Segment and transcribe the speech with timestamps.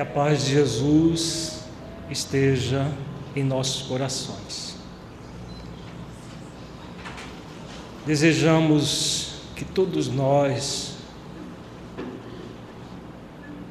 [0.00, 1.60] Que a paz de Jesus
[2.08, 2.90] esteja
[3.36, 4.74] em nossos corações.
[8.06, 10.94] Desejamos que todos nós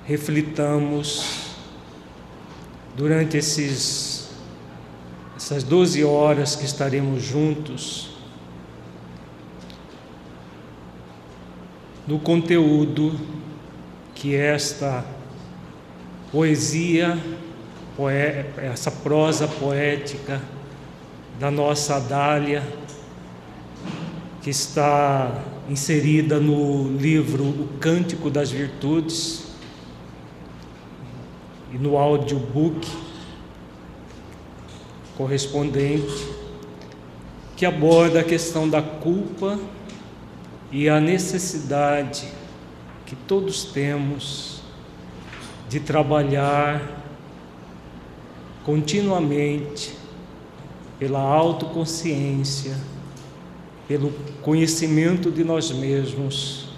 [0.05, 1.48] reflitamos
[2.95, 4.30] durante esses,
[5.36, 8.11] essas 12 horas que estaremos juntos
[12.05, 13.20] no conteúdo
[14.14, 15.17] que esta
[16.31, 17.17] poesia,
[18.57, 20.41] essa prosa poética
[21.39, 22.63] da nossa Adália,
[24.41, 29.47] que está inserida no livro O Cântico das Virtudes
[31.73, 32.88] e no audiobook
[35.17, 36.27] correspondente,
[37.58, 39.59] que aborda a questão da culpa
[40.71, 42.25] e a necessidade
[43.05, 44.58] que todos temos
[45.70, 46.81] de trabalhar
[48.66, 49.95] continuamente
[50.98, 52.76] pela autoconsciência,
[53.88, 54.11] pelo
[54.42, 56.70] conhecimento de nós mesmos,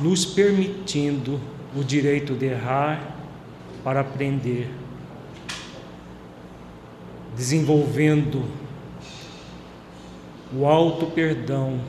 [0.00, 1.40] nos permitindo
[1.76, 3.16] o direito de errar
[3.82, 4.70] para aprender,
[7.36, 8.44] desenvolvendo
[10.56, 11.80] o auto perdão,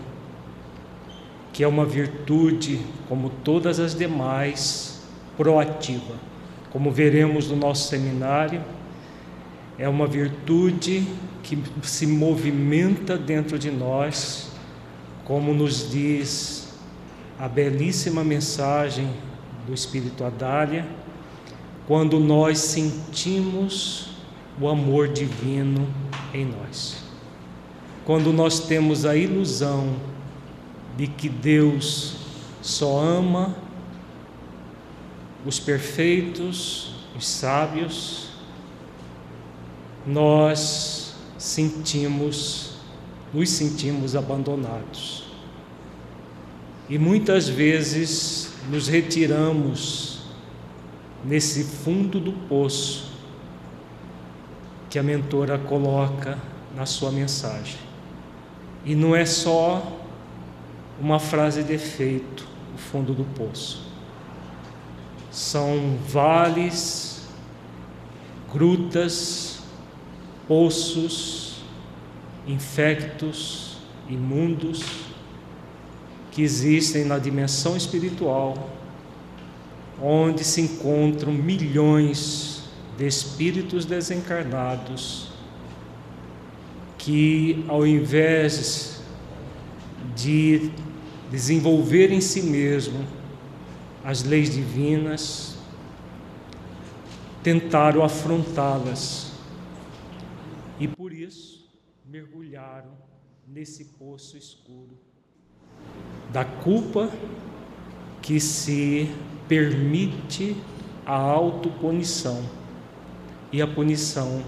[1.54, 4.97] que é uma virtude como todas as demais
[5.38, 6.16] proativa.
[6.72, 8.62] Como veremos no nosso seminário,
[9.78, 11.08] é uma virtude
[11.44, 14.52] que se movimenta dentro de nós,
[15.24, 16.74] como nos diz
[17.40, 19.10] a belíssima mensagem
[19.66, 20.86] do Espírito Adália,
[21.88, 24.10] quando nós sentimos
[24.60, 25.88] o amor divino
[26.34, 26.98] em nós.
[28.04, 29.96] Quando nós temos a ilusão
[30.98, 32.18] de que Deus
[32.62, 33.56] só ama
[35.48, 38.28] os perfeitos, os sábios,
[40.06, 42.72] nós sentimos,
[43.34, 45.24] nos sentimos abandonados.
[46.90, 50.20] E muitas vezes nos retiramos
[51.24, 53.14] nesse fundo do poço
[54.90, 56.38] que a mentora coloca
[56.76, 57.80] na sua mensagem.
[58.84, 59.98] E não é só
[61.00, 63.87] uma frase de efeito, o fundo do poço
[65.38, 67.22] são vales,
[68.52, 69.60] grutas,
[70.48, 71.62] poços,
[72.48, 73.78] infectos,
[74.10, 74.84] imundos,
[76.32, 78.68] que existem na dimensão espiritual,
[80.02, 82.64] onde se encontram milhões
[82.98, 85.30] de espíritos desencarnados
[86.98, 89.02] que, ao invés
[90.16, 90.72] de
[91.30, 93.17] desenvolver em si mesmo
[94.08, 95.58] as leis divinas,
[97.44, 99.34] tentaram afrontá-las
[100.80, 101.70] e por isso
[102.06, 102.92] mergulharam
[103.46, 104.98] nesse poço escuro
[106.32, 107.12] da culpa
[108.22, 109.14] que se
[109.46, 110.56] permite
[111.06, 112.50] a autopunição
[113.52, 114.42] e a punição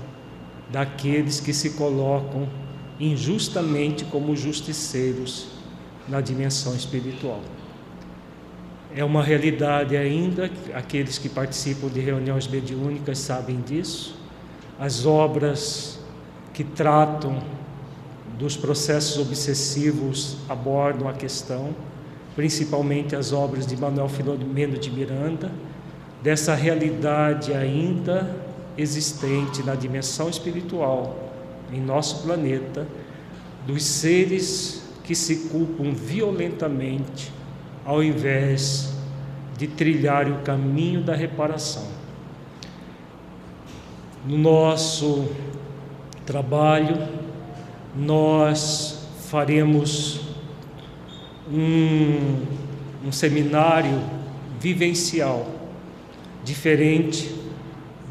[0.71, 2.47] daqueles que se colocam
[2.97, 5.49] injustamente como justiceiros
[6.07, 7.41] na dimensão espiritual
[8.95, 14.17] é uma realidade ainda, aqueles que participam de reuniões mediúnicas sabem disso.
[14.79, 15.99] As obras
[16.53, 17.43] que tratam
[18.37, 21.75] dos processos obsessivos abordam a questão,
[22.35, 25.51] principalmente as obras de Manuel Filomeno de Miranda,
[26.23, 28.35] dessa realidade ainda
[28.77, 31.31] existente na dimensão espiritual
[31.71, 32.87] em nosso planeta,
[33.67, 37.38] dos seres que se culpam violentamente
[37.89, 38.93] ao invés
[39.57, 41.87] de trilhar o caminho da reparação.
[44.23, 45.27] No nosso
[46.23, 46.95] trabalho,
[47.95, 50.21] nós faremos
[51.51, 52.45] um,
[53.07, 53.99] um seminário
[54.59, 55.47] vivencial,
[56.43, 57.33] diferente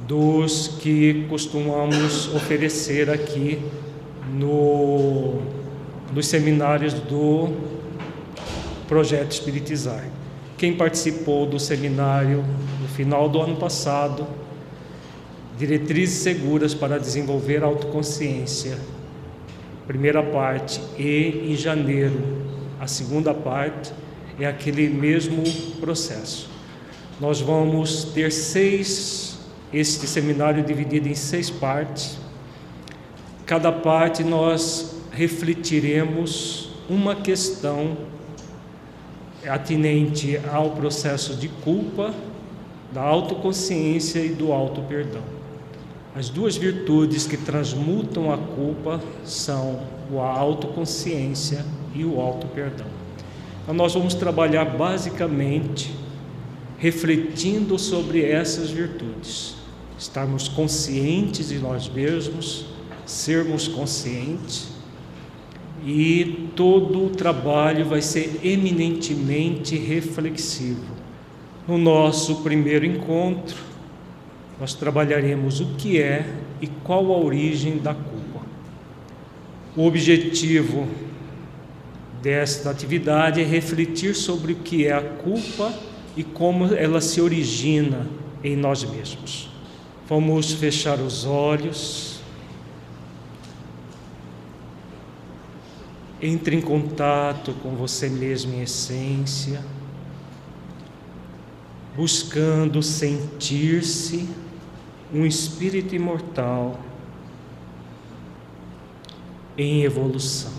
[0.08, 3.60] dos que costumamos oferecer aqui
[4.32, 5.40] no,
[6.12, 7.77] nos seminários do
[8.88, 10.04] projeto Espiritizar.
[10.56, 12.44] Quem participou do seminário
[12.80, 14.26] no final do ano passado,
[15.56, 18.78] Diretrizes Seguras para Desenvolver Autoconsciência,
[19.86, 22.48] primeira parte, e em janeiro,
[22.80, 23.92] a segunda parte,
[24.40, 25.42] é aquele mesmo
[25.80, 26.48] processo.
[27.20, 29.38] Nós vamos ter seis,
[29.72, 32.16] este seminário dividido em seis partes.
[33.44, 37.96] Cada parte nós refletiremos uma questão
[39.46, 42.14] atinente ao processo de culpa
[42.92, 45.22] da autoconsciência e do auto-perdão.
[46.14, 49.80] As duas virtudes que transmutam a culpa são
[50.12, 51.64] a autoconsciência
[51.94, 52.86] e o auto-perdão.
[53.62, 55.94] Então, nós vamos trabalhar basicamente
[56.78, 59.56] refletindo sobre essas virtudes.
[59.98, 62.64] Estarmos conscientes de nós mesmos,
[63.04, 64.77] sermos conscientes
[65.84, 70.96] e todo o trabalho vai ser eminentemente reflexivo.
[71.66, 73.56] No nosso primeiro encontro,
[74.60, 76.26] nós trabalharemos o que é
[76.60, 78.40] e qual a origem da culpa.
[79.76, 80.88] O objetivo
[82.22, 85.72] desta atividade é refletir sobre o que é a culpa
[86.16, 88.06] e como ela se origina
[88.42, 89.48] em nós mesmos.
[90.08, 92.07] Vamos fechar os olhos.
[96.20, 99.64] Entre em contato com você mesmo em essência,
[101.96, 104.28] buscando sentir-se
[105.12, 106.80] um espírito imortal
[109.56, 110.52] em evolução.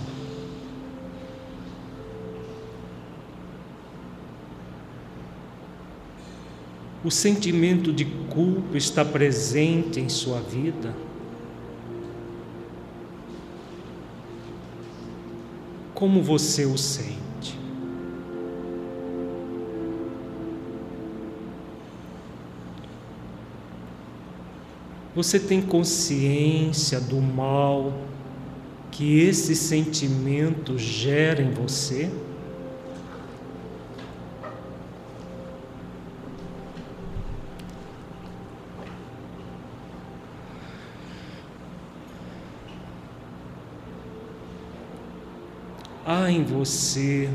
[7.03, 10.93] O sentimento de culpa está presente em sua vida?
[15.99, 17.59] Como você o sente.
[25.13, 27.91] Você tem consciência do mal
[28.89, 32.09] que esse sentimento gera em você?
[46.29, 47.29] Em você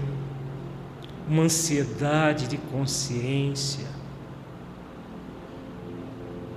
[1.28, 3.86] uma ansiedade de consciência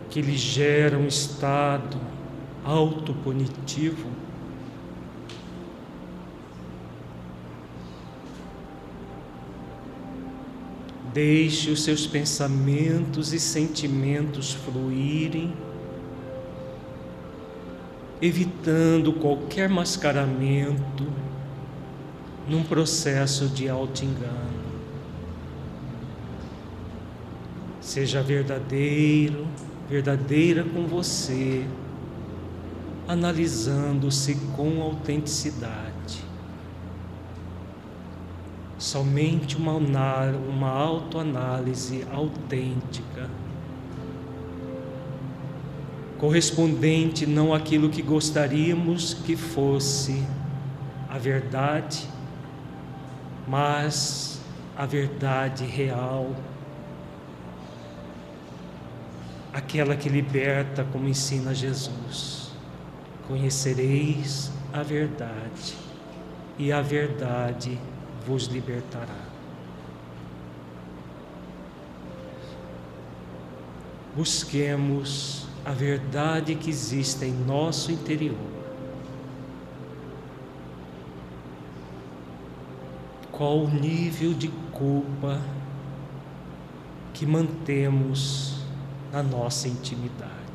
[0.10, 1.98] que lhe gera um estado
[2.64, 4.10] autopunitivo.
[11.14, 15.54] Deixe os seus pensamentos e sentimentos fluírem,
[18.22, 21.27] evitando qualquer mascaramento
[22.48, 24.68] num processo de auto-engano.
[27.82, 29.48] Seja verdadeiro,
[29.90, 31.66] verdadeira com você,
[33.08, 36.26] analisando-se com autenticidade.
[38.78, 43.30] Somente uma, uma autoanálise autêntica,
[46.18, 50.24] correspondente não àquilo que gostaríamos que fosse
[51.10, 52.08] a verdade,
[53.48, 54.42] mas
[54.76, 56.36] a verdade real,
[59.54, 62.52] aquela que liberta, como ensina Jesus.
[63.28, 65.76] Conhecereis a verdade,
[66.58, 67.80] e a verdade
[68.26, 69.28] vos libertará.
[74.16, 78.57] Busquemos a verdade que existe em nosso interior
[83.38, 85.40] qual o nível de culpa
[87.14, 88.56] que mantemos
[89.12, 90.47] na nossa intimidade.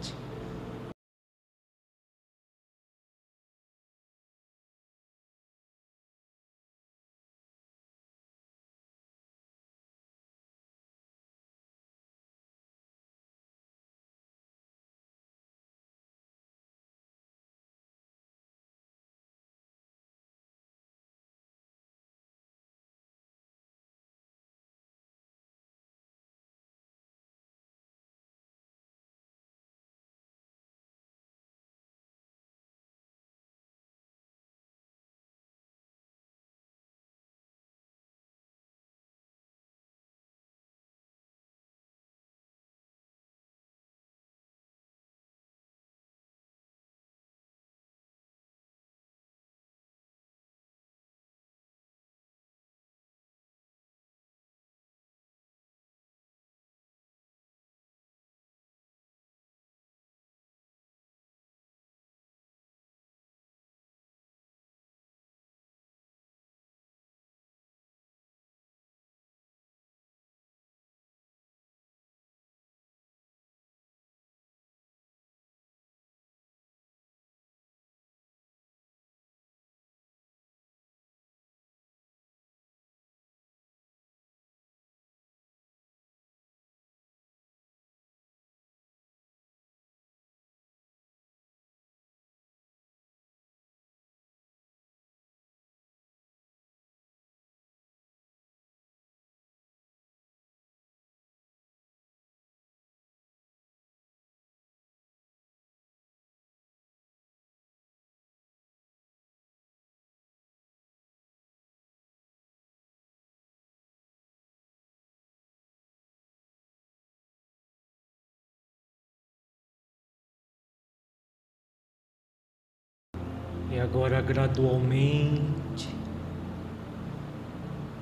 [123.73, 125.89] E agora, gradualmente,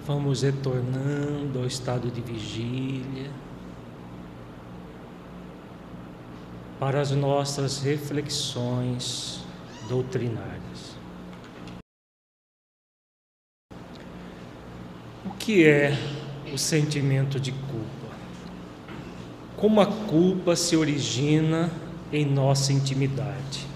[0.05, 3.31] vamos retornando ao estado de vigília
[6.81, 9.45] para as nossas reflexões
[9.89, 10.97] doutrinárias.
[15.25, 15.97] O que é
[16.53, 18.17] o sentimento de culpa?
[19.57, 21.71] Como a culpa se origina
[22.13, 23.70] em nossa intimidade?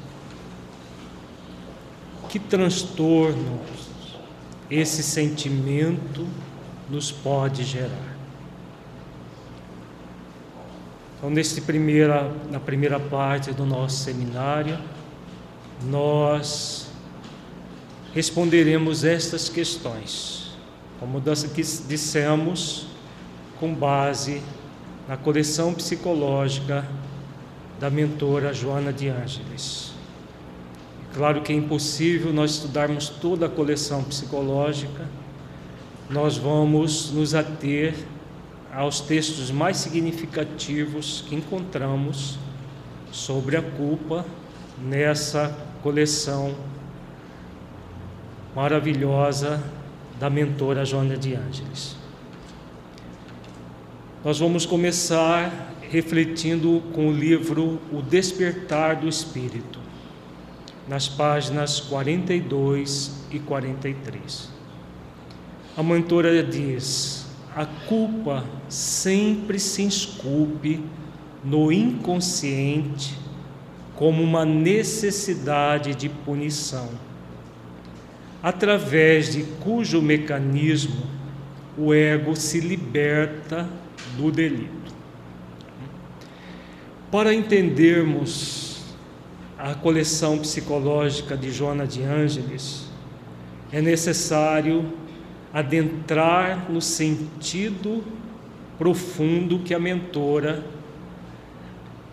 [2.34, 3.60] Que transtorno
[4.68, 6.26] esse sentimento
[6.90, 8.16] nos pode gerar?
[11.16, 14.76] Então, nesse primeira, na primeira parte do nosso seminário,
[15.84, 16.88] nós
[18.12, 20.56] responderemos estas questões,
[20.98, 21.22] como
[21.86, 22.88] dissemos,
[23.60, 24.42] com base
[25.06, 26.84] na coleção psicológica
[27.78, 29.93] da mentora Joana de Ângeles.
[31.14, 35.09] Claro que é impossível nós estudarmos toda a coleção psicológica,
[36.11, 37.94] nós vamos nos ater
[38.73, 42.37] aos textos mais significativos que encontramos
[43.12, 44.26] sobre a culpa
[44.76, 46.52] nessa coleção
[48.52, 49.62] maravilhosa
[50.18, 51.94] da mentora Joana de Ângeles.
[54.25, 59.83] Nós vamos começar refletindo com o livro O Despertar do Espírito
[60.88, 64.50] nas páginas 42 e 43.
[65.76, 70.80] A mentora diz: a culpa sempre se esculpe
[71.44, 73.16] no inconsciente
[73.94, 76.88] como uma necessidade de punição,
[78.42, 81.06] através de cujo mecanismo
[81.78, 83.68] o ego se liberta
[84.16, 84.92] do delito.
[87.10, 88.63] Para entendermos
[89.64, 92.85] a coleção psicológica de Joana de Ângeles,
[93.73, 94.92] é necessário
[95.54, 98.04] adentrar no sentido
[98.76, 100.62] profundo que a mentora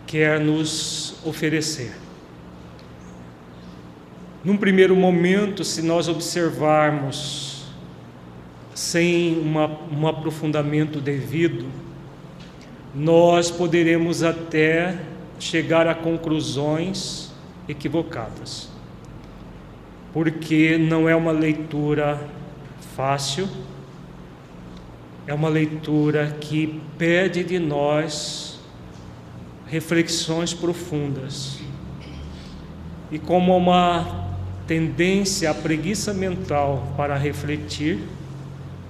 [0.06, 1.92] quer nos oferecer.
[4.42, 7.66] Num primeiro momento, se nós observarmos
[8.74, 11.66] sem uma, um aprofundamento devido,
[12.94, 14.98] nós poderemos até
[15.38, 17.21] chegar a conclusões
[17.68, 18.68] equivocadas.
[20.12, 22.20] Porque não é uma leitura
[22.94, 23.48] fácil,
[25.26, 28.60] é uma leitura que pede de nós
[29.66, 31.58] reflexões profundas.
[33.10, 34.26] E como uma
[34.66, 38.00] tendência à preguiça mental para refletir,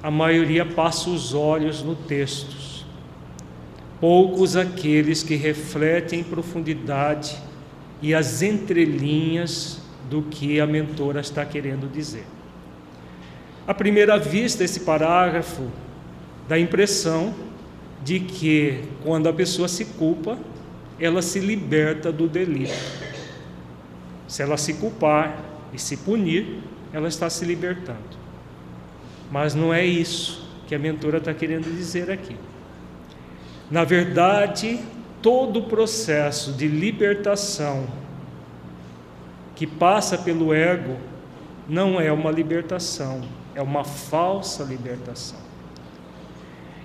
[0.03, 2.57] a maioria passa os olhos no texto.
[4.01, 7.37] Poucos aqueles que refletem em profundidade
[8.03, 9.81] e as entrelinhas
[10.11, 12.27] do que a mentora está querendo dizer.
[13.67, 15.71] À primeira vista, esse parágrafo
[16.49, 17.33] dá a impressão
[18.05, 20.37] de que quando a pessoa se culpa,
[20.99, 22.75] ela se liberta do delito.
[24.27, 25.39] Se ela se culpar
[25.73, 26.59] e se punir,
[26.93, 28.21] ela está se libertando.
[29.31, 32.37] Mas não é isso que a mentora está querendo dizer aqui.
[33.71, 34.81] Na verdade,
[35.23, 37.87] todo o processo de libertação
[39.55, 40.97] que passa pelo ego
[41.69, 43.23] não é uma libertação,
[43.55, 45.39] é uma falsa libertação.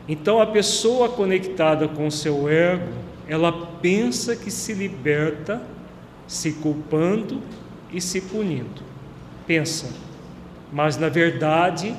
[0.08, 2.94] Então a pessoa conectada com o seu ego,
[3.28, 3.52] ela
[3.82, 5.62] pensa que se liberta
[6.28, 7.42] se culpando
[7.92, 8.82] e se punindo.
[9.48, 9.88] Pensa.
[10.72, 11.96] Mas na verdade,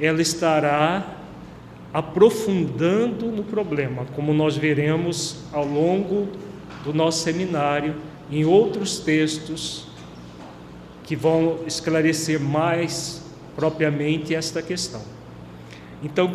[0.00, 1.04] ela estará
[1.92, 6.28] aprofundando no problema, como nós veremos ao longo
[6.84, 7.96] do nosso seminário,
[8.30, 9.86] em outros textos
[11.04, 13.22] que vão esclarecer mais
[13.54, 15.02] propriamente esta questão.
[16.02, 16.32] Então,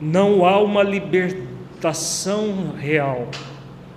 [0.00, 3.28] não há uma libertação real,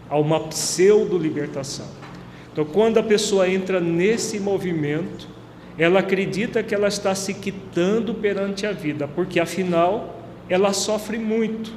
[0.10, 1.88] há uma pseudo-libertação.
[2.52, 5.30] Então, quando a pessoa entra nesse movimento,
[5.78, 10.21] ela acredita que ela está se quitando perante a vida, porque afinal
[10.52, 11.72] ela sofre muito,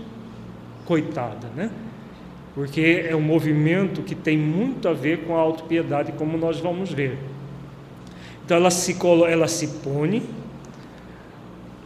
[0.84, 1.70] coitada, né?
[2.56, 6.90] Porque é um movimento que tem muito a ver com a autopiedade, como nós vamos
[6.90, 7.16] ver.
[8.44, 8.96] Então ela se,
[9.28, 10.24] ela se pune,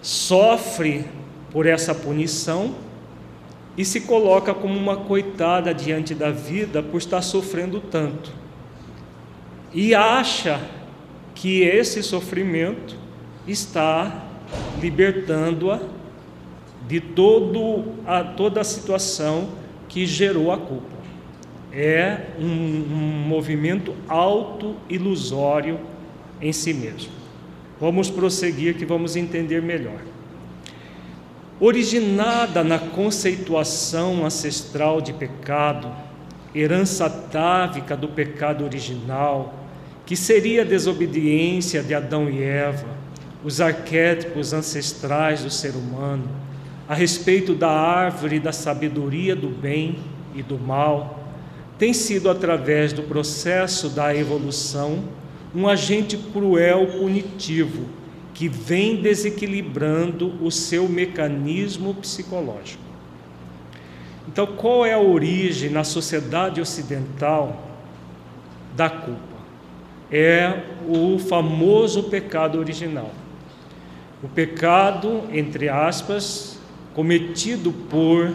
[0.00, 1.04] sofre
[1.50, 2.74] por essa punição
[3.76, 8.32] e se coloca como uma coitada diante da vida por estar sofrendo tanto.
[9.74, 10.58] E acha
[11.34, 12.96] que esse sofrimento
[13.46, 14.24] está
[14.80, 15.97] libertando-a
[16.88, 19.50] de todo a, toda a situação
[19.88, 20.96] que gerou a culpa.
[21.70, 25.78] É um, um movimento auto-ilusório
[26.40, 27.12] em si mesmo.
[27.78, 30.00] Vamos prosseguir que vamos entender melhor.
[31.60, 35.90] Originada na conceituação ancestral de pecado,
[36.54, 39.54] herança atávica do pecado original,
[40.06, 42.86] que seria a desobediência de Adão e Eva,
[43.44, 46.28] os arquétipos ancestrais do ser humano,
[46.88, 49.98] a respeito da árvore da sabedoria do bem
[50.34, 51.22] e do mal,
[51.78, 55.04] tem sido através do processo da evolução
[55.54, 57.86] um agente cruel punitivo
[58.32, 62.82] que vem desequilibrando o seu mecanismo psicológico.
[64.26, 67.68] Então, qual é a origem na sociedade ocidental
[68.76, 69.38] da culpa?
[70.10, 73.10] É o famoso pecado original.
[74.22, 76.57] O pecado, entre aspas,
[76.98, 78.34] cometido por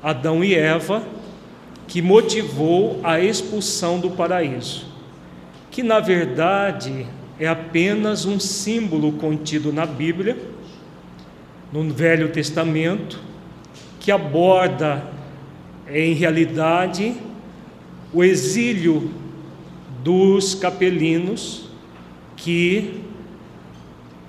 [0.00, 1.02] Adão e Eva,
[1.88, 4.86] que motivou a expulsão do paraíso,
[5.68, 7.08] que na verdade
[7.40, 10.38] é apenas um símbolo contido na Bíblia,
[11.72, 13.18] no Velho Testamento,
[13.98, 15.04] que aborda
[15.90, 17.16] em realidade
[18.12, 19.10] o exílio
[20.04, 21.68] dos capelinos
[22.36, 23.00] que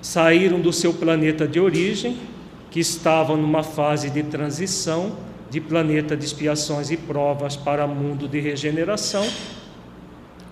[0.02, 2.29] saíram do seu planeta de origem,
[2.70, 5.16] que estavam numa fase de transição
[5.50, 9.26] de planeta de expiações e provas para mundo de regeneração,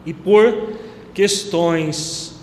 [0.04, 0.72] e por
[1.14, 2.36] questões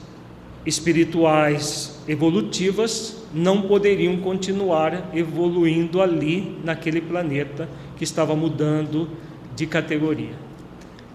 [0.66, 9.10] espirituais evolutivas não poderiam continuar evoluindo ali naquele planeta que estava mudando
[9.56, 10.34] de categoria.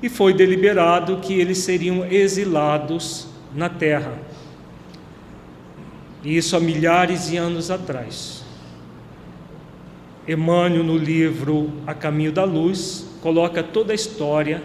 [0.03, 4.19] E foi deliberado que eles seriam exilados na terra.
[6.25, 8.40] Isso há milhares de anos atrás.
[10.29, 14.63] Emmanuel, no livro A Caminho da Luz, coloca toda a história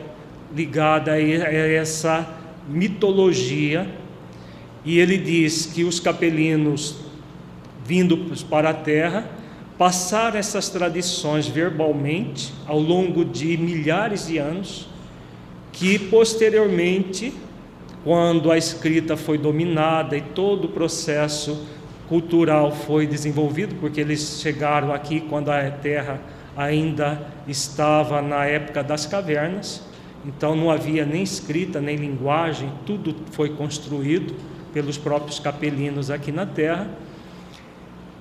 [0.54, 2.28] ligada a essa
[2.68, 3.88] mitologia.
[4.84, 6.98] E ele diz que os capelinos
[7.86, 8.18] vindo
[8.50, 9.30] para a terra
[9.78, 14.88] passar essas tradições verbalmente ao longo de milhares de anos,
[15.72, 17.34] que posteriormente,
[18.04, 21.65] quando a escrita foi dominada e todo o processo
[22.08, 26.20] cultural foi desenvolvido, porque eles chegaram aqui quando a terra
[26.56, 29.82] ainda estava na época das cavernas,
[30.26, 34.34] então não havia nem escrita, nem linguagem, tudo foi construído
[34.74, 36.89] pelos próprios capelinos aqui na terra.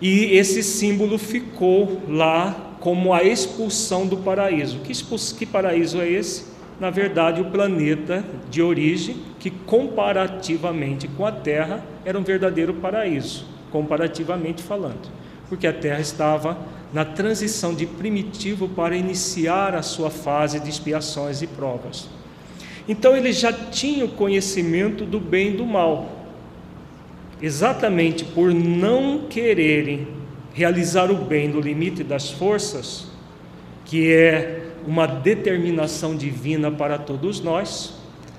[0.01, 4.81] E esse símbolo ficou lá como a expulsão do paraíso.
[4.81, 4.92] Que,
[5.38, 6.53] que paraíso é esse?
[6.79, 13.47] Na verdade, o planeta de origem, que comparativamente com a Terra era um verdadeiro paraíso,
[13.74, 15.10] comparativamente falando,
[15.48, 16.56] porque a Terra estava
[16.92, 22.08] na transição de primitivo para iniciar a sua fase de expiações e provas.
[22.88, 26.24] Então ele já tinha o conhecimento do bem e do mal,
[27.42, 30.06] exatamente por não quererem
[30.52, 33.08] realizar o bem no limite das forças,
[33.84, 37.94] que é uma determinação divina para todos nós,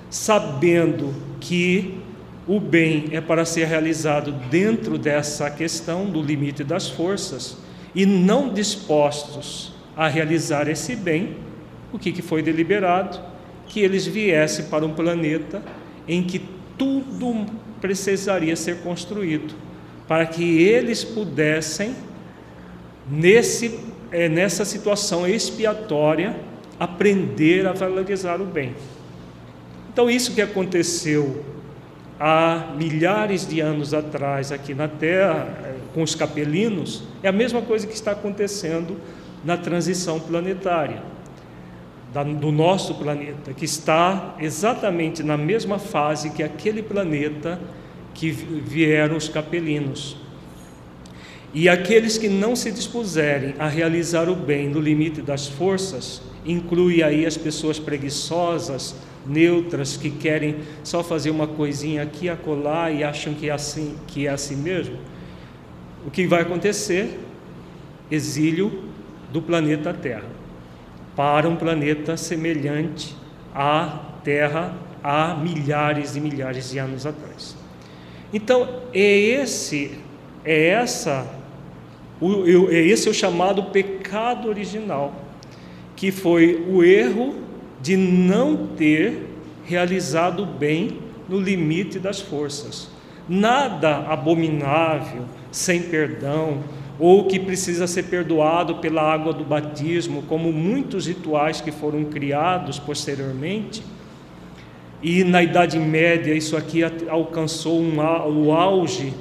[0.08, 2.05] sabendo que
[2.46, 7.56] o bem é para ser realizado dentro dessa questão do limite das forças
[7.94, 11.36] e não dispostos a realizar esse bem,
[11.92, 13.18] o que, foi deliberado?
[13.66, 15.62] Que eles viessem para um planeta
[16.06, 16.40] em que
[16.76, 17.46] tudo
[17.80, 19.54] precisaria ser construído
[20.06, 21.94] para que eles pudessem,
[23.10, 23.80] nesse,
[24.12, 26.36] é, nessa situação expiatória,
[26.78, 28.74] aprender a valorizar o bem.
[29.92, 31.44] Então, isso que aconteceu
[32.18, 37.62] há milhares de anos atrás aqui na Terra, é, com os capelinos, é a mesma
[37.62, 38.96] coisa que está acontecendo
[39.44, 41.02] na transição planetária
[42.40, 47.60] do nosso planeta, que está exatamente na mesma fase que aquele planeta
[48.14, 50.16] que vieram os capelinos.
[51.52, 57.02] E aqueles que não se dispuserem a realizar o bem no limite das forças, inclui
[57.02, 58.94] aí as pessoas preguiçosas,
[59.28, 64.26] neutras, que querem só fazer uma coisinha aqui acolá e acham que é assim, que
[64.26, 64.96] é assim mesmo.
[66.06, 67.18] O que vai acontecer?
[68.10, 68.84] Exílio
[69.32, 70.36] do planeta Terra
[71.16, 73.16] para um planeta semelhante
[73.54, 77.56] à Terra há milhares e milhares de anos atrás.
[78.32, 79.98] Então, é esse
[80.44, 81.26] é essa
[82.20, 85.14] o, é esse o chamado pecado original,
[85.94, 87.34] que foi o erro
[87.80, 89.28] de não ter
[89.64, 92.88] realizado o bem no limite das forças.
[93.28, 96.62] Nada abominável, sem perdão,
[96.98, 102.78] ou que precisa ser perdoado pela água do batismo, como muitos rituais que foram criados
[102.78, 103.82] posteriormente,
[105.02, 109.12] e na Idade Média isso aqui alcançou um, o auge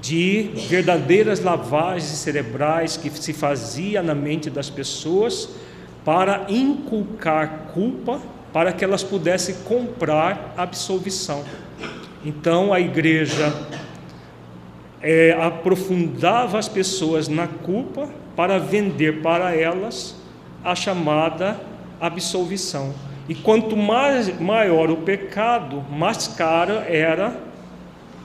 [0.00, 5.48] de verdadeiras lavagens cerebrais que se fazia na mente das pessoas
[6.04, 8.20] para inculcar culpa
[8.52, 11.44] para que elas pudessem comprar absolvição.
[12.24, 13.52] Então a igreja
[15.02, 20.14] é, aprofundava as pessoas na culpa para vender para elas
[20.64, 21.60] a chamada
[22.00, 22.94] absolvição.
[23.28, 27.36] E quanto mais maior o pecado, mais cara era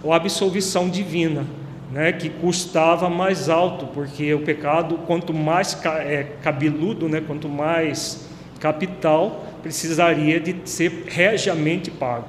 [0.07, 1.45] a absolvição divina,
[1.91, 8.30] né, que custava mais alto, porque o pecado, quanto mais é, cabeludo, né, quanto mais
[8.60, 12.28] capital, precisaria de ser regiamente pago.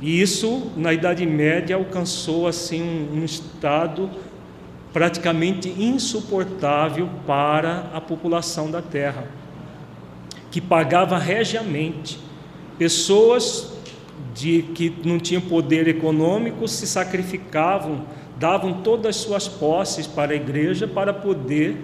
[0.00, 4.08] E isso, na Idade Média, alcançou assim um, estado
[4.92, 9.26] praticamente insuportável para a população da terra
[10.50, 12.18] que pagava regiamente.
[12.78, 13.72] Pessoas
[14.34, 18.06] de, que não tinham poder econômico se sacrificavam,
[18.38, 21.76] davam todas as suas posses para a igreja para poder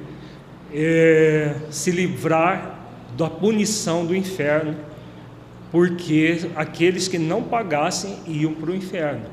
[0.72, 2.78] é, se livrar
[3.16, 4.76] da punição do inferno,
[5.70, 9.26] porque aqueles que não pagassem iam para o inferno.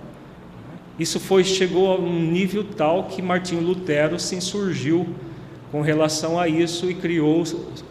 [1.00, 5.08] Isso foi chegou a um nível tal que Martinho Lutero se insurgiu
[5.72, 7.44] com relação a isso e criou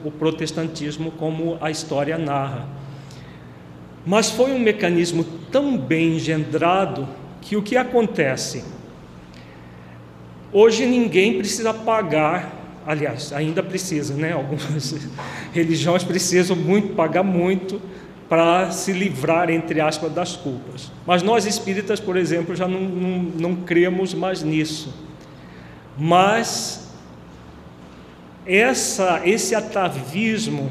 [0.04, 2.68] o protestantismo como a história narra.
[4.04, 7.08] Mas foi um mecanismo tão bem engendrado
[7.40, 8.64] que o que acontece?
[10.52, 14.32] Hoje ninguém precisa pagar, aliás, ainda precisa, né?
[14.32, 14.94] Algumas
[15.52, 17.80] religiões precisam muito pagar muito
[18.28, 20.90] para se livrar, entre aspas, das culpas.
[21.06, 24.94] Mas nós espíritas, por exemplo, já não, não, não cremos mais nisso.
[25.98, 26.92] Mas
[28.46, 30.70] essa, esse atavismo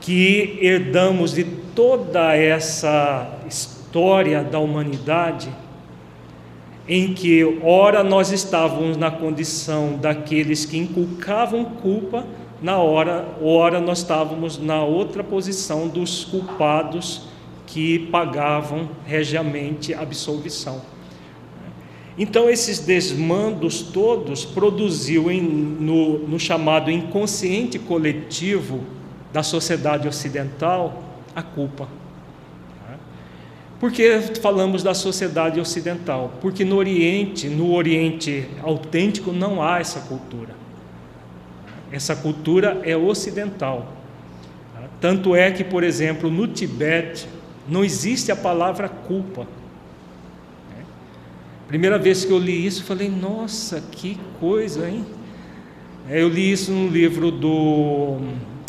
[0.00, 5.50] que herdamos de toda essa história da humanidade,
[6.88, 12.24] em que ora nós estávamos na condição daqueles que inculcavam culpa,
[12.62, 17.28] na hora, ora nós estávamos na outra posição dos culpados
[17.66, 20.80] que pagavam regiamente absolvição.
[22.16, 28.80] Então, esses desmandos todos produziu em, no, no chamado inconsciente coletivo
[29.32, 31.04] da sociedade ocidental
[31.36, 31.97] a culpa.
[33.80, 36.34] Por que falamos da sociedade ocidental?
[36.40, 40.50] Porque no Oriente, no Oriente autêntico, não há essa cultura.
[41.92, 43.92] Essa cultura é ocidental.
[45.00, 47.28] Tanto é que, por exemplo, no Tibete
[47.68, 49.46] não existe a palavra culpa.
[51.68, 55.04] Primeira vez que eu li isso, falei: nossa, que coisa, hein?
[56.08, 58.18] É, eu li isso no livro do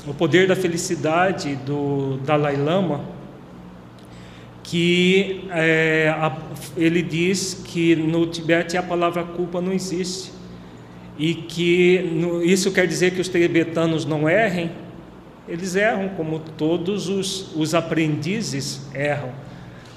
[0.05, 3.05] O Poder da Felicidade, do Dalai Lama,
[4.69, 6.37] que é, a,
[6.77, 10.31] ele diz que no Tibete a palavra culpa não existe.
[11.17, 14.69] E que no, isso quer dizer que os tibetanos não errem?
[15.47, 19.31] Eles erram, como todos os, os aprendizes erram.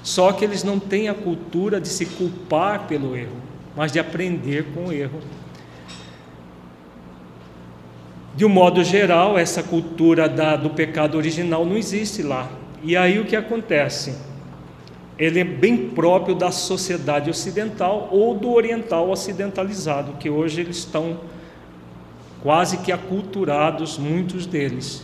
[0.01, 3.37] Só que eles não têm a cultura de se culpar pelo erro,
[3.75, 5.19] mas de aprender com o erro.
[8.35, 12.49] De um modo geral, essa cultura da, do pecado original não existe lá.
[12.81, 14.32] E aí o que acontece?
[15.17, 21.19] Ele é bem próprio da sociedade ocidental ou do oriental ocidentalizado, que hoje eles estão
[22.41, 25.03] quase que aculturados, muitos deles.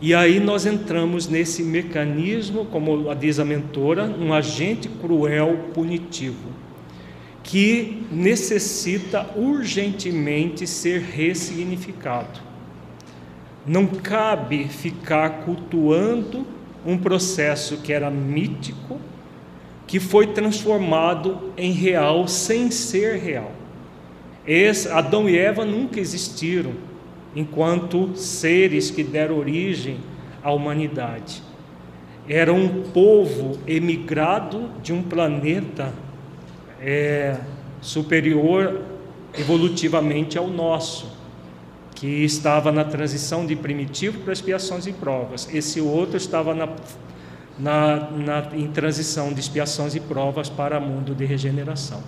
[0.00, 6.50] E aí nós entramos nesse mecanismo, como diz a mentora, um agente cruel punitivo,
[7.42, 12.40] que necessita urgentemente ser ressignificado.
[13.66, 16.46] Não cabe ficar cultuando
[16.86, 19.00] um processo que era mítico,
[19.88, 23.50] que foi transformado em real sem ser real.
[24.46, 26.72] Esse, Adão e Eva nunca existiram
[27.34, 29.96] enquanto seres que deram origem
[30.42, 31.42] à humanidade.
[32.28, 35.92] Era um povo emigrado de um planeta
[36.80, 37.38] é,
[37.80, 38.82] superior
[39.38, 41.16] evolutivamente ao nosso,
[41.94, 45.48] que estava na transição de primitivo para expiações e provas.
[45.52, 46.68] Esse outro estava na,
[47.58, 52.02] na, na, em transição de expiações e provas para mundo de regeneração.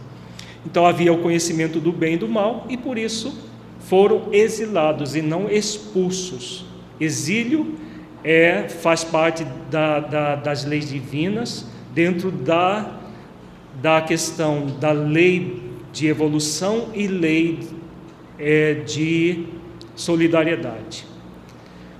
[0.64, 5.22] Então havia o conhecimento do bem e do mal, e por isso foram exilados e
[5.22, 6.64] não expulsos.
[7.00, 7.74] Exílio
[8.22, 12.98] é, faz parte da, da, das leis divinas, dentro da,
[13.80, 17.60] da questão da lei de evolução e lei
[18.38, 19.46] é, de
[19.96, 21.06] solidariedade.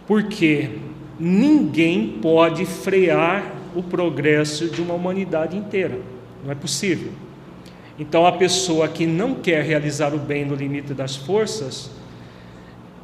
[0.07, 0.71] Porque
[1.21, 6.01] ninguém pode frear o progresso de uma humanidade inteira.
[6.43, 7.13] Não é possível.
[7.99, 11.91] Então, a pessoa que não quer realizar o bem no limite das forças,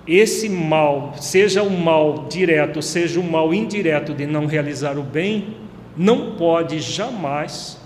[0.06, 5.56] esse mal, seja o mal direto, seja o mal indireto de não realizar o bem,
[5.94, 7.78] não pode jamais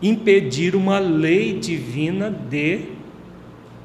[0.00, 2.80] impedir uma lei divina de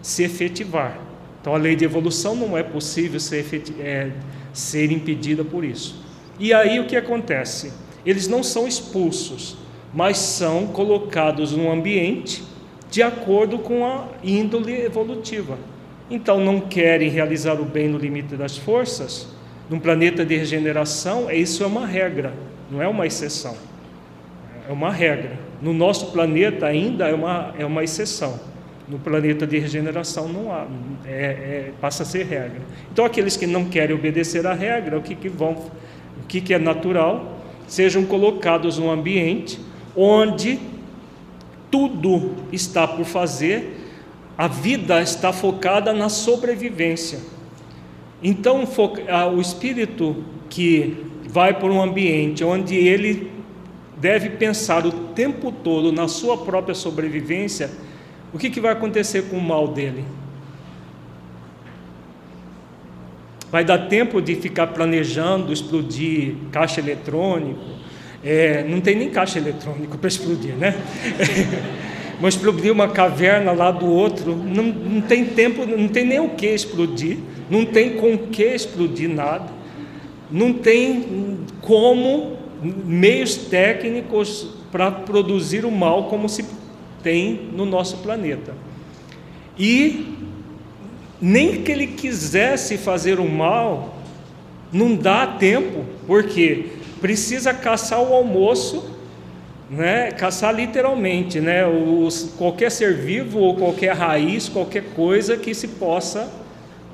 [0.02, 1.00] se efetivar.
[1.42, 3.46] Então, a lei de evolução não é possível ser,
[3.80, 4.12] é,
[4.58, 6.04] ser impedida por isso.
[6.40, 7.74] E aí o que acontece?
[8.06, 9.58] Eles não são expulsos,
[9.94, 12.44] mas são colocados num ambiente
[12.90, 15.58] de acordo com a índole evolutiva.
[16.10, 19.28] Então, não querem realizar o bem no limite das forças,
[19.70, 22.34] num planeta de regeneração, isso é uma regra,
[22.72, 23.56] não é uma exceção.
[24.68, 25.38] É uma regra.
[25.62, 28.40] No nosso planeta ainda é uma, é uma exceção.
[28.88, 30.66] No planeta de regeneração não há,
[31.06, 32.62] é, é, passa a ser regra.
[32.92, 36.54] Então, aqueles que não querem obedecer à regra, o que, que vão, o que, que
[36.54, 39.60] é natural, sejam colocados num ambiente
[39.96, 40.60] onde
[41.70, 43.78] tudo está por fazer,
[44.38, 47.20] a vida está focada na sobrevivência.
[48.24, 48.64] Então,
[49.36, 53.32] o espírito que vai por um ambiente onde ele
[53.98, 57.70] deve pensar o tempo todo na sua própria sobrevivência,
[58.34, 60.04] o que, que vai acontecer com o mal dele?
[63.50, 67.62] Vai dar tempo de ficar planejando explodir caixa eletrônico,
[68.24, 70.76] é, não tem nem caixa eletrônico para explodir, né?
[72.20, 76.30] Mas explodir uma caverna lá do outro, não, não tem tempo, não tem nem o
[76.30, 79.48] que explodir, não tem com que explodir nada,
[80.30, 86.44] não tem como meios técnicos para produzir o mal como se
[87.04, 88.54] tem no nosso planeta.
[89.58, 90.16] E
[91.22, 93.98] nem que ele quisesse fazer o mal,
[94.72, 96.68] não dá tempo, porque
[97.02, 98.96] precisa caçar o almoço,
[99.70, 100.12] né?
[100.12, 101.66] caçar literalmente, né?
[101.68, 106.32] Os, qualquer ser vivo ou qualquer raiz, qualquer coisa que se possa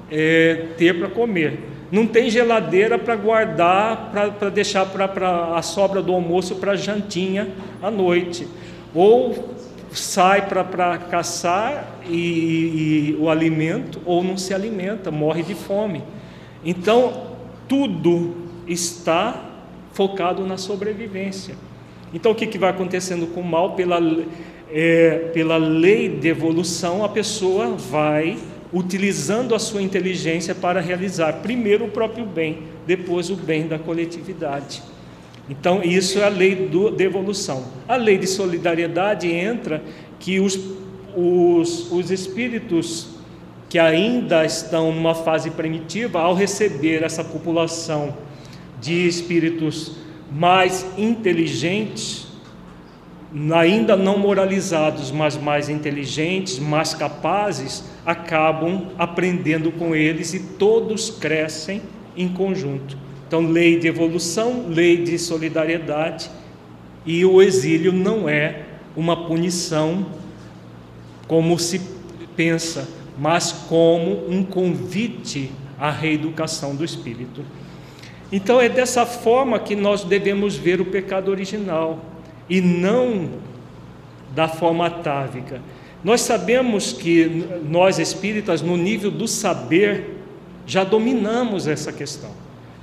[0.10, 1.60] é, ter para comer.
[1.92, 7.50] Não tem geladeira para guardar, para deixar para a sobra do almoço para jantinha
[7.82, 8.48] à noite.
[8.96, 9.53] Ou
[9.94, 12.16] sai para caçar e,
[13.12, 16.04] e o alimento, ou não se alimenta, morre de fome.
[16.66, 17.36] Então,
[17.68, 18.36] tudo
[18.68, 19.50] está
[19.92, 21.56] focado na sobrevivência.
[22.14, 23.74] Então, o que, que vai acontecendo com o mal?
[23.74, 24.00] Pela,
[24.72, 28.38] é, pela lei de evolução, a pessoa vai
[28.72, 34.82] utilizando a sua inteligência para realizar primeiro o próprio bem, depois o bem da coletividade.
[35.50, 37.66] Então, isso é a lei do, de evolução.
[37.88, 39.84] A lei de solidariedade entra
[40.20, 40.58] que os,
[41.16, 43.14] os, os espíritos
[43.74, 48.16] que ainda estão numa fase primitiva, ao receber essa população
[48.80, 49.94] de espíritos
[50.32, 52.28] mais inteligentes,
[53.52, 61.82] ainda não moralizados, mas mais inteligentes, mais capazes, acabam aprendendo com eles e todos crescem
[62.16, 63.03] em conjunto.
[63.28, 66.30] Então, lei de evolução, lei de solidariedade,
[67.06, 68.64] e o exílio não é
[68.96, 70.06] uma punição
[71.28, 71.82] como se
[72.36, 77.44] pensa, mas como um convite à reeducação do espírito.
[78.32, 82.04] Então é dessa forma que nós devemos ver o pecado original
[82.50, 83.30] e não
[84.34, 85.62] da forma atávica.
[86.04, 90.18] Nós sabemos que nós espíritas, no nível do saber,
[90.66, 92.32] já dominamos essa questão.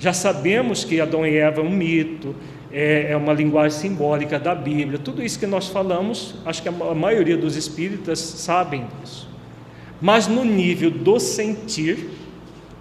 [0.01, 2.35] Já sabemos que Adão e Eva é um mito,
[2.73, 4.99] é, é uma linguagem simbólica da Bíblia.
[4.99, 9.29] Tudo isso que nós falamos, acho que a maioria dos espíritas sabem disso.
[10.01, 12.09] Mas no nível do sentir,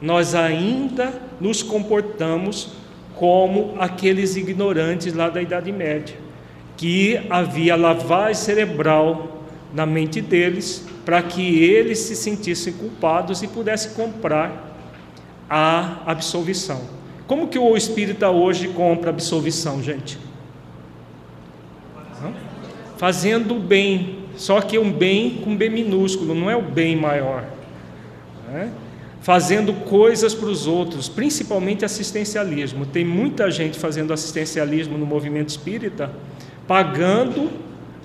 [0.01, 2.69] nós ainda nos comportamos
[3.17, 6.15] como aqueles ignorantes lá da Idade Média,
[6.77, 13.91] que havia lavagem cerebral na mente deles para que eles se sentissem culpados e pudessem
[13.91, 14.73] comprar
[15.49, 16.98] a absolvição.
[17.29, 20.17] Como que o espírita hoje compra absolvição, gente?
[22.97, 27.45] Fazendo o bem, só que um bem com B minúsculo, não é o bem maior.
[28.51, 28.69] Né?
[29.21, 32.85] fazendo coisas para os outros, principalmente assistencialismo.
[32.85, 36.09] Tem muita gente fazendo assistencialismo no movimento espírita,
[36.67, 37.49] pagando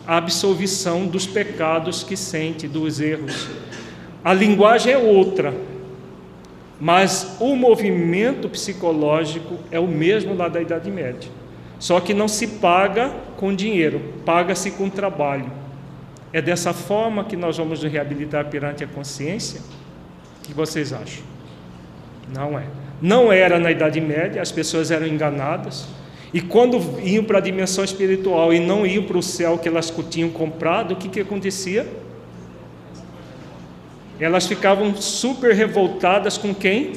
[0.07, 3.49] a absolvição dos pecados que sente, dos erros.
[4.23, 5.55] A linguagem é outra,
[6.85, 11.31] mas o movimento psicológico é o mesmo lá da Idade Média.
[11.79, 15.51] Só que não se paga com dinheiro, paga-se com trabalho.
[16.31, 19.63] É dessa forma que nós vamos reabilitar perante a consciência?
[20.43, 21.25] O que vocês acham?
[22.31, 22.65] Não é.
[23.01, 25.87] Não era na Idade Média, as pessoas eram enganadas.
[26.35, 29.91] E quando iam para a dimensão espiritual e não iam para o céu que elas
[30.11, 31.91] tinham comprado, o que, que acontecia?
[34.19, 36.93] Elas ficavam super revoltadas com quem?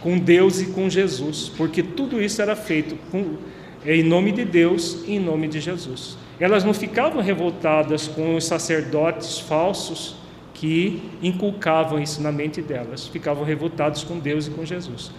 [0.00, 3.36] Com Deus e com Jesus, porque tudo isso era feito com,
[3.84, 6.16] em nome de Deus e em nome de Jesus.
[6.38, 10.16] Elas não ficavam revoltadas com os sacerdotes falsos
[10.52, 15.10] que inculcavam isso na mente delas, ficavam revoltados com Deus e com Jesus.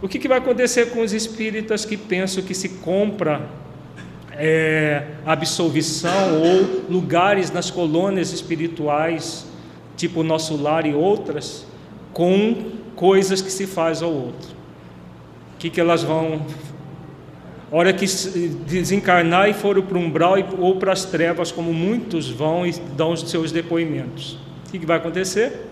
[0.00, 3.48] O que, que vai acontecer com os espíritas que pensam que se compra
[4.32, 9.46] é, absolvição ou lugares nas colônias espirituais,
[10.02, 11.64] tipo o nosso lar e outras,
[12.12, 14.50] com coisas que se faz ao outro?
[15.54, 16.44] O que, que elas vão
[17.70, 18.04] hora que
[18.66, 23.12] desencarnar e for para o umbral ou para as trevas, como muitos vão e dão
[23.12, 24.36] os seus depoimentos.
[24.66, 25.68] O que vai acontecer?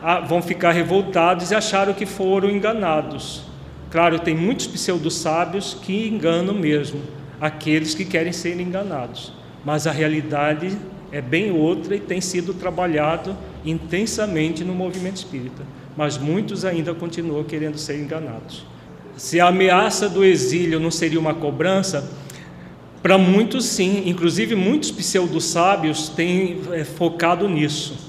[0.00, 3.42] Ah, vão ficar revoltados e acharam que foram enganados.
[3.90, 7.02] Claro, tem muitos pseudo-sábios que enganam mesmo
[7.40, 9.32] aqueles que querem ser enganados,
[9.64, 10.78] mas a realidade
[11.10, 15.62] é bem outra e tem sido trabalhado intensamente no movimento espírita,
[15.96, 18.64] mas muitos ainda continuam querendo ser enganados.
[19.16, 22.08] Se a ameaça do exílio não seria uma cobrança,
[23.02, 28.08] para muitos sim, inclusive muitos pseudo-sábios têm é, focado nisso.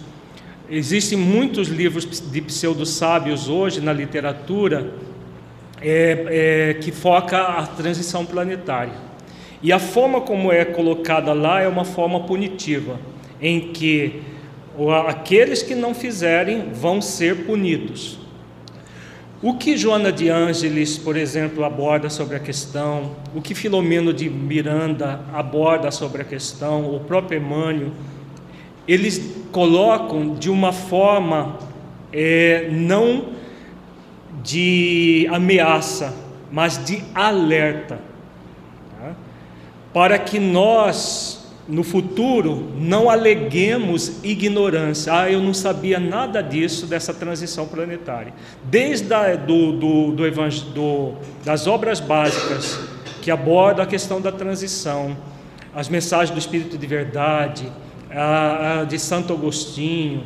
[0.69, 4.93] Existem muitos livros de pseudo-sábios hoje na literatura
[5.81, 9.09] é, é, que foca a transição planetária.
[9.62, 13.00] E a forma como é colocada lá é uma forma punitiva,
[13.41, 14.22] em que
[15.08, 18.17] aqueles que não fizerem vão ser punidos.
[19.41, 24.30] O que Joana de Ângeles, por exemplo, aborda sobre a questão, o que Filomeno de
[24.30, 27.91] Miranda aborda sobre a questão, o próprio Emmanuel,
[28.86, 31.58] eles colocam de uma forma
[32.12, 33.28] é, não
[34.43, 36.13] de ameaça,
[36.52, 38.09] mas de alerta?
[39.93, 45.13] Para que nós no futuro não aleguemos ignorância.
[45.13, 48.34] Ah, eu não sabia nada disso, dessa transição planetária.
[48.63, 50.32] Desde a, do, do, do,
[50.73, 51.13] do,
[51.45, 52.80] das obras básicas
[53.21, 55.15] que abordam a questão da transição,
[55.75, 57.71] as mensagens do Espírito de Verdade,
[58.10, 60.23] a, a de Santo Agostinho,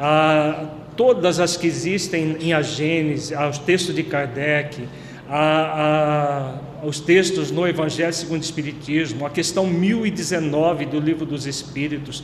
[0.00, 0.64] a,
[0.96, 4.88] todas as que existem em A Gênese, os textos de Kardec,
[5.28, 11.46] a, a, os textos no Evangelho segundo o Espiritismo, a questão 1019 do Livro dos
[11.46, 12.22] Espíritos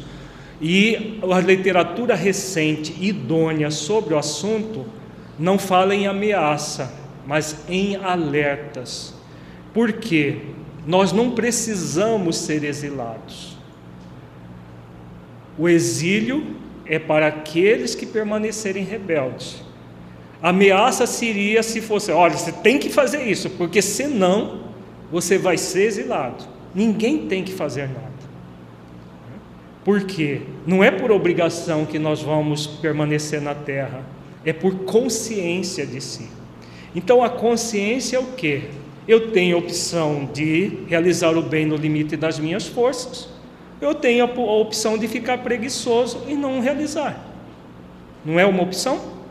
[0.60, 4.86] e a literatura recente idônea sobre o assunto
[5.38, 6.92] não fala em ameaça,
[7.26, 9.14] mas em alertas.
[9.74, 10.38] Por quê?
[10.86, 13.56] Nós não precisamos ser exilados.
[15.58, 19.61] O exílio é para aqueles que permanecerem rebeldes.
[20.42, 24.60] A ameaça seria se fosse: olha, você tem que fazer isso, porque senão
[25.10, 26.44] você vai ser exilado.
[26.74, 28.10] Ninguém tem que fazer nada.
[29.84, 30.42] Por quê?
[30.66, 34.04] Não é por obrigação que nós vamos permanecer na terra,
[34.44, 36.28] é por consciência de si.
[36.94, 38.62] Então a consciência é o quê?
[39.06, 43.28] Eu tenho a opção de realizar o bem no limite das minhas forças,
[43.80, 44.28] eu tenho a
[44.60, 47.28] opção de ficar preguiçoso e não realizar.
[48.24, 49.21] Não é uma opção?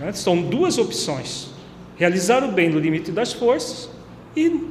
[0.00, 0.12] Né?
[0.12, 1.48] São duas opções:
[1.96, 3.90] realizar o bem no limite das forças
[4.34, 4.68] e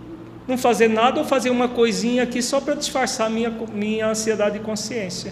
[0.47, 4.59] não fazer nada ou fazer uma coisinha aqui só para disfarçar minha, minha ansiedade e
[4.59, 5.31] consciência.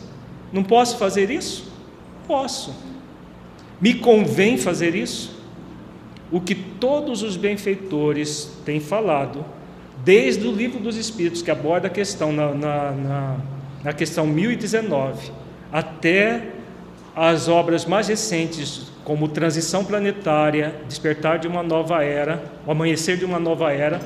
[0.54, 1.74] Não posso fazer isso?
[2.28, 2.74] Posso.
[3.82, 5.36] Me convém fazer isso?
[6.32, 9.43] O que todos os benfeitores têm falado,
[10.04, 13.38] desde o livro dos Espíritos, que aborda a questão na, na, na,
[13.86, 15.32] na questão 1019,
[15.72, 16.50] até
[17.16, 23.24] as obras mais recentes como transição planetária, despertar de uma nova era, o amanhecer de
[23.24, 24.01] uma nova era,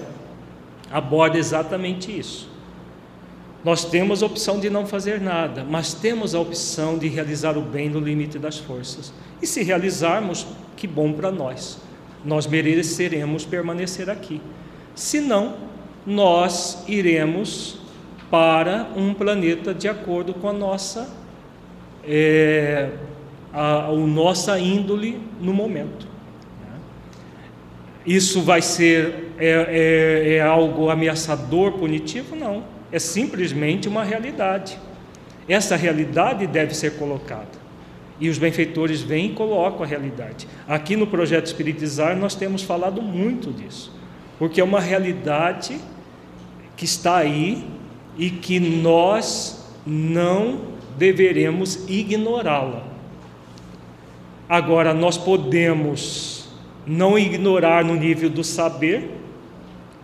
[0.91, 2.47] aborda exatamente isso.
[3.63, 7.63] Nós temos a opção de não fazer nada, mas temos a opção de realizar o
[7.63, 9.11] bem no limite das forças.
[9.41, 10.45] E se realizarmos,
[10.77, 11.79] que bom para nós.
[12.23, 14.39] Nós mereceremos permanecer aqui.
[14.93, 15.55] Se não,
[16.05, 17.79] nós iremos
[18.29, 21.09] para um planeta de acordo com a nossa
[22.03, 22.91] é,
[23.53, 26.07] a, a nossa índole no momento.
[28.05, 32.35] Isso vai ser é, é, é algo ameaçador, punitivo?
[32.35, 32.63] Não.
[32.91, 34.77] É simplesmente uma realidade.
[35.47, 37.61] Essa realidade deve ser colocada.
[38.19, 40.47] E os benfeitores vêm e colocam a realidade.
[40.67, 43.91] Aqui no projeto Espiritizar nós temos falado muito disso,
[44.37, 45.79] porque é uma realidade
[46.77, 47.65] que está aí
[48.17, 50.61] e que nós não
[50.97, 52.90] deveremos ignorá-la.
[54.51, 56.49] Agora, nós podemos
[56.85, 59.09] não ignorar no nível do saber,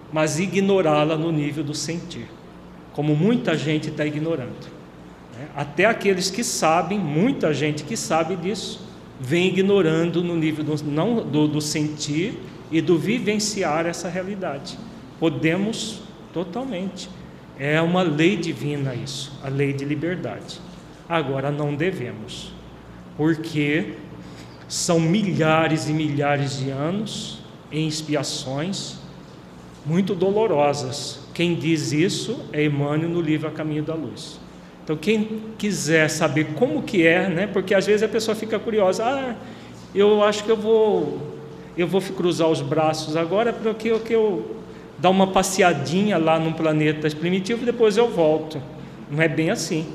[0.10, 2.30] mas ignorá-la no nível do sentir,
[2.94, 4.72] como muita gente está ignorando.
[5.38, 5.50] Né?
[5.54, 8.88] Até aqueles que sabem, muita gente que sabe disso,
[9.20, 12.40] vem ignorando no nível do, não, do, do sentir
[12.72, 14.80] e do vivenciar essa realidade.
[15.20, 17.10] Podemos totalmente.
[17.60, 20.62] É uma lei divina isso, a lei de liberdade.
[21.10, 22.54] Agora não devemos,
[23.18, 24.07] porque
[24.68, 27.40] são milhares e milhares de anos
[27.72, 28.98] em expiações
[29.86, 31.20] muito dolorosas.
[31.34, 34.40] Quem diz isso é Emmanuel no livro A Caminho da Luz.
[34.84, 37.48] Então, quem quiser saber como que é, né?
[37.48, 39.36] Porque às vezes a pessoa fica curiosa, ah,
[39.94, 41.18] eu acho que eu vou,
[41.78, 44.58] eu vou cruzar os braços agora porque eu, que eu
[44.98, 48.62] dar uma passeadinha lá no planeta primitivo, depois eu volto.
[49.10, 49.86] Não é bem assim.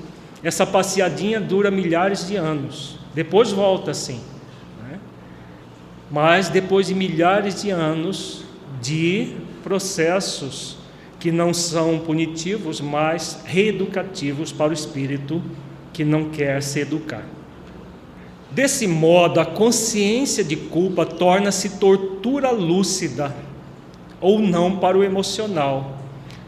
[0.42, 4.20] Essa passeadinha dura milhares de anos, depois volta assim.
[6.12, 8.44] Mas depois de milhares de anos
[8.82, 10.76] de processos
[11.18, 15.42] que não são punitivos, mas reeducativos para o espírito
[15.90, 17.24] que não quer se educar.
[18.50, 23.34] Desse modo, a consciência de culpa torna-se tortura lúcida
[24.20, 25.96] ou não para o emocional,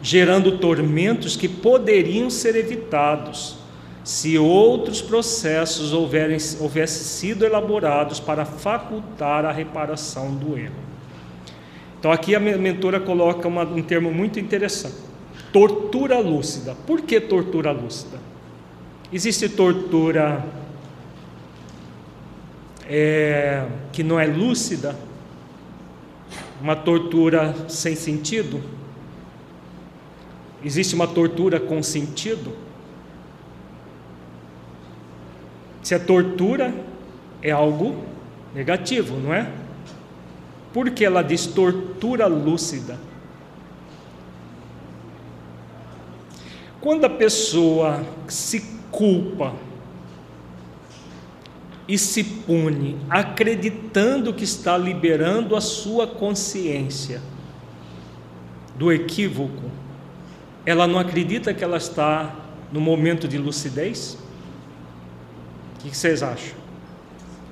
[0.02, 3.63] gerando tormentos que poderiam ser evitados
[4.04, 10.74] se outros processos houverem, houvessem sido elaborados para facultar a reparação do erro.
[11.98, 14.96] Então aqui a mentora coloca uma, um termo muito interessante:
[15.50, 16.76] tortura lúcida.
[16.86, 18.18] Por que tortura lúcida?
[19.10, 20.44] Existe tortura
[22.86, 24.94] é, que não é lúcida,
[26.60, 28.60] uma tortura sem sentido?
[30.62, 32.63] Existe uma tortura com sentido?
[35.84, 36.74] Se a tortura
[37.42, 38.02] é algo
[38.54, 39.50] negativo, não é?
[40.72, 42.98] Porque ela diz tortura lúcida.
[46.80, 49.54] Quando a pessoa se culpa
[51.86, 57.20] e se pune, acreditando que está liberando a sua consciência
[58.74, 59.70] do equívoco,
[60.64, 62.34] ela não acredita que ela está
[62.72, 64.23] no momento de lucidez?
[65.84, 66.56] O que vocês acham?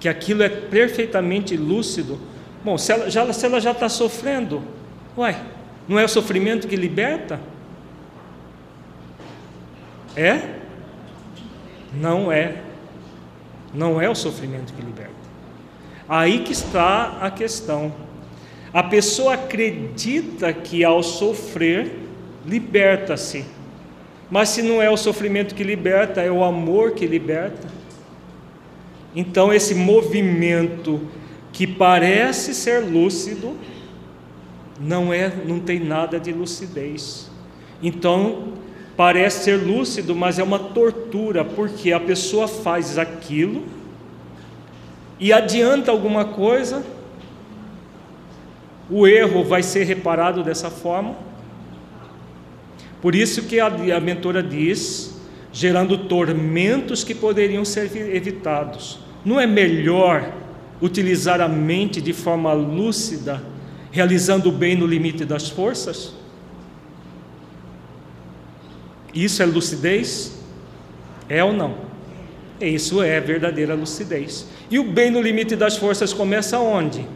[0.00, 2.18] Que aquilo é perfeitamente lúcido
[2.64, 3.10] Bom, se ela
[3.60, 4.62] já, está sofrendo,
[5.16, 5.36] uai,
[5.88, 7.40] não é o sofrimento que liberta?
[10.14, 10.60] É?
[11.92, 12.62] Não é.
[13.74, 15.10] Não é o sofrimento que liberta.
[16.08, 17.92] Aí que está a questão.
[18.72, 21.98] A pessoa acredita que ao sofrer,
[22.46, 23.44] liberta-se.
[24.30, 27.66] Mas se não é o sofrimento que liberta, é o amor que liberta.
[29.14, 31.00] Então, esse movimento
[31.52, 33.56] que parece ser lúcido,
[34.80, 37.30] não é, não tem nada de lucidez.
[37.82, 38.54] Então,
[38.96, 43.64] parece ser lúcido, mas é uma tortura, porque a pessoa faz aquilo
[45.20, 46.84] e adianta alguma coisa,
[48.90, 51.14] o erro vai ser reparado dessa forma.
[53.00, 55.11] Por isso que a, a mentora diz,
[55.52, 58.98] gerando tormentos que poderiam ser evitados.
[59.24, 60.32] Não é melhor
[60.80, 63.42] utilizar a mente de forma lúcida,
[63.90, 66.14] realizando o bem no limite das forças?
[69.14, 70.40] Isso é lucidez?
[71.28, 71.76] É ou não?
[72.60, 74.46] Isso é verdadeira lucidez.
[74.70, 77.06] E o bem no limite das forças começa onde?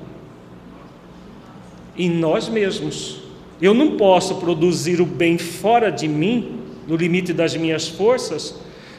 [1.96, 3.22] Em nós mesmos.
[3.60, 6.55] Eu não posso produzir o bem fora de mim,
[6.86, 8.54] no limite das minhas forças,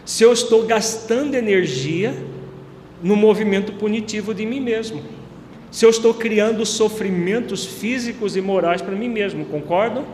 [0.06, 2.14] se eu estou gastando energia
[3.02, 5.02] no movimento punitivo de mim mesmo.
[5.70, 10.06] Se eu estou criando sofrimentos físicos e morais para mim mesmo, concordam?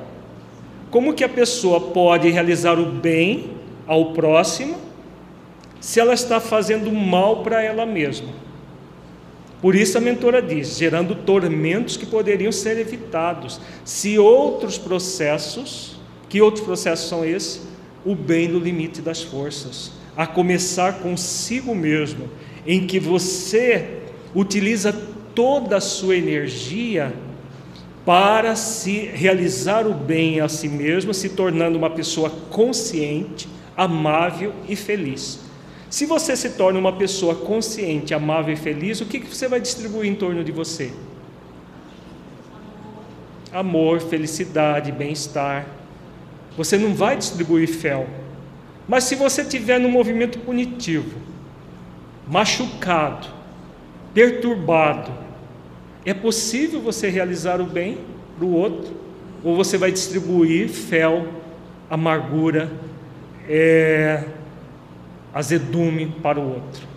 [0.90, 3.52] Como que a pessoa pode realizar o bem
[3.88, 4.78] ao próximo
[5.80, 8.30] se ela está fazendo mal para ela mesma?
[9.62, 15.98] Por isso a mentora diz, gerando tormentos que poderiam ser evitados se outros processos,
[16.34, 17.62] que outros processos são esses?
[18.04, 22.28] O bem no limite das forças, a começar consigo mesmo
[22.66, 24.00] em que você
[24.34, 24.92] utiliza
[25.36, 27.14] toda a sua energia
[28.04, 34.76] para se realizar o bem a si mesmo, se tornando uma pessoa consciente, amável e
[34.76, 35.40] feliz.
[35.88, 40.12] Se você se torna uma pessoa consciente, amável e feliz, o que você vai distribuir
[40.12, 40.92] em torno de você?
[43.52, 45.83] Amor, felicidade, bem-estar.
[46.58, 48.08] Você não vai distribuir fel.
[48.88, 51.18] Mas se você tiver no movimento punitivo,
[52.28, 53.28] machucado,
[54.14, 55.12] perturbado,
[56.06, 58.00] é possível você realizar o bem
[58.38, 58.94] para o outro?
[59.44, 61.28] Ou você vai distribuir fel,
[61.90, 62.72] amargura,
[63.48, 64.24] é,
[65.34, 66.94] azedume para o outro?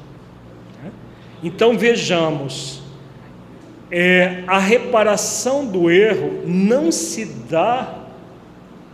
[1.43, 2.83] Então vejamos,
[3.91, 8.06] é, a reparação do erro não se dá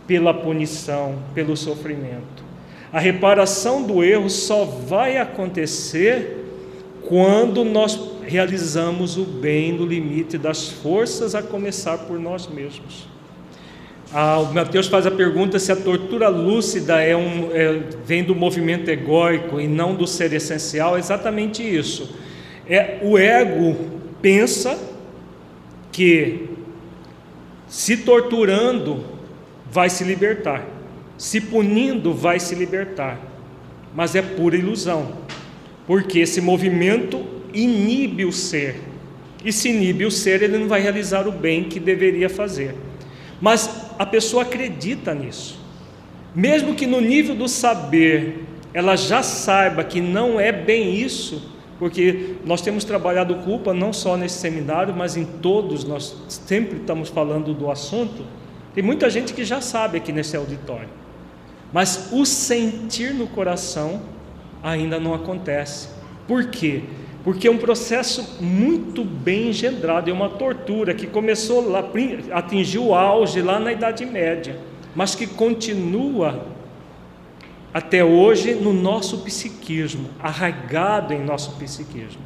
[0.07, 2.43] pela punição, pelo sofrimento.
[2.91, 6.43] A reparação do erro só vai acontecer
[7.07, 13.07] quando nós realizamos o bem no limite das forças, a começar por nós mesmos.
[14.13, 18.35] Ah, o Mateus faz a pergunta se a tortura lúcida é um, é, vem do
[18.35, 20.95] movimento egóico e não do ser essencial.
[20.95, 22.15] É exatamente isso.
[22.69, 23.75] É, o ego
[24.21, 24.77] pensa
[25.91, 26.47] que
[27.67, 29.12] se torturando
[29.73, 30.63] vai se libertar,
[31.17, 33.19] se punindo vai se libertar,
[33.95, 35.13] mas é pura ilusão,
[35.87, 38.79] porque esse movimento inibe o ser,
[39.43, 42.75] e se inibe o ser, ele não vai realizar o bem que deveria fazer.
[43.41, 45.59] Mas a pessoa acredita nisso,
[46.35, 52.35] mesmo que no nível do saber ela já saiba que não é bem isso, porque
[52.45, 56.15] nós temos trabalhado culpa não só nesse seminário, mas em todos, nós.
[56.29, 58.23] Sempre estamos falando do assunto.
[58.73, 60.89] Tem muita gente que já sabe aqui nesse auditório,
[61.71, 64.01] mas o sentir no coração
[64.63, 65.89] ainda não acontece.
[66.27, 66.83] Por quê?
[67.23, 71.83] Porque é um processo muito bem engendrado, é uma tortura que começou lá,
[72.31, 74.57] atingiu o auge lá na Idade Média,
[74.95, 76.45] mas que continua
[77.73, 82.21] até hoje no nosso psiquismo, arraigado em nosso psiquismo.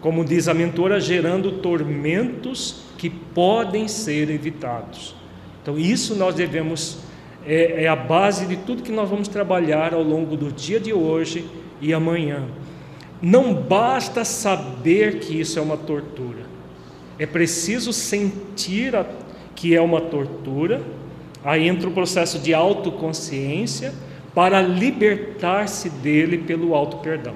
[0.00, 5.21] Como diz a mentora, gerando tormentos que podem ser evitados.
[5.62, 6.98] Então, isso nós devemos,
[7.46, 10.92] é, é a base de tudo que nós vamos trabalhar ao longo do dia de
[10.92, 11.46] hoje
[11.80, 12.44] e amanhã.
[13.22, 16.42] Não basta saber que isso é uma tortura,
[17.18, 19.06] é preciso sentir a,
[19.54, 20.82] que é uma tortura.
[21.44, 23.92] Aí entra o processo de autoconsciência
[24.34, 27.34] para libertar-se dele pelo alto perdão.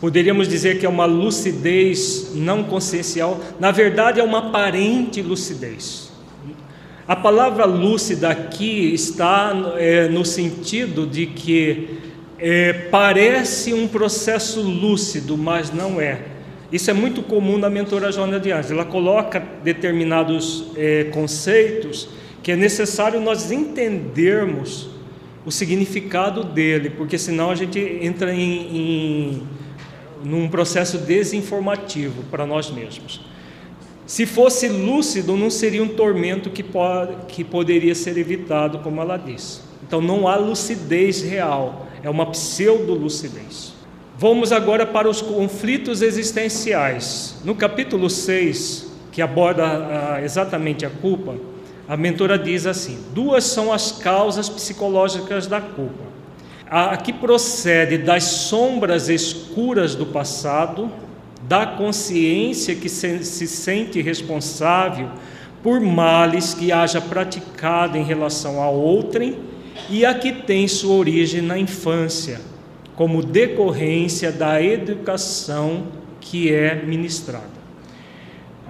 [0.00, 6.01] Poderíamos dizer que é uma lucidez não consciencial, na verdade é uma aparente lucidez.
[7.06, 11.98] A palavra lúcida aqui está é, no sentido de que
[12.38, 16.20] é, parece um processo lúcido, mas não é.
[16.70, 18.70] Isso é muito comum na mentora Joana de Anjos.
[18.70, 22.08] Ela coloca determinados é, conceitos
[22.42, 24.88] que é necessário nós entendermos
[25.44, 29.42] o significado dele, porque senão a gente entra em, em
[30.24, 33.20] num processo desinformativo para nós mesmos.
[34.06, 36.64] Se fosse lúcido, não seria um tormento que,
[37.28, 39.62] que poderia ser evitado, como ela diz.
[39.86, 43.72] Então não há lucidez real, é uma pseudo-lucidez.
[44.18, 47.36] Vamos agora para os conflitos existenciais.
[47.44, 51.34] No capítulo 6, que aborda ah, exatamente a culpa,
[51.88, 56.12] a mentora diz assim: duas são as causas psicológicas da culpa.
[56.70, 60.90] A que procede das sombras escuras do passado,
[61.48, 65.10] da consciência que se, se sente responsável
[65.62, 69.38] por males que haja praticado em relação a outrem,
[69.88, 72.40] e a que tem sua origem na infância,
[72.94, 75.84] como decorrência da educação
[76.20, 77.62] que é ministrada.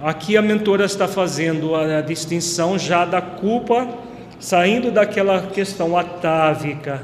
[0.01, 3.87] Aqui a mentora está fazendo a distinção já da culpa,
[4.39, 7.01] saindo daquela questão atávica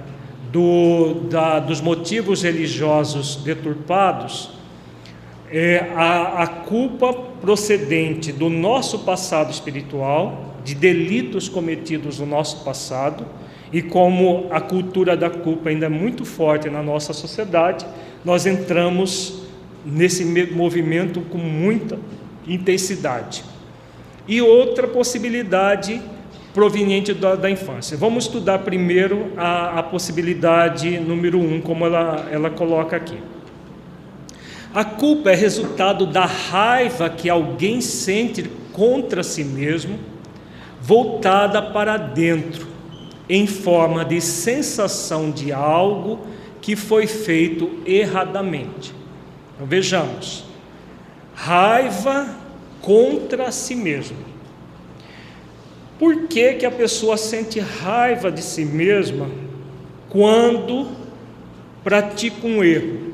[0.52, 4.52] do, da, dos motivos religiosos deturpados,
[5.52, 13.26] é a, a culpa procedente do nosso passado espiritual, de delitos cometidos no nosso passado,
[13.72, 17.86] e como a cultura da culpa ainda é muito forte na nossa sociedade,
[18.26, 19.44] nós entramos
[19.86, 22.00] nesse movimento com muita
[22.48, 23.44] intensidade.
[24.28, 26.02] E outra possibilidade
[26.54, 27.96] proveniente da, da infância.
[27.96, 33.18] Vamos estudar primeiro a, a possibilidade número um, como ela, ela coloca aqui.
[34.74, 39.98] A culpa é resultado da raiva que alguém sente contra si mesmo,
[40.80, 42.68] voltada para dentro,
[43.28, 46.20] em forma de sensação de algo
[46.62, 48.94] que foi feito erradamente.
[49.56, 50.46] Então, vejamos:
[51.34, 52.28] raiva
[52.80, 54.18] contra si mesmo.
[55.98, 59.30] Por que, que a pessoa sente raiva de si mesma
[60.10, 60.88] quando
[61.84, 63.09] pratica um erro?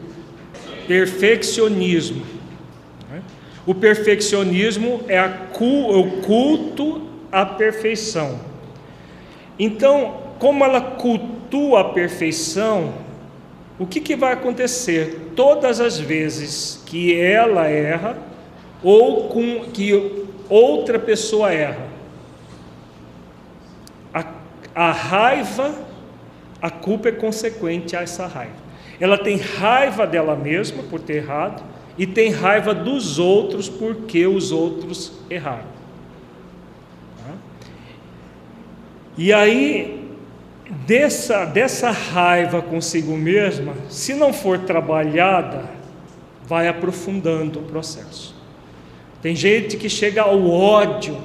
[0.87, 2.35] Perfeccionismo.
[3.65, 5.25] O perfeccionismo é, é
[5.59, 8.39] o culto à perfeição.
[9.57, 12.93] Então, como ela cultua a perfeição,
[13.79, 15.31] o que, que vai acontecer?
[15.35, 18.17] Todas as vezes que ela erra,
[18.83, 21.87] ou com que outra pessoa erra.
[24.13, 24.25] A,
[24.75, 25.73] a raiva,
[26.61, 28.64] a culpa é consequente a essa raiva.
[28.99, 31.63] Ela tem raiva dela mesma por ter errado
[31.97, 35.75] e tem raiva dos outros porque os outros erraram.
[37.25, 37.33] Tá?
[39.17, 40.09] E aí,
[40.85, 45.69] dessa, dessa raiva consigo mesma, se não for trabalhada,
[46.47, 48.35] vai aprofundando o processo.
[49.21, 51.17] Tem gente que chega ao ódio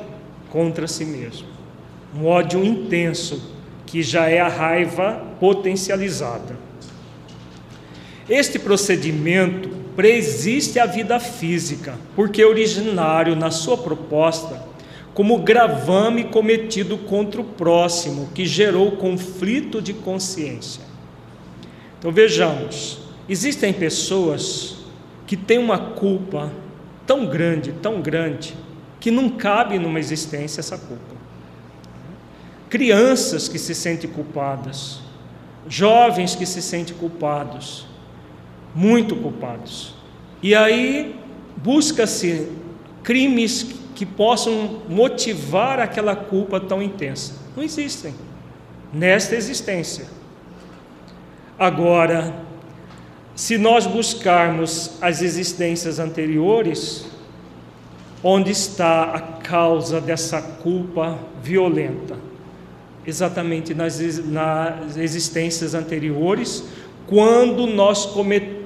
[0.49, 1.49] contra si mesmo,
[2.15, 3.55] um ódio intenso,
[3.87, 6.70] que já é a raiva potencializada.
[8.31, 14.71] Este procedimento preexiste à vida física, porque é originário na sua proposta
[15.13, 20.83] como gravame cometido contra o próximo, que gerou conflito de consciência.
[21.99, 24.77] Então vejamos, existem pessoas
[25.27, 26.53] que têm uma culpa
[27.05, 28.55] tão grande, tão grande,
[29.01, 31.17] que não cabe numa existência essa culpa.
[32.69, 35.01] Crianças que se sentem culpadas,
[35.69, 37.90] jovens que se sentem culpados,
[38.75, 39.95] muito culpados.
[40.43, 41.17] E aí
[41.57, 42.49] busca-se
[43.03, 47.35] crimes que possam motivar aquela culpa tão intensa.
[47.57, 48.15] Não existem
[48.93, 50.07] nesta existência.
[51.59, 52.35] Agora,
[53.35, 57.07] se nós buscarmos as existências anteriores,
[58.23, 62.17] onde está a causa dessa culpa violenta?
[63.07, 66.65] Exatamente nas, nas existências anteriores,
[67.07, 68.60] quando nós cometemos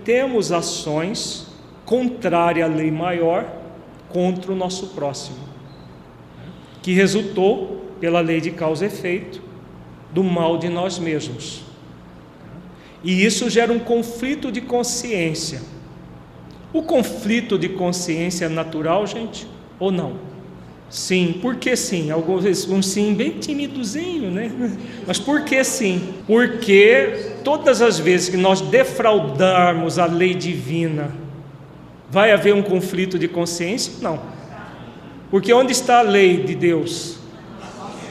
[0.53, 1.47] ações
[1.85, 3.47] contrárias à lei maior
[4.09, 5.39] contra o nosso próximo,
[6.83, 9.43] que resultou, pela lei de causa e efeito,
[10.13, 11.63] do mal de nós mesmos.
[13.03, 15.61] E isso gera um conflito de consciência.
[16.73, 19.47] O conflito de consciência é natural, gente,
[19.79, 20.24] ou não?
[20.95, 22.11] Sim, por que sim?
[22.11, 24.51] Alguns um sim bem timidozinho, né?
[25.07, 26.15] Mas por que sim?
[26.27, 31.25] Porque todas as vezes que nós defraudarmos a lei divina
[32.15, 33.95] Vai haver um conflito de consciência?
[34.01, 34.21] Não.
[35.33, 37.17] Porque onde está a lei de Deus?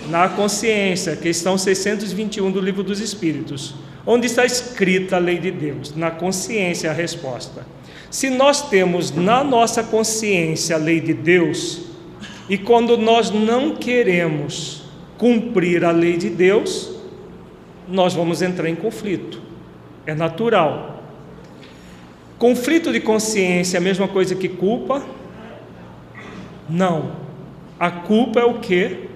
[0.09, 3.73] Na consciência, questão 621 do Livro dos Espíritos.
[4.05, 5.95] Onde está escrita a lei de Deus?
[5.95, 7.65] Na consciência, a resposta.
[8.11, 11.83] Se nós temos na nossa consciência a lei de Deus,
[12.53, 14.83] e quando nós não queremos
[15.17, 16.95] cumprir a lei de Deus,
[17.87, 19.41] nós vamos entrar em conflito.
[20.05, 21.03] É natural.
[22.37, 25.03] Conflito de consciência é a mesma coisa que culpa?
[26.69, 27.13] Não.
[27.79, 29.09] A culpa é o que?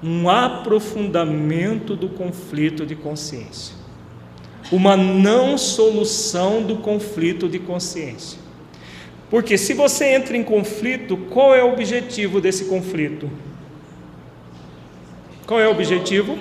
[0.00, 3.74] Um aprofundamento do conflito de consciência.
[4.70, 8.38] Uma não solução do conflito de consciência.
[9.32, 13.30] Porque se você entra em conflito, qual é o objetivo desse conflito?
[15.46, 16.38] Qual é o objetivo?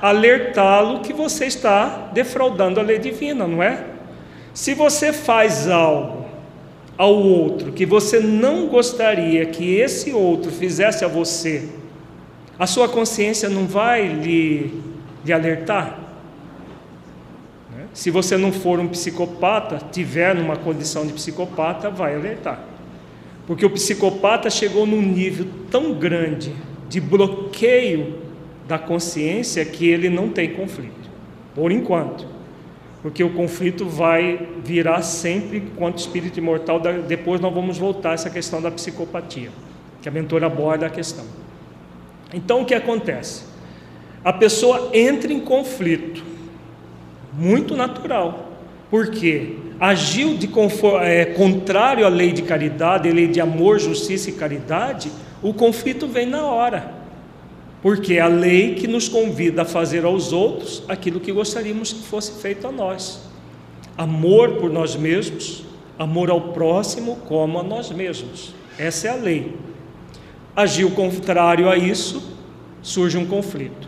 [0.00, 3.84] Alertá-lo que você está defraudando a lei divina, não é?
[4.52, 6.24] Se você faz algo
[6.96, 11.68] ao outro que você não gostaria que esse outro fizesse a você,
[12.56, 14.80] a sua consciência não vai lhe,
[15.24, 15.98] lhe alertar?
[17.94, 22.62] Se você não for um psicopata, tiver numa condição de psicopata, vai alertar.
[23.46, 26.52] Porque o psicopata chegou num nível tão grande
[26.88, 28.18] de bloqueio
[28.68, 31.08] da consciência que ele não tem conflito,
[31.54, 32.34] por enquanto
[33.04, 36.80] porque o conflito vai virar sempre quanto espírito imortal.
[37.06, 39.50] Depois nós vamos voltar a essa questão da psicopatia,
[40.00, 41.26] que a mentora aborda a questão.
[42.32, 43.44] Então o que acontece?
[44.24, 46.24] A pessoa entra em conflito,
[47.36, 48.52] muito natural,
[48.90, 50.48] porque agiu de
[51.02, 55.10] é, contrário à lei de caridade, à lei de amor, justiça e caridade,
[55.42, 57.04] o conflito vem na hora
[57.84, 62.02] porque é a lei que nos convida a fazer aos outros aquilo que gostaríamos que
[62.04, 63.28] fosse feito a nós.
[63.94, 65.62] Amor por nós mesmos,
[65.98, 68.54] amor ao próximo como a nós mesmos.
[68.78, 69.54] Essa é a lei.
[70.56, 72.22] Agir o contrário a isso,
[72.80, 73.86] surge um conflito.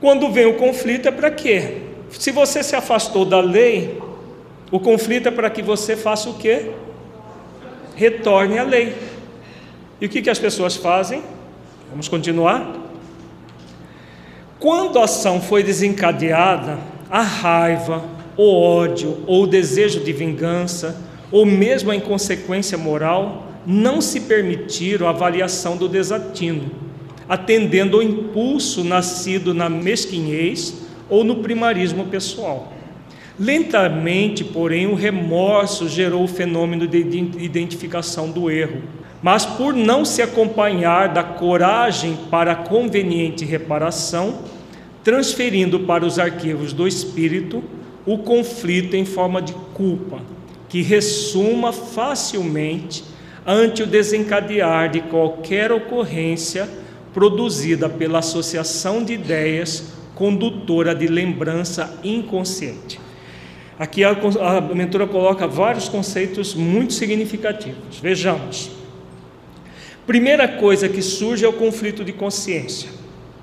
[0.00, 1.82] Quando vem o conflito é para quê?
[2.10, 4.00] Se você se afastou da lei,
[4.70, 6.70] o conflito é para que você faça o quê?
[7.94, 8.94] Retorne à lei.
[10.00, 11.22] E o que, que as pessoas fazem?
[11.90, 12.74] Vamos continuar?
[14.60, 16.78] Quando a ação foi desencadeada,
[17.10, 18.04] a raiva,
[18.36, 20.96] o ódio ou o desejo de vingança,
[21.30, 26.70] ou mesmo a inconsequência moral, não se permitiram a avaliação do desatino,
[27.28, 32.72] atendendo ao impulso nascido na mesquinhez ou no primarismo pessoal.
[33.38, 36.98] Lentamente, porém, o remorso gerou o fenômeno de
[37.38, 38.82] identificação do erro.
[39.22, 44.40] Mas por não se acompanhar da coragem para conveniente reparação,
[45.04, 47.62] transferindo para os arquivos do espírito
[48.06, 50.20] o conflito em forma de culpa,
[50.68, 53.04] que ressuma facilmente
[53.46, 56.68] ante o desencadear de qualquer ocorrência
[57.18, 63.00] produzida pela associação de ideias condutora de lembrança inconsciente.
[63.76, 67.98] Aqui a, a mentora coloca vários conceitos muito significativos.
[68.00, 68.70] Vejamos.
[70.06, 72.88] Primeira coisa que surge é o conflito de consciência.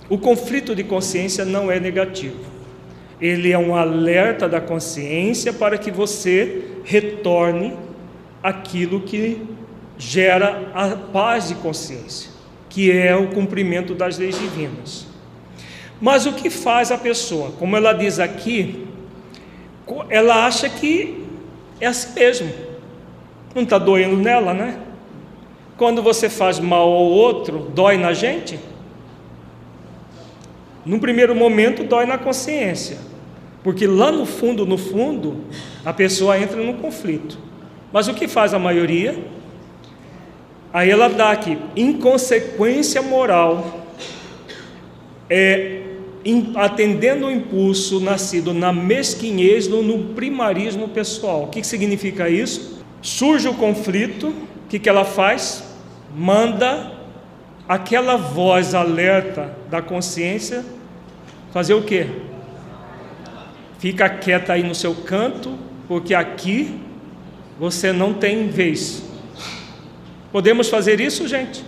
[0.10, 2.46] O conflito de consciência não é negativo.
[3.20, 7.76] Ele é um alerta da consciência para que você retorne
[8.42, 9.42] aquilo que
[9.98, 12.35] gera a paz de consciência,
[12.76, 15.08] que é o cumprimento das leis divinas.
[16.02, 17.52] Mas o que faz a pessoa?
[17.52, 18.86] Como ela diz aqui,
[20.10, 21.24] ela acha que
[21.80, 22.52] é assim mesmo.
[23.56, 24.78] Não está doendo nela, né?
[25.78, 28.60] Quando você faz mal ao outro, dói na gente?
[30.86, 32.98] Num primeiro momento, dói na consciência,
[33.64, 35.46] porque lá no fundo, no fundo,
[35.86, 37.40] a pessoa entra num conflito.
[37.94, 39.18] Mas o que faz a maioria?
[40.76, 43.88] Aí ela dá aqui, inconsequência moral
[45.30, 45.84] é
[46.58, 51.44] atendendo o impulso nascido na mesquinhez ou no primarismo pessoal.
[51.44, 52.84] O que significa isso?
[53.02, 55.64] Surge o conflito, o que, que ela faz?
[56.14, 56.92] Manda
[57.70, 60.66] aquela voz alerta da consciência
[61.54, 62.06] fazer o quê?
[63.80, 65.58] Fica quieta aí no seu canto,
[65.88, 66.78] porque aqui
[67.58, 69.15] você não tem vez.
[70.36, 71.64] Podemos fazer isso, gente?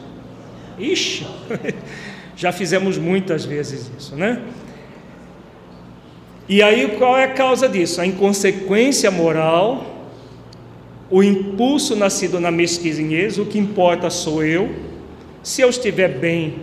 [0.77, 1.25] Ixi!
[2.35, 4.41] Já fizemos muitas vezes isso, né?
[6.49, 8.01] E aí qual é a causa disso?
[8.01, 10.09] A inconsequência moral,
[11.09, 14.69] o impulso nascido na mesquinhez, o que importa sou eu.
[15.41, 16.55] Se eu estiver bem,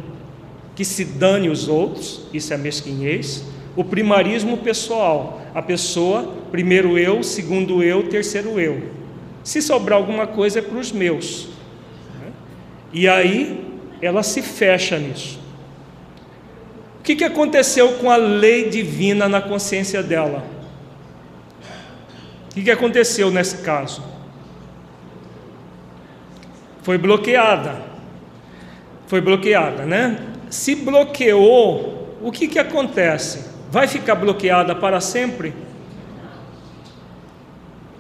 [0.76, 3.46] que se dane os outros, isso é mesquinhez.
[3.74, 8.90] O primarismo pessoal, a pessoa, primeiro eu, segundo eu, terceiro eu.
[9.42, 11.53] Se sobrar alguma coisa é para os meus.
[12.94, 13.60] E aí
[14.00, 15.40] ela se fecha nisso.
[17.00, 20.44] O que, que aconteceu com a lei divina na consciência dela?
[22.50, 24.02] O que, que aconteceu nesse caso?
[26.82, 27.82] Foi bloqueada.
[29.08, 30.18] Foi bloqueada, né?
[30.48, 33.44] Se bloqueou, o que, que acontece?
[33.72, 35.52] Vai ficar bloqueada para sempre?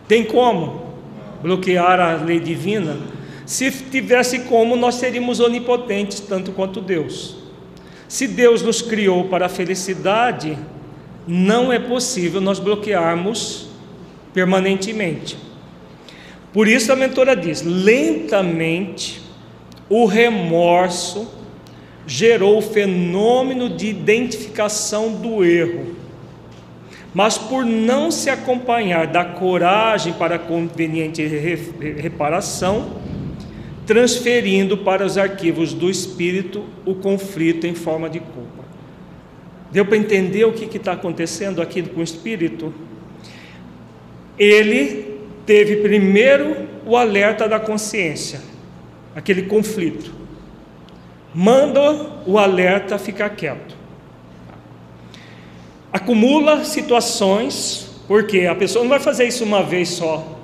[0.06, 0.94] Tem como
[1.42, 2.96] bloquear a lei divina?
[3.46, 7.36] Se tivesse como, nós seríamos onipotentes, tanto quanto Deus.
[8.08, 10.58] Se Deus nos criou para a felicidade,
[11.26, 13.68] não é possível nós bloquearmos
[14.32, 15.36] permanentemente.
[16.52, 19.20] Por isso a mentora diz: lentamente
[19.88, 21.28] o remorso
[22.06, 25.96] gerou o fenômeno de identificação do erro.
[27.12, 33.03] Mas por não se acompanhar da coragem para conveniente reparação,
[33.86, 38.64] transferindo para os arquivos do espírito o conflito em forma de culpa.
[39.70, 42.72] Deu para entender o que está acontecendo aqui com o espírito?
[44.38, 48.40] Ele teve primeiro o alerta da consciência,
[49.14, 50.12] aquele conflito.
[51.34, 51.80] Manda
[52.26, 53.76] o alerta ficar quieto.
[55.92, 60.34] Acumula situações, porque a pessoa não vai fazer isso uma vez só,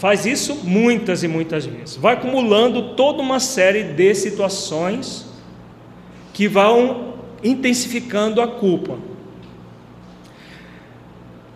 [0.00, 1.94] faz isso muitas e muitas vezes.
[1.96, 5.26] Vai acumulando toda uma série de situações
[6.32, 8.96] que vão intensificando a culpa.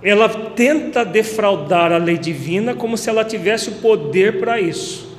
[0.02, 5.16] Ela tenta defraudar a lei divina como se ela tivesse o poder para isso,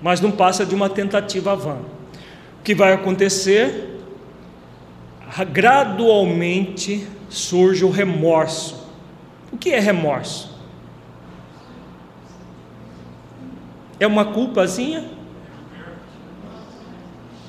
[0.00, 1.78] mas não passa de uma tentativa vã.
[2.60, 3.98] O que vai acontecer?
[5.50, 8.86] Gradualmente surge o remorso.
[9.50, 10.55] O que é remorso?
[13.98, 15.04] É uma culpazinha?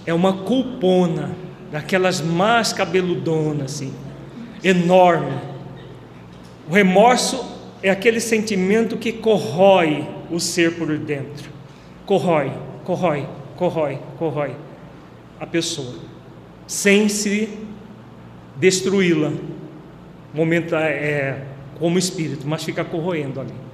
[0.06, 1.32] É uma culpona,
[1.72, 3.94] daquelas más cabeludonas, assim,
[4.64, 5.38] enorme.
[6.70, 7.44] O remorso
[7.84, 11.50] é aquele sentimento que corrói o ser por dentro.
[12.06, 12.52] Corrói,
[12.84, 14.56] corrói, corrói, corrói
[15.40, 15.96] a pessoa,
[16.66, 17.50] sem se
[18.56, 19.32] destruí-la.
[20.34, 21.44] Momento é
[21.80, 23.67] como espírito, mas fica corroendo ali.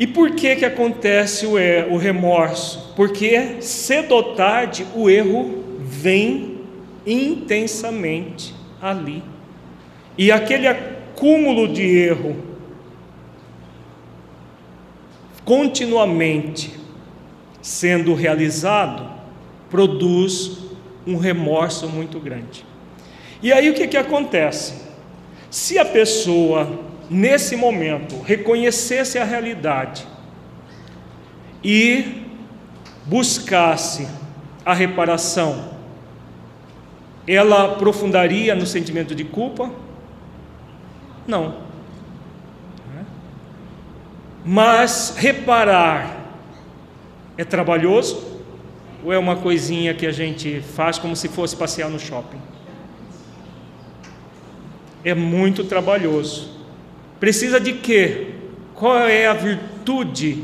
[0.00, 1.52] E por que, que acontece o,
[1.92, 2.94] o remorso?
[2.96, 6.62] Porque cedo ou tarde o erro vem
[7.06, 9.22] intensamente ali.
[10.16, 12.34] E aquele acúmulo de erro
[15.44, 16.72] continuamente
[17.60, 19.06] sendo realizado
[19.68, 20.60] produz
[21.06, 22.64] um remorso muito grande.
[23.42, 24.74] E aí o que, que acontece?
[25.50, 30.06] Se a pessoa, nesse momento, reconhecesse a realidade
[31.62, 32.22] e
[33.04, 34.06] buscasse
[34.64, 35.70] a reparação,
[37.26, 39.70] ela aprofundaria no sentimento de culpa?
[41.26, 41.68] Não.
[44.44, 46.16] Mas reparar
[47.36, 48.40] é trabalhoso
[49.04, 52.40] ou é uma coisinha que a gente faz como se fosse passear no shopping?
[55.04, 56.59] É muito trabalhoso.
[57.20, 58.28] Precisa de quê?
[58.74, 60.42] Qual é a virtude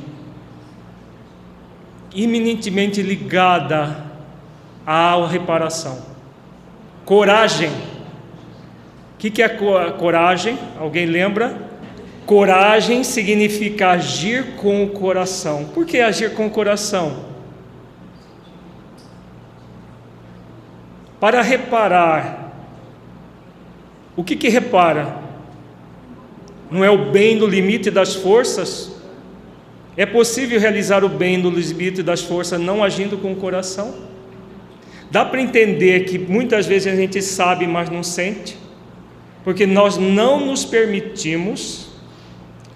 [2.15, 4.05] iminentemente ligada
[4.87, 6.05] à reparação?
[7.07, 7.71] Coragem.
[9.15, 10.59] O que é coragem?
[10.79, 11.57] Alguém lembra?
[12.27, 15.65] Coragem significa agir com o coração.
[15.65, 17.25] Por que agir com o coração?
[21.19, 22.53] Para reparar.
[24.15, 25.26] O que que repara?
[26.71, 28.93] Não é o bem no limite das forças?
[29.97, 33.95] É possível realizar o bem no limite das forças não agindo com o coração?
[35.11, 38.59] Dá para entender que muitas vezes a gente sabe, mas não sente,
[39.45, 41.89] porque nós não nos permitimos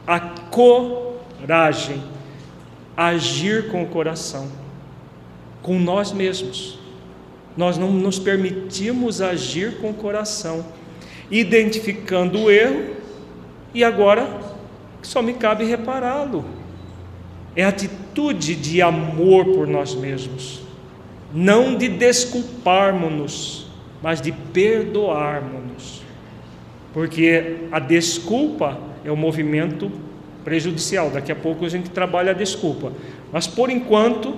[0.06, 2.02] a coragem,
[2.96, 4.48] agir com o coração,
[5.62, 6.78] com nós mesmos.
[7.56, 10.64] Nós não nos permitimos agir com o coração,
[11.30, 12.99] identificando o erro
[13.72, 14.28] e agora
[15.02, 16.44] só me cabe repará-lo.
[17.54, 20.62] É atitude de amor por nós mesmos,
[21.32, 23.66] não de desculparmos-nos,
[24.02, 26.02] mas de perdoarmos-nos.
[26.92, 29.90] Porque a desculpa é o movimento
[30.44, 31.10] prejudicial.
[31.10, 32.92] Daqui a pouco a gente trabalha a desculpa.
[33.32, 34.34] Mas por enquanto,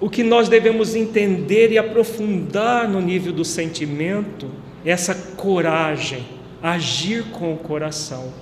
[0.00, 4.48] o que nós devemos entender e aprofundar no nível do sentimento
[4.84, 6.24] é essa coragem,
[6.62, 8.32] agir com o coração.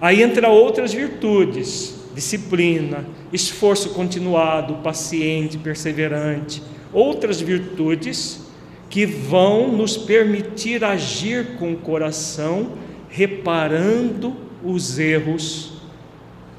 [0.00, 8.42] Aí entra outras virtudes, disciplina, esforço continuado, paciente, perseverante, outras virtudes
[8.90, 12.72] que vão nos permitir agir com o coração
[13.08, 14.34] reparando
[14.64, 15.72] os erros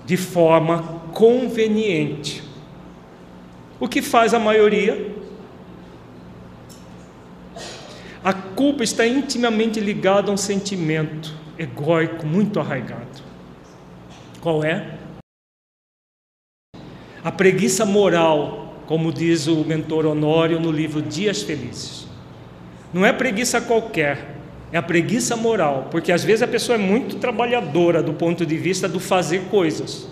[0.05, 2.43] de forma conveniente.
[3.79, 5.13] O que faz a maioria?
[8.23, 13.21] A culpa está intimamente ligada a um sentimento egóico muito arraigado.
[14.39, 14.97] Qual é?
[17.21, 22.07] A preguiça moral, como diz o mentor Honório no livro Dias Felizes.
[22.93, 24.37] Não é preguiça qualquer,
[24.71, 28.55] é a preguiça moral, porque às vezes a pessoa é muito trabalhadora do ponto de
[28.55, 30.07] vista do fazer coisas,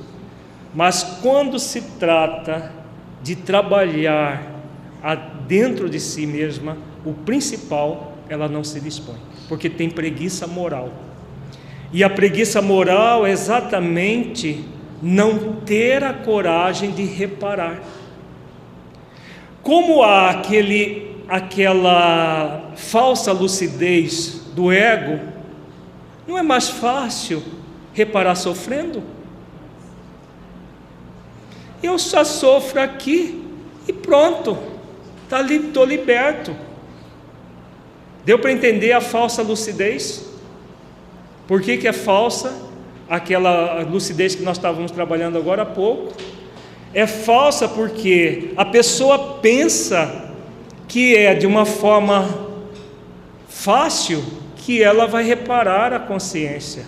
[0.75, 2.73] mas quando se trata
[3.23, 4.51] de trabalhar
[5.47, 9.17] dentro de si mesma, o principal ela não se dispõe,
[9.49, 10.89] porque tem preguiça moral.
[11.91, 14.63] E a preguiça moral é exatamente
[15.01, 17.81] não ter a coragem de reparar.
[19.61, 25.19] Como há aquele, aquela falsa lucidez do ego,
[26.25, 27.43] não é mais fácil
[27.93, 29.03] reparar sofrendo?
[31.83, 33.43] Eu só sofro aqui
[33.87, 34.57] e pronto,
[35.23, 36.55] estou tá liberto.
[38.23, 40.25] Deu para entender a falsa lucidez?
[41.47, 42.53] Por que, que é falsa?
[43.09, 46.13] Aquela lucidez que nós estávamos trabalhando agora há pouco.
[46.93, 50.29] É falsa porque a pessoa pensa
[50.87, 52.49] que é de uma forma
[53.47, 54.23] fácil
[54.55, 56.85] que ela vai reparar a consciência.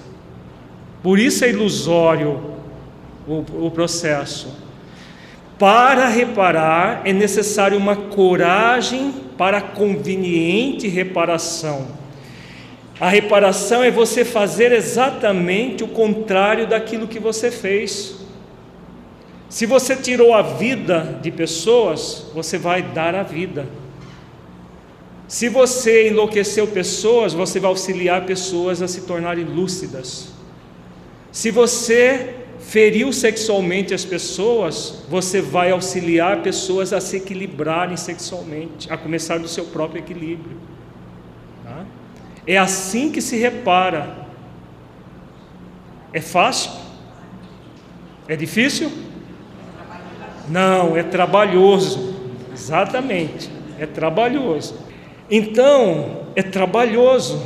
[1.01, 2.39] Por isso é ilusório
[3.27, 4.55] o, o processo.
[5.57, 9.13] Para reparar é necessário uma coragem
[9.43, 11.85] para conveniente reparação.
[12.97, 18.15] A reparação é você fazer exatamente o contrário daquilo que você fez.
[19.49, 23.67] Se você tirou a vida de pessoas, você vai dar a vida.
[25.27, 30.29] Se você enlouqueceu pessoas, você vai auxiliar pessoas a se tornarem lúcidas.
[31.33, 38.97] Se você feriu sexualmente as pessoas, você vai auxiliar pessoas a se equilibrarem sexualmente, a
[38.97, 40.57] começar do seu próprio equilíbrio.
[41.63, 41.85] Tá?
[42.47, 44.23] É assim que se repara.
[46.11, 46.71] É fácil?
[48.27, 48.91] É difícil?
[50.49, 52.13] Não, é trabalhoso.
[52.53, 53.49] Exatamente,
[53.79, 54.75] é trabalhoso.
[55.29, 57.41] Então, é trabalhoso.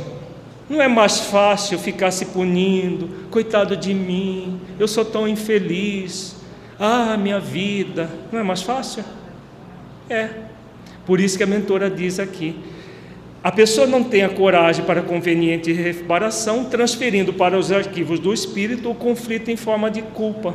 [0.68, 6.36] Não é mais fácil ficar se punindo, coitado de mim, eu sou tão infeliz,
[6.78, 8.10] ah, minha vida.
[8.30, 9.02] Não é mais fácil?
[10.10, 10.28] É.
[11.06, 12.54] Por isso que a mentora diz aqui:
[13.42, 18.90] a pessoa não tem a coragem para conveniente reparação, transferindo para os arquivos do espírito
[18.90, 20.54] o conflito em forma de culpa,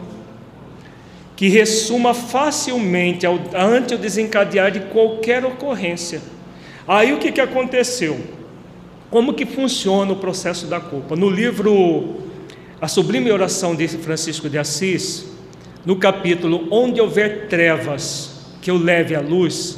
[1.36, 6.22] que ressuma facilmente ao, ante o desencadear de qualquer ocorrência.
[6.88, 8.20] Aí o que, que aconteceu?
[9.14, 11.16] Como que funciona o processo da culpa?
[11.16, 12.16] No livro
[12.82, 15.28] A Sublime Oração de Francisco de Assis,
[15.86, 19.78] no capítulo Onde houver trevas, que eu leve a luz,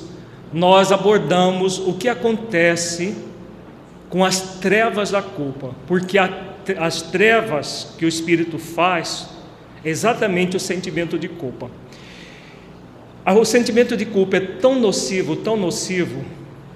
[0.54, 3.14] nós abordamos o que acontece
[4.10, 6.30] com as trevas da culpa, porque a,
[6.78, 9.28] as trevas que o Espírito faz
[9.84, 11.70] é exatamente o sentimento de culpa.
[13.26, 16.24] O sentimento de culpa é tão nocivo, tão nocivo,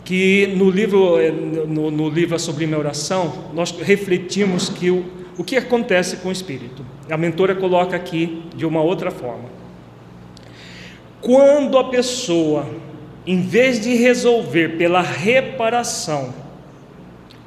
[0.09, 5.05] que no livro, eh, no, no livro sobre minha oração, nós refletimos que o,
[5.37, 6.83] o que acontece com o espírito.
[7.11, 9.47] A mentora coloca aqui de uma outra forma.
[11.21, 12.67] Quando a pessoa,
[13.23, 16.33] em vez de resolver pela reparação,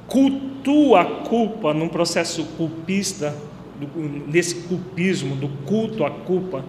[0.07, 3.35] cultua a culpa num processo culpista,
[4.29, 6.65] nesse culpismo, do culto à culpa,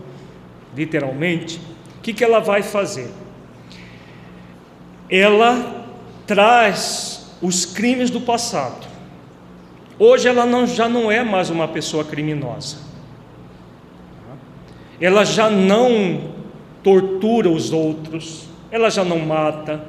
[0.76, 1.62] literalmente,
[2.00, 3.12] o que, que ela vai fazer?
[5.08, 5.83] Ela
[6.26, 8.88] traz os crimes do passado.
[10.00, 12.78] Hoje ela não, já não é mais uma pessoa criminosa.
[15.00, 16.32] Ela já não
[16.82, 19.84] tortura os outros, ela já não mata,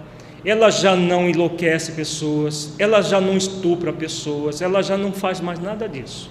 [0.45, 5.59] ela já não enlouquece pessoas, ela já não estupra pessoas, ela já não faz mais
[5.59, 6.31] nada disso.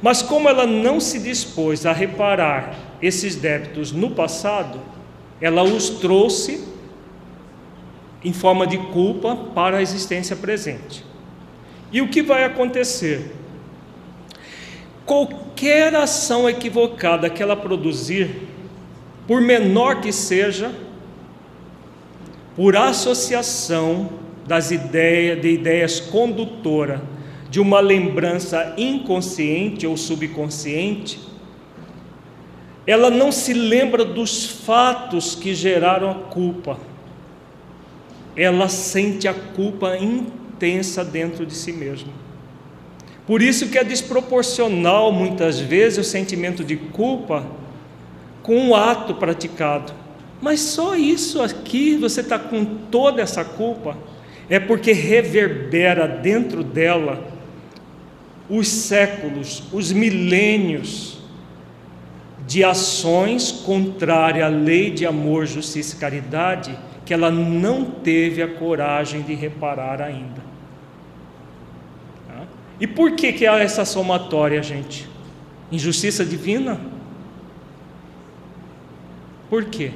[0.00, 4.80] Mas como ela não se dispôs a reparar esses débitos no passado,
[5.40, 6.64] ela os trouxe
[8.24, 11.04] em forma de culpa para a existência presente.
[11.92, 13.32] E o que vai acontecer?
[15.06, 18.42] Qualquer ação equivocada que ela produzir,
[19.26, 20.72] por menor que seja,
[22.54, 24.10] por associação
[24.46, 27.02] das ideias, de ideias condutora
[27.48, 31.20] de uma lembrança inconsciente ou subconsciente,
[32.86, 36.87] ela não se lembra dos fatos que geraram a culpa
[38.38, 42.12] ela sente a culpa intensa dentro de si mesma.
[43.26, 47.44] Por isso que é desproporcional muitas vezes o sentimento de culpa
[48.44, 49.92] com o ato praticado.
[50.40, 53.98] Mas só isso aqui você está com toda essa culpa
[54.48, 57.22] é porque reverbera dentro dela
[58.48, 61.18] os séculos, os milênios
[62.46, 68.46] de ações contrárias à lei de amor, justiça e caridade que ela não teve a
[68.46, 70.42] coragem de reparar ainda.
[72.26, 72.42] Tá?
[72.78, 75.08] E por que, que há essa somatória, gente?
[75.72, 76.78] Injustiça divina?
[79.48, 79.92] Por quê?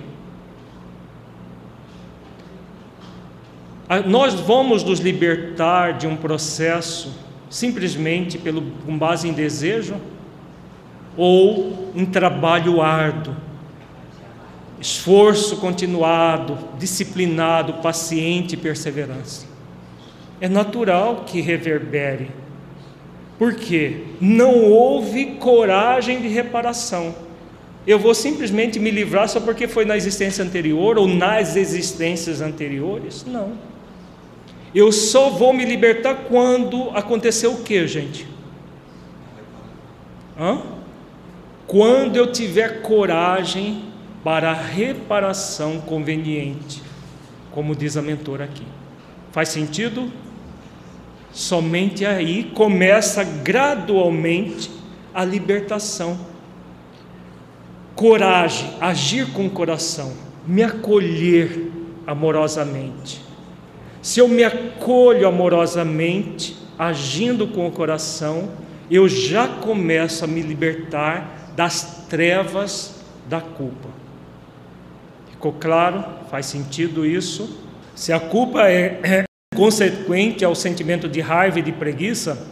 [4.07, 7.15] Nós vamos nos libertar de um processo
[7.51, 9.97] simplesmente pelo, com base em desejo
[11.15, 13.37] ou em trabalho árduo?
[14.83, 19.47] Esforço continuado, disciplinado, paciente e perseverança.
[20.41, 22.33] É natural que reverbere.
[23.39, 24.03] Por quê?
[24.21, 27.15] Não houve coragem de reparação.
[27.87, 33.25] Eu vou simplesmente me livrar só porque foi na existência anterior ou nas existências anteriores?
[33.25, 33.53] Não.
[34.75, 38.27] Eu só vou me libertar quando aconteceu o que, gente?
[40.39, 40.61] Hã?
[41.69, 43.92] Quando eu tiver coragem
[44.25, 46.83] para a reparação conveniente,
[47.51, 48.67] como diz a mentora aqui.
[49.33, 50.13] Faz sentido?
[51.33, 54.71] Somente aí começa gradualmente
[55.15, 56.19] a libertação.
[57.95, 60.13] Coragem, agir com o coração,
[60.47, 61.71] me acolher
[62.07, 63.23] amorosamente.
[64.01, 68.51] Se eu me acolho amorosamente, agindo com o coração,
[68.91, 74.02] eu já começo a me libertar das trevas da culpa.
[75.43, 76.05] Ficou claro?
[76.31, 77.59] Faz sentido isso?
[77.97, 79.25] Se a culpa é, é
[79.57, 82.47] consequente ao sentimento de raiva e de preguiça,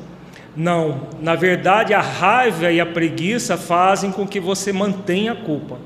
[0.57, 1.03] não.
[1.23, 5.79] Na verdade, a raiva e a preguiça fazem com que você mantenha a culpa.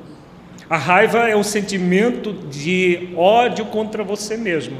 [0.71, 4.79] A raiva é um sentimento de ódio contra você mesmo.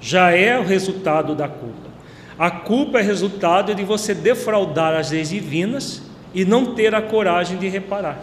[0.00, 1.90] Já é o resultado da culpa.
[2.38, 6.00] A culpa é resultado de você defraudar as leis divinas
[6.32, 8.20] e não ter a coragem de reparar.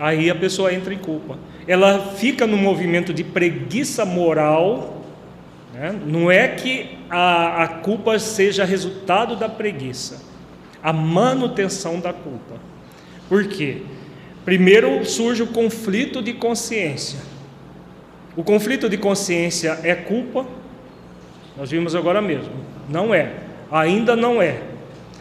[0.00, 1.38] Aí a pessoa entra em culpa
[1.68, 5.04] ela fica no movimento de preguiça moral
[5.74, 5.94] Né?
[6.06, 10.22] Não é que a, a culpa seja resultado da preguiça,
[10.82, 12.56] a manutenção da culpa.
[13.28, 13.82] Por quê?
[14.44, 17.18] Primeiro surge o conflito de consciência.
[18.34, 20.46] O conflito de consciência é culpa?
[21.56, 22.52] Nós vimos agora mesmo.
[22.88, 23.32] Não é.
[23.70, 24.62] Ainda não é.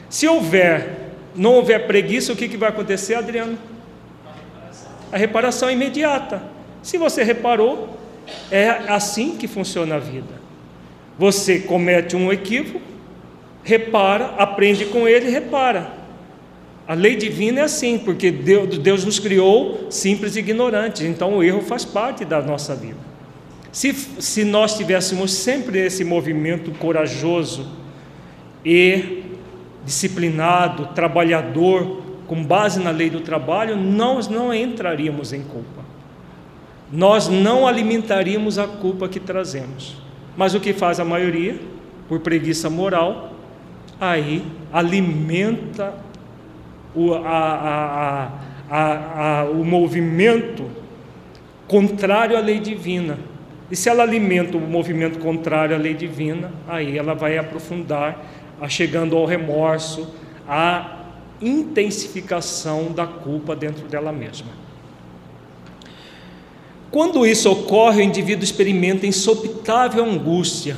[0.09, 3.57] Se houver, não houver preguiça, o que, que vai acontecer, Adriano?
[5.11, 6.41] A reparação é imediata.
[6.81, 7.97] Se você reparou,
[8.51, 10.47] é assim que funciona a vida.
[11.17, 12.81] Você comete um equívoco,
[13.63, 15.91] repara, aprende com ele repara.
[16.87, 21.43] A lei divina é assim, porque Deus, Deus nos criou simples e ignorantes, então o
[21.43, 22.95] erro faz parte da nossa vida.
[23.73, 27.69] Se, se nós tivéssemos sempre esse movimento corajoso
[28.63, 29.23] e
[29.83, 35.85] disciplinado, trabalhador, com base na lei do trabalho, nós não entraríamos em culpa.
[36.91, 39.97] Nós não alimentaríamos a culpa que trazemos.
[40.35, 41.59] Mas o que faz a maioria?
[42.07, 43.33] Por preguiça moral,
[43.99, 45.93] aí alimenta
[46.95, 48.31] o, a,
[48.69, 50.65] a, a, o movimento
[51.67, 53.17] contrário à lei divina.
[53.69, 58.25] E se ela alimenta o movimento contrário à lei divina, aí ela vai aprofundar,
[58.69, 60.13] chegando ao remorso,
[60.47, 60.96] à
[61.41, 64.67] intensificação da culpa dentro dela mesma.
[66.89, 70.77] Quando isso ocorre, o indivíduo experimenta insopitável angústia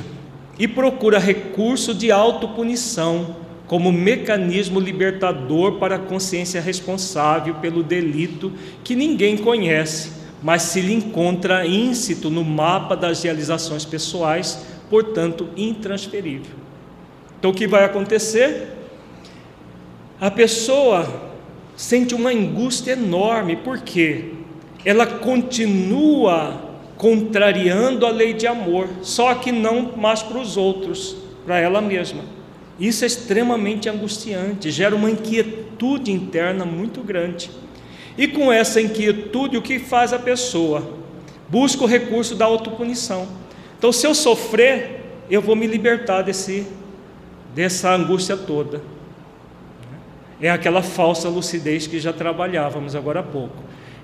[0.58, 3.36] e procura recurso de autopunição
[3.66, 8.52] como mecanismo libertador para a consciência responsável pelo delito
[8.82, 10.10] que ninguém conhece,
[10.42, 16.56] mas se lhe encontra íncito no mapa das realizações pessoais, portanto intransferível.
[17.38, 18.79] Então o que vai acontecer?
[20.20, 21.08] A pessoa
[21.74, 24.40] sente uma angústia enorme, por quê?
[24.84, 31.58] ela continua contrariando a lei de amor, só que não mais para os outros, para
[31.58, 32.22] ela mesma.
[32.78, 37.50] Isso é extremamente angustiante, gera uma inquietude interna muito grande.
[38.16, 40.98] E com essa inquietude, o que faz a pessoa?
[41.48, 43.26] Busca o recurso da autopunição.
[43.78, 45.00] Então, se eu sofrer,
[45.30, 46.66] eu vou me libertar desse,
[47.54, 48.82] dessa angústia toda.
[50.40, 53.56] É aquela falsa lucidez que já trabalhávamos agora há pouco.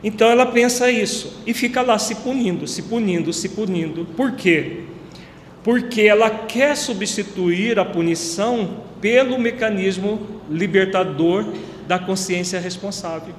[0.05, 4.05] Então ela pensa isso e fica lá se punindo, se punindo, se punindo.
[4.17, 4.85] Por quê?
[5.65, 11.45] Porque ela quer substituir a punição pelo mecanismo libertador
[11.89, 13.35] da consciência responsável.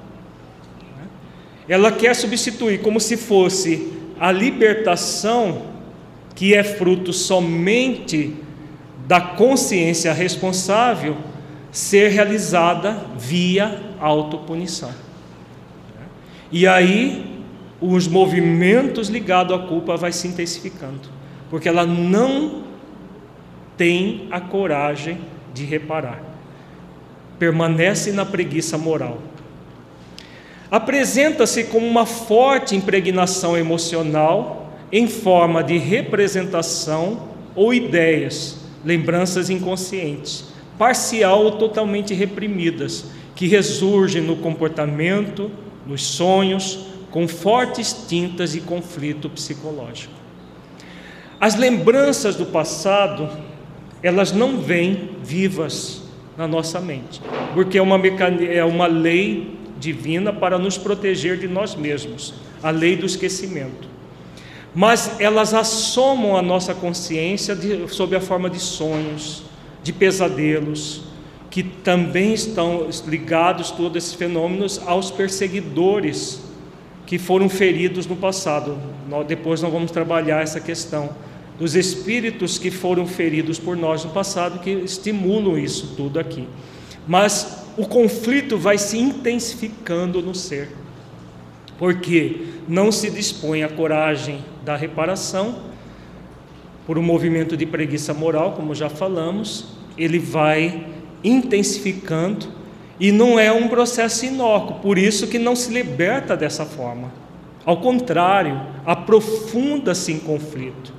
[1.68, 5.62] Ela quer substituir como se fosse a libertação
[6.34, 8.34] que é fruto somente
[9.06, 11.16] da consciência responsável
[11.78, 14.90] ser realizada via autopunição.
[16.50, 17.40] E aí
[17.80, 21.08] os movimentos ligados à culpa vai se intensificando,
[21.48, 22.64] porque ela não
[23.76, 25.20] tem a coragem
[25.54, 26.20] de reparar.
[27.38, 29.18] Permanece na preguiça moral.
[30.68, 41.44] Apresenta-se como uma forte impregnação emocional em forma de representação ou ideias, lembranças inconscientes, parcial
[41.44, 45.50] ou totalmente reprimidas, que ressurgem no comportamento,
[45.86, 50.12] nos sonhos, com fortes tintas de conflito psicológico.
[51.40, 53.28] As lembranças do passado,
[54.02, 56.02] elas não vêm vivas
[56.36, 57.20] na nossa mente,
[57.54, 58.00] porque é uma,
[58.50, 63.88] é uma lei divina para nos proteger de nós mesmos, a lei do esquecimento.
[64.74, 69.42] Mas elas assomam a nossa consciência de, sob a forma de sonhos,
[69.88, 71.00] de pesadelos,
[71.50, 76.42] que também estão ligados todos esses fenômenos aos perseguidores
[77.06, 78.76] que foram feridos no passado.
[79.08, 81.08] Nós, depois nós vamos trabalhar essa questão
[81.58, 86.46] dos espíritos que foram feridos por nós no passado que estimulam isso tudo aqui.
[87.06, 90.68] Mas o conflito vai se intensificando no ser,
[91.78, 95.60] porque não se dispõe a coragem da reparação
[96.86, 100.86] por um movimento de preguiça moral, como já falamos, ele vai
[101.22, 102.46] intensificando
[103.00, 107.12] e não é um processo inócuo, por isso que não se liberta dessa forma.
[107.64, 110.92] Ao contrário, aprofunda-se em conflito,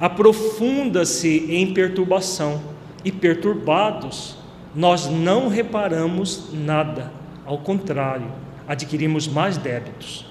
[0.00, 2.60] aprofunda-se em perturbação
[3.04, 4.36] e perturbados,
[4.74, 7.12] nós não reparamos nada,
[7.46, 8.30] ao contrário,
[8.66, 10.26] adquirimos mais débitos.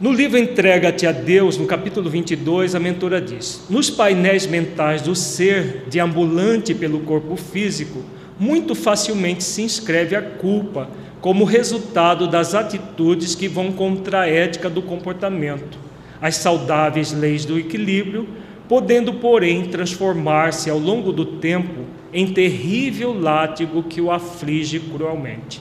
[0.00, 5.14] No livro Entrega-te a Deus, no capítulo 22, a mentora diz: Nos painéis mentais do
[5.14, 8.02] ser deambulante pelo corpo físico,
[8.38, 10.88] muito facilmente se inscreve a culpa
[11.20, 15.78] como resultado das atitudes que vão contra a ética do comportamento,
[16.18, 18.26] as saudáveis leis do equilíbrio,
[18.66, 25.60] podendo, porém, transformar-se ao longo do tempo em terrível látigo que o aflige cruelmente.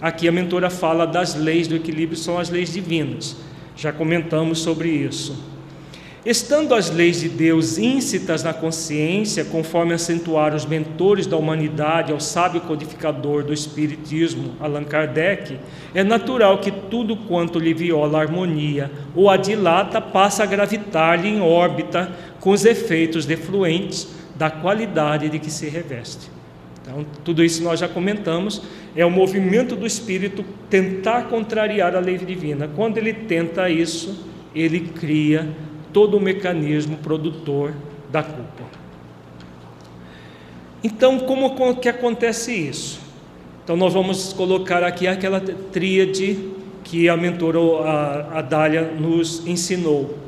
[0.00, 3.49] Aqui a mentora fala das leis do equilíbrio, são as leis divinas.
[3.80, 5.42] Já comentamos sobre isso.
[6.22, 12.20] Estando as leis de Deus íncitas na consciência, conforme acentuaram os mentores da humanidade ao
[12.20, 15.58] sábio codificador do Espiritismo, Allan Kardec,
[15.94, 21.28] é natural que tudo quanto lhe viola a harmonia ou a dilata passa a gravitar-lhe
[21.28, 26.39] em órbita com os efeitos defluentes da qualidade de que se reveste.
[26.82, 28.62] Então, tudo isso nós já comentamos,
[28.96, 32.68] é o movimento do espírito tentar contrariar a lei divina.
[32.74, 35.48] Quando ele tenta isso, ele cria
[35.92, 37.74] todo o mecanismo produtor
[38.10, 38.64] da culpa.
[40.82, 43.00] Então, como que acontece isso?
[43.62, 46.50] Então, nós vamos colocar aqui aquela tríade
[46.82, 50.18] que a mentora a, a Dália nos ensinou.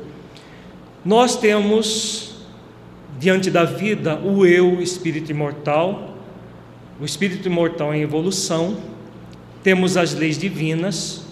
[1.03, 2.35] Nós temos
[3.19, 6.12] diante da vida o eu, espírito imortal,
[6.99, 8.77] o espírito imortal em evolução,
[9.63, 11.25] temos as leis divinas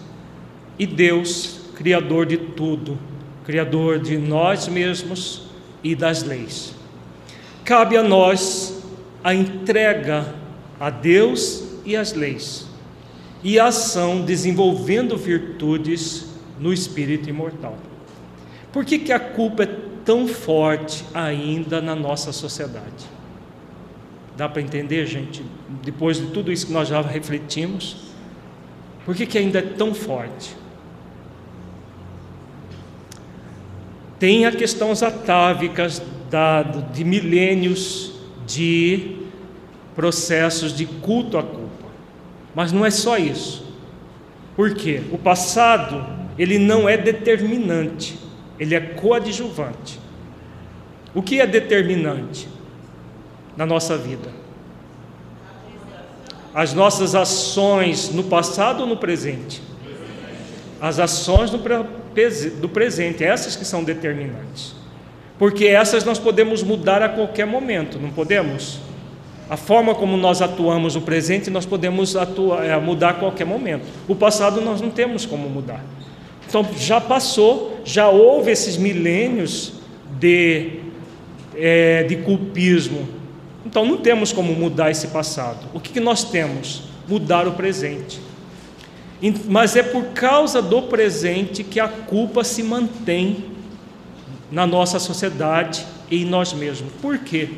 [0.80, 2.98] e Deus, criador de tudo,
[3.44, 5.44] Criador de nós mesmos
[5.84, 6.76] e das leis.
[7.66, 8.84] Cabe a nós
[9.24, 10.36] a entrega
[10.80, 12.68] a Deus e às leis,
[13.44, 16.28] e a ação desenvolvendo virtudes
[16.60, 17.78] no espírito imortal.
[18.72, 19.76] Por que, que a culpa é
[20.06, 23.06] tão forte ainda na nossa sociedade?
[24.38, 25.44] Dá para entender, gente?
[25.84, 28.12] Depois de tudo isso que nós já refletimos,
[29.06, 30.56] por que, que ainda é tão forte?
[34.20, 36.02] Tem a questão atávicas
[36.94, 38.14] de milênios
[38.46, 39.18] de
[39.96, 41.88] processos de culto à culpa.
[42.56, 43.66] Mas não é só isso.
[44.56, 45.02] Por quê?
[45.12, 46.06] O passado,
[46.38, 48.18] ele não é determinante,
[48.60, 50.00] ele é coadjuvante.
[51.14, 52.48] O que é determinante
[53.56, 54.30] na nossa vida?
[56.54, 59.62] As nossas ações no passado ou no presente?
[60.82, 61.60] As ações no
[62.60, 64.76] do presente, essas que são determinantes.
[65.40, 68.80] Porque essas nós podemos mudar a qualquer momento, não podemos?
[69.50, 73.84] A forma como nós atuamos no presente, nós podemos atuar, é, mudar a qualquer momento.
[74.08, 75.84] O passado nós não temos como mudar.
[76.48, 79.74] Então já passou, já houve esses milênios
[80.20, 80.80] de,
[81.56, 83.08] é, de culpismo.
[83.66, 85.68] Então não temos como mudar esse passado.
[85.74, 86.84] O que, nós temos?
[87.08, 88.20] Mudar o presente.
[89.48, 93.46] Mas é por causa do presente que a culpa se mantém
[94.52, 96.92] na nossa sociedade e em nós mesmos.
[97.02, 97.50] Por quê?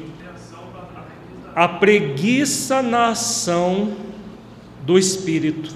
[1.55, 3.93] A preguiça na ação
[4.81, 5.73] do espírito.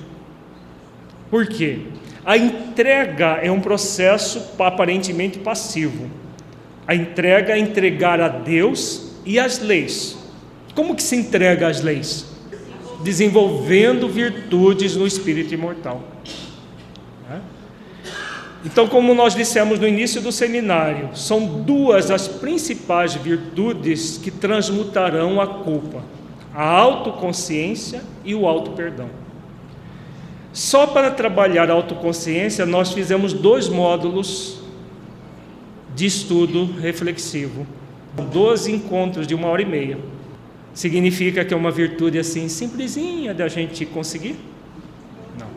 [1.31, 1.79] Por quê?
[2.25, 6.09] A entrega é um processo aparentemente passivo.
[6.85, 10.17] A entrega é entregar a Deus e as leis.
[10.73, 12.37] Como que se entrega as leis?
[13.03, 16.01] desenvolvendo virtudes no espírito imortal.
[17.29, 17.41] Né?
[18.65, 25.39] Então, como nós dissemos no início do seminário, são duas as principais virtudes que transmutarão
[25.39, 26.03] a culpa:
[26.53, 29.09] a autoconsciência e o auto-perdão.
[30.51, 34.59] Só para trabalhar a autoconsciência, nós fizemos dois módulos
[35.95, 37.65] de estudo reflexivo,
[38.23, 39.97] dois encontros de uma hora e meia.
[40.73, 44.35] Significa que é uma virtude assim simplesinha da gente conseguir?
[45.39, 45.47] Não.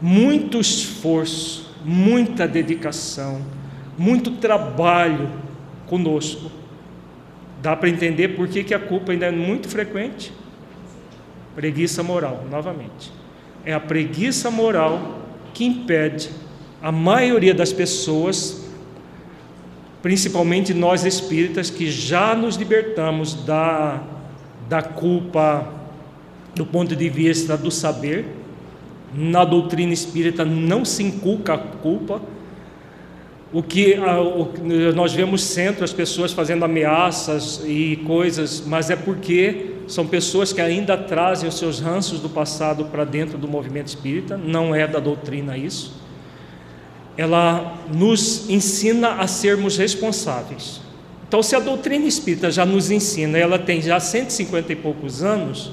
[0.00, 3.42] Muito esforço, muita dedicação,
[3.96, 5.30] muito trabalho
[5.86, 6.50] conosco.
[7.60, 10.32] Dá para entender por que, que a culpa ainda é muito frequente?
[11.54, 13.12] Preguiça moral, novamente.
[13.64, 16.30] É a preguiça moral que impede
[16.80, 18.67] a maioria das pessoas,
[20.02, 24.02] principalmente nós espíritas, que já nos libertamos da
[24.68, 25.66] da culpa
[26.54, 28.26] do ponto de vista do saber.
[29.14, 32.20] Na doutrina espírita não se inculca a culpa.
[33.50, 33.96] O que
[34.94, 40.60] nós vemos sempre as pessoas fazendo ameaças e coisas, mas é porque são pessoas que
[40.60, 45.00] ainda trazem os seus ranços do passado para dentro do movimento espírita, não é da
[45.00, 45.97] doutrina isso.
[47.18, 50.80] Ela nos ensina a sermos responsáveis.
[51.26, 55.72] Então, se a doutrina espírita já nos ensina, ela tem já 150 e poucos anos,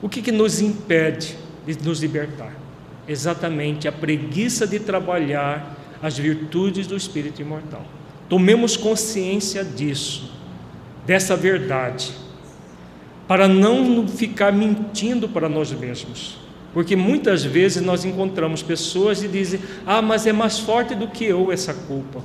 [0.00, 1.34] o que, que nos impede
[1.66, 2.52] de nos libertar?
[3.08, 7.84] Exatamente a preguiça de trabalhar as virtudes do espírito imortal.
[8.28, 10.30] Tomemos consciência disso,
[11.06, 12.12] dessa verdade,
[13.26, 16.47] para não ficar mentindo para nós mesmos.
[16.78, 21.24] Porque muitas vezes nós encontramos pessoas e dizem: Ah, mas é mais forte do que
[21.24, 22.20] eu essa culpa.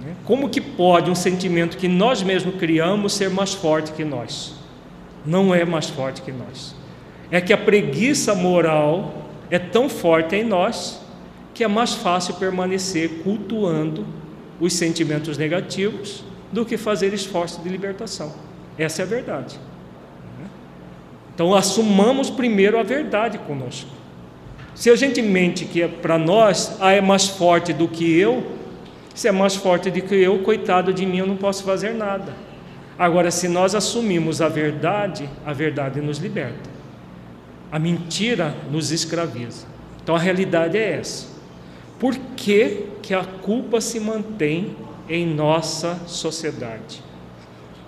[0.00, 0.14] Né?
[0.24, 4.54] Como que pode um sentimento que nós mesmos criamos ser mais forte que nós?
[5.26, 6.74] Não é mais forte que nós.
[7.30, 10.98] É que a preguiça moral é tão forte em nós
[11.52, 14.06] que é mais fácil permanecer cultuando
[14.58, 18.32] os sentimentos negativos do que fazer esforço de libertação.
[18.78, 19.60] Essa é a verdade.
[21.38, 23.88] Então, assumamos primeiro a verdade conosco.
[24.74, 28.44] Se a gente mente que é para nós, ah, é mais forte do que eu,
[29.14, 32.34] se é mais forte do que eu, coitado de mim, eu não posso fazer nada.
[32.98, 36.68] Agora, se nós assumimos a verdade, a verdade nos liberta.
[37.70, 39.64] A mentira nos escraviza.
[40.02, 41.28] Então, a realidade é essa.
[42.00, 44.74] Por que, que a culpa se mantém
[45.08, 47.00] em nossa sociedade,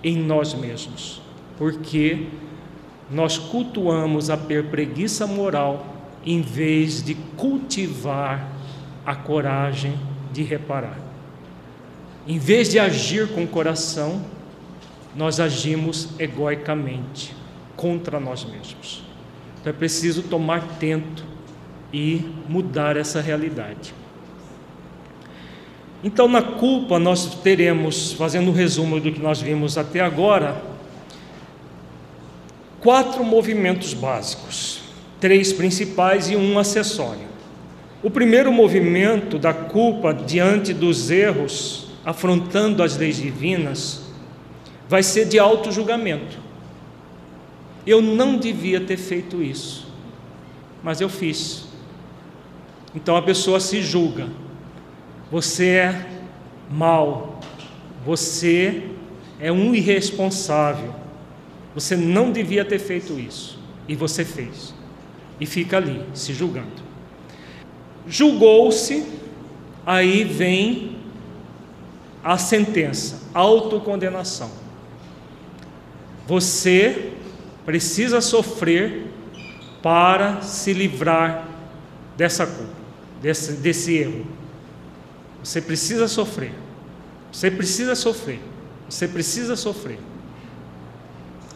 [0.01, 1.21] em nós mesmos?
[1.57, 2.27] Porque
[3.11, 5.85] nós cultuamos a preguiça moral
[6.25, 8.51] em vez de cultivar
[9.05, 9.99] a coragem
[10.31, 10.97] de reparar.
[12.27, 14.23] Em vez de agir com o coração,
[15.15, 17.35] nós agimos egoicamente
[17.75, 19.03] contra nós mesmos.
[19.59, 21.25] Então é preciso tomar tento
[21.91, 23.93] e mudar essa realidade.
[26.03, 30.70] Então, na culpa, nós teremos, fazendo um resumo do que nós vimos até agora,
[32.81, 34.81] quatro movimentos básicos,
[35.19, 37.29] três principais e um acessório.
[38.03, 44.01] O primeiro movimento da culpa diante dos erros, afrontando as leis divinas,
[44.89, 46.39] vai ser de auto-julgamento.
[47.85, 49.87] Eu não devia ter feito isso,
[50.83, 51.65] mas eu fiz.
[52.95, 54.27] Então a pessoa se julga.
[55.31, 56.05] Você é
[56.69, 57.39] mal,
[58.05, 58.83] você
[59.39, 60.93] é um irresponsável,
[61.73, 64.73] você não devia ter feito isso, e você fez,
[65.39, 66.81] e fica ali se julgando.
[68.07, 69.05] Julgou-se,
[69.85, 70.97] aí vem
[72.23, 74.51] a sentença, autocondenação.
[76.27, 77.13] Você
[77.65, 79.07] precisa sofrer
[79.81, 81.47] para se livrar
[82.15, 82.73] dessa culpa,
[83.21, 84.25] desse, desse erro.
[85.43, 86.53] Você precisa sofrer.
[87.31, 88.39] Você precisa sofrer.
[88.87, 89.97] Você precisa sofrer.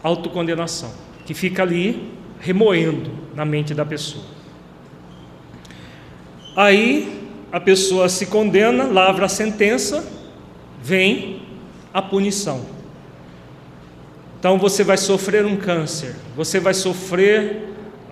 [0.06, 0.92] Autocondenação,
[1.24, 4.24] que fica ali remoendo na mente da pessoa.
[6.56, 10.08] Aí a pessoa se condena, lavra a sentença,
[10.80, 11.42] vem
[11.92, 12.60] a punição.
[14.38, 17.64] Então você vai sofrer um câncer, você vai sofrer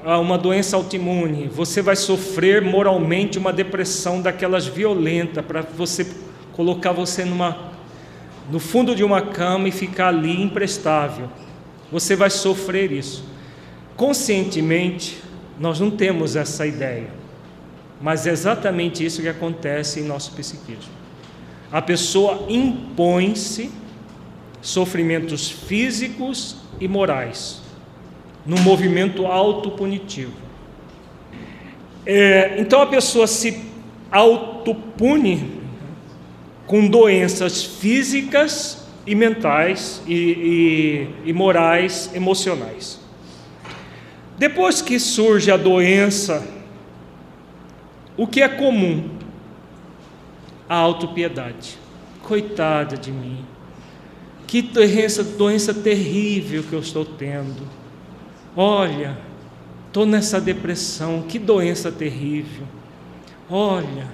[0.05, 6.13] uma doença autoimune, você vai sofrer moralmente uma depressão daquelas violenta para você
[6.55, 7.73] colocar você numa
[8.51, 11.31] no fundo de uma cama e ficar ali imprestável.
[11.95, 13.25] Você vai sofrer isso.
[13.97, 15.23] Conscientemente,
[15.61, 17.07] nós não temos essa ideia.
[18.01, 20.93] Mas é exatamente isso que acontece em nosso psiquismo.
[21.71, 23.71] A pessoa impõe-se
[24.61, 27.63] sofrimentos físicos e morais
[28.45, 30.35] num movimento autopunitivo.
[32.05, 33.63] É, então a pessoa se
[34.11, 35.61] autopune
[36.67, 43.01] com doenças físicas e mentais e, e, e morais, emocionais.
[44.39, 46.47] Depois que surge a doença,
[48.17, 49.11] o que é comum?
[50.69, 51.79] A autopiedade.
[52.23, 53.45] Coitada de mim.
[54.47, 57.85] Que doença, doença terrível que eu estou tendo
[58.57, 59.19] Olha,
[59.89, 62.67] estou nessa depressão, que doença terrível.
[63.51, 64.07] Olha,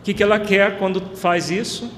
[0.00, 1.92] o que, que ela quer quando faz isso?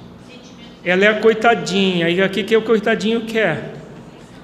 [0.87, 3.75] Ela é a coitadinha, e o que, que o coitadinho quer?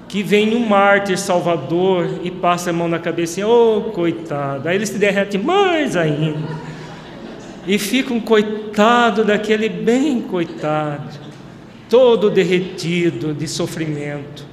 [0.08, 4.84] Que vem um mártir salvador e passa a mão na cabeça, oh coitado, aí ele
[4.84, 6.40] se derrete mais ainda.
[7.64, 11.16] E fica um coitado daquele bem coitado,
[11.88, 14.44] todo derretido de sofrimento.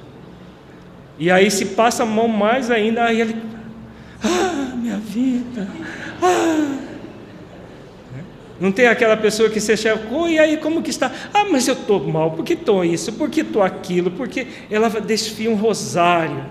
[1.18, 3.36] E aí se passa a mão mais ainda, aí ele,
[4.22, 5.66] ah, minha vida,
[6.22, 6.89] ah.
[8.60, 11.10] Não tem aquela pessoa que você chega, oh, e aí como que está?
[11.32, 13.14] Ah, mas eu estou mal, por que estou isso?
[13.14, 14.10] Por que estou aquilo?
[14.10, 16.44] Porque ela desfia um rosário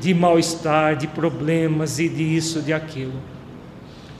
[0.00, 3.20] de mal-estar, de problemas e de isso, de aquilo.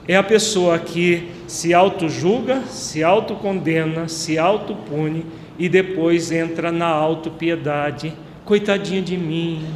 [0.07, 5.25] É a pessoa que se auto-julga, se auto-condena, se auto-pune
[5.59, 8.13] e depois entra na auto-piedade
[8.45, 9.67] coitadinha de mim,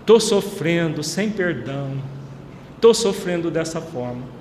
[0.00, 1.92] estou sofrendo sem perdão,
[2.74, 4.37] estou sofrendo dessa forma.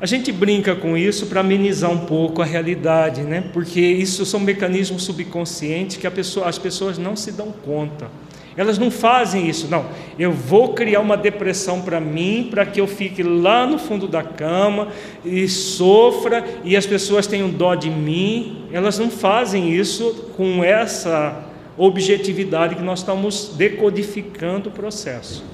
[0.00, 3.44] A gente brinca com isso para amenizar um pouco a realidade, né?
[3.52, 8.08] porque isso são mecanismos subconscientes que pessoa, as pessoas não se dão conta.
[8.56, 9.86] Elas não fazem isso, não.
[10.18, 14.22] Eu vou criar uma depressão para mim, para que eu fique lá no fundo da
[14.22, 14.88] cama
[15.22, 18.64] e sofra e as pessoas tenham dó de mim.
[18.72, 21.44] Elas não fazem isso com essa
[21.76, 25.44] objetividade que nós estamos decodificando o processo.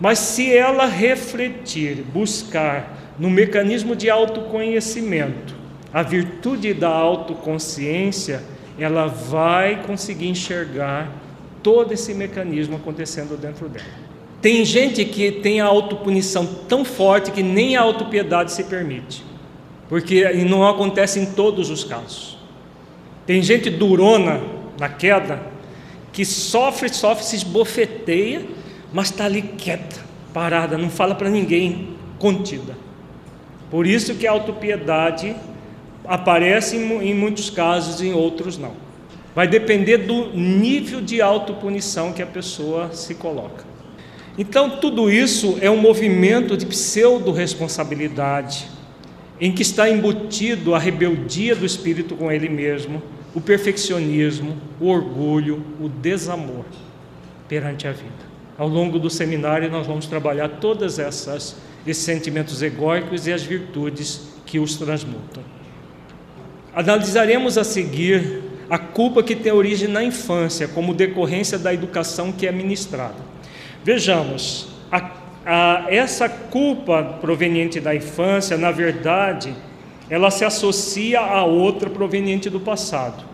[0.00, 5.54] Mas se ela refletir, buscar no mecanismo de autoconhecimento,
[5.92, 8.42] a virtude da autoconsciência,
[8.78, 11.12] ela vai conseguir enxergar
[11.62, 13.84] todo esse mecanismo acontecendo dentro dela.
[14.40, 19.22] Tem gente que tem a autopunição tão forte que nem a autopiedade se permite,
[19.86, 22.38] porque não acontece em todos os casos.
[23.26, 24.40] Tem gente durona
[24.78, 25.42] na queda
[26.10, 28.46] que sofre, sofre, se esbofeteia,
[28.94, 30.00] mas está ali quieta,
[30.32, 32.88] parada, não fala para ninguém, contida.
[33.70, 35.36] Por isso que a autopiedade
[36.04, 38.72] aparece em muitos casos, em outros não.
[39.34, 43.64] Vai depender do nível de autopunição que a pessoa se coloca.
[44.36, 48.66] Então, tudo isso é um movimento de pseudo-responsabilidade,
[49.40, 53.00] em que está embutido a rebeldia do espírito com ele mesmo,
[53.34, 56.64] o perfeccionismo, o orgulho, o desamor
[57.48, 58.28] perante a vida.
[58.58, 61.56] Ao longo do seminário, nós vamos trabalhar todas essas
[61.86, 65.42] esses sentimentos egóicos e as virtudes que os transmutam.
[66.74, 72.46] Analisaremos a seguir a culpa que tem origem na infância, como decorrência da educação que
[72.46, 73.16] é ministrada.
[73.82, 75.10] Vejamos, a,
[75.44, 79.52] a, essa culpa proveniente da infância, na verdade,
[80.08, 83.24] ela se associa a outra proveniente do passado,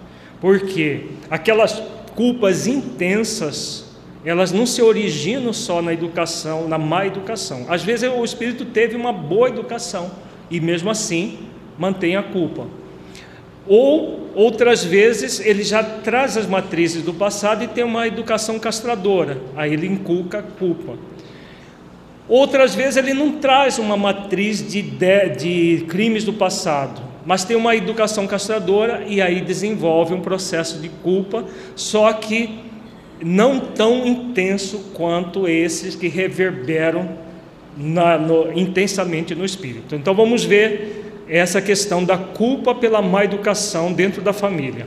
[0.41, 1.83] porque aquelas
[2.15, 3.86] culpas intensas,
[4.27, 7.67] elas não se originam só na educação, na má educação.
[7.69, 10.11] Às vezes o espírito teve uma boa educação
[10.51, 11.39] e mesmo assim
[11.79, 12.67] mantém a culpa.
[13.69, 19.41] Ou outras vezes ele já traz as matrizes do passado e tem uma educação castradora,
[19.55, 20.99] aí ele inculca a culpa.
[22.29, 27.57] Outras vezes ele não traz uma matriz de, de, de crimes do passado, mas tem
[27.57, 31.45] uma educação castradora e aí desenvolve um processo de culpa,
[31.77, 32.66] só que
[33.23, 37.09] não tão intenso quanto esses que reverberam
[37.77, 39.95] na, no, intensamente no espírito.
[39.95, 44.87] Então vamos ver essa questão da culpa pela má educação dentro da família.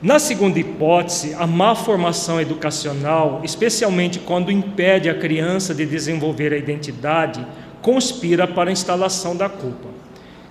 [0.00, 6.56] Na segunda hipótese, a má formação educacional, especialmente quando impede a criança de desenvolver a
[6.56, 7.44] identidade,
[7.82, 9.88] conspira para a instalação da culpa.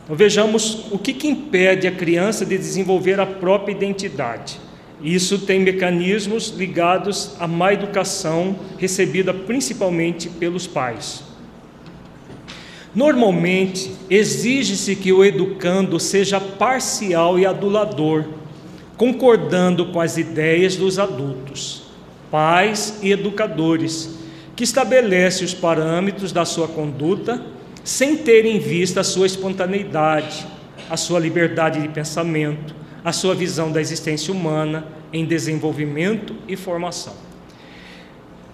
[0.04, 4.60] Então vejamos o que, que impede a criança de desenvolver a própria identidade.
[5.02, 11.24] Isso tem mecanismos ligados à má educação recebida principalmente pelos pais.
[12.96, 18.26] Normalmente, exige-se que o educando seja parcial e adulador,
[18.98, 21.84] concordando com as ideias dos adultos,
[22.32, 24.18] pais e educadores,
[24.56, 27.40] que estabelece os parâmetros da sua conduta
[27.84, 30.48] sem ter em vista a sua espontaneidade,
[30.90, 32.76] a sua liberdade de pensamento,
[33.08, 37.14] a sua visão da existência humana em desenvolvimento e formação.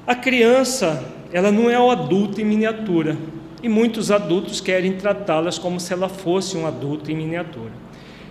[0.06, 3.18] A criança, ela não é o adulto em miniatura,
[3.64, 7.72] e muitos adultos querem tratá-las como se ela fosse um adulto em miniatura.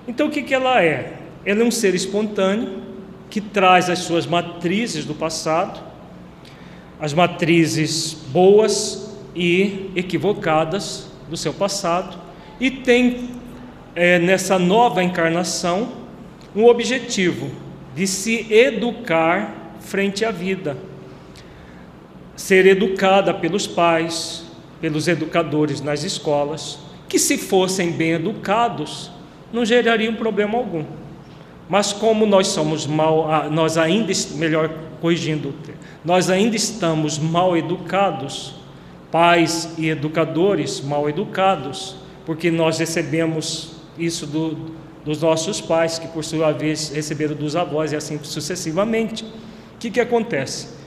[0.07, 1.15] Então, o que, que ela é?
[1.45, 2.83] Ela é um ser espontâneo
[3.29, 5.81] que traz as suas matrizes do passado,
[7.01, 12.17] as matrizes boas e equivocadas do seu passado,
[12.61, 13.31] e tem
[13.97, 16.01] é, nessa nova encarnação
[16.55, 17.51] um objetivo
[17.95, 20.77] de se educar frente à vida,
[22.37, 24.45] ser educada pelos pais,
[24.81, 29.11] pelos educadores nas escolas, que se fossem bem educados,
[29.53, 30.85] não gerariam problema algum.
[31.69, 34.71] Mas como nós somos mal, ah, nós ainda, melhor
[35.01, 35.55] corrigindo,
[36.05, 38.55] nós ainda estamos mal educados,
[39.11, 44.73] pais e educadores mal educados, porque nós recebemos isso do,
[45.05, 49.25] dos nossos pais, que por sua vez receberam dos avós e assim sucessivamente.
[49.25, 50.83] O que, que acontece?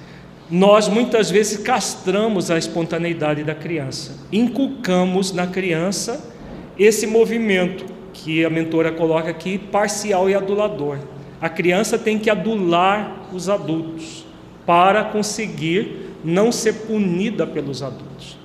[0.50, 6.34] nós muitas vezes castramos a espontaneidade da criança, inculcamos na criança
[6.78, 11.00] esse movimento que a mentora coloca aqui, parcial e adulador.
[11.42, 14.26] A criança tem que adular os adultos
[14.66, 18.38] para conseguir não ser punida pelos adultos.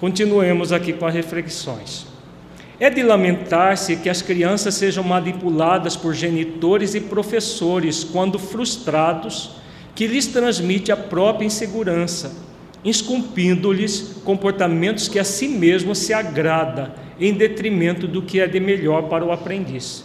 [0.00, 2.06] Continuemos aqui com as reflexões.
[2.82, 9.52] É de lamentar-se que as crianças sejam manipuladas por genitores e professores quando frustrados
[9.94, 12.34] que lhes transmite a própria insegurança,
[12.84, 19.02] esculpindo-lhes comportamentos que a si mesmo se agrada, em detrimento do que é de melhor
[19.02, 20.04] para o aprendiz.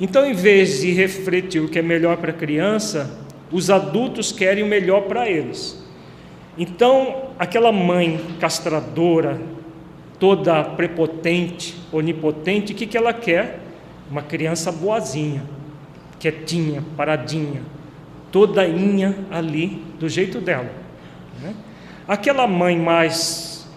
[0.00, 4.62] Então, em vez de refletir o que é melhor para a criança, Os adultos querem
[4.62, 5.82] o melhor para eles.
[6.56, 9.40] Então, aquela mãe castradora,
[10.18, 13.60] toda prepotente, onipotente, o que, que ela quer?
[14.10, 15.42] Uma criança boazinha,
[16.18, 17.62] quietinha, paradinha,
[18.32, 20.70] toda inha ali, do jeito dela.
[21.42, 21.54] Né?
[22.06, 23.68] Aquela mãe mais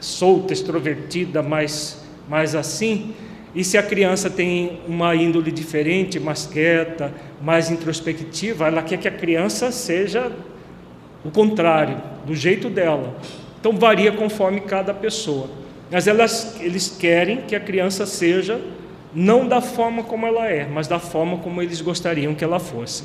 [0.00, 3.14] solta, extrovertida, mais, mais assim,
[3.54, 9.08] e se a criança tem uma índole diferente, mais quieta, mais introspectiva, ela quer que
[9.08, 10.32] a criança seja
[11.24, 13.14] o contrário, do jeito dela.
[13.60, 15.61] Então varia conforme cada pessoa.
[15.92, 18.58] Mas elas, eles querem que a criança seja
[19.14, 23.04] não da forma como ela é, mas da forma como eles gostariam que ela fosse.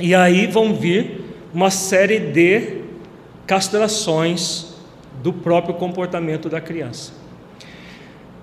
[0.00, 1.20] E aí vão vir
[1.52, 2.78] uma série de
[3.46, 4.74] castrações
[5.22, 7.12] do próprio comportamento da criança.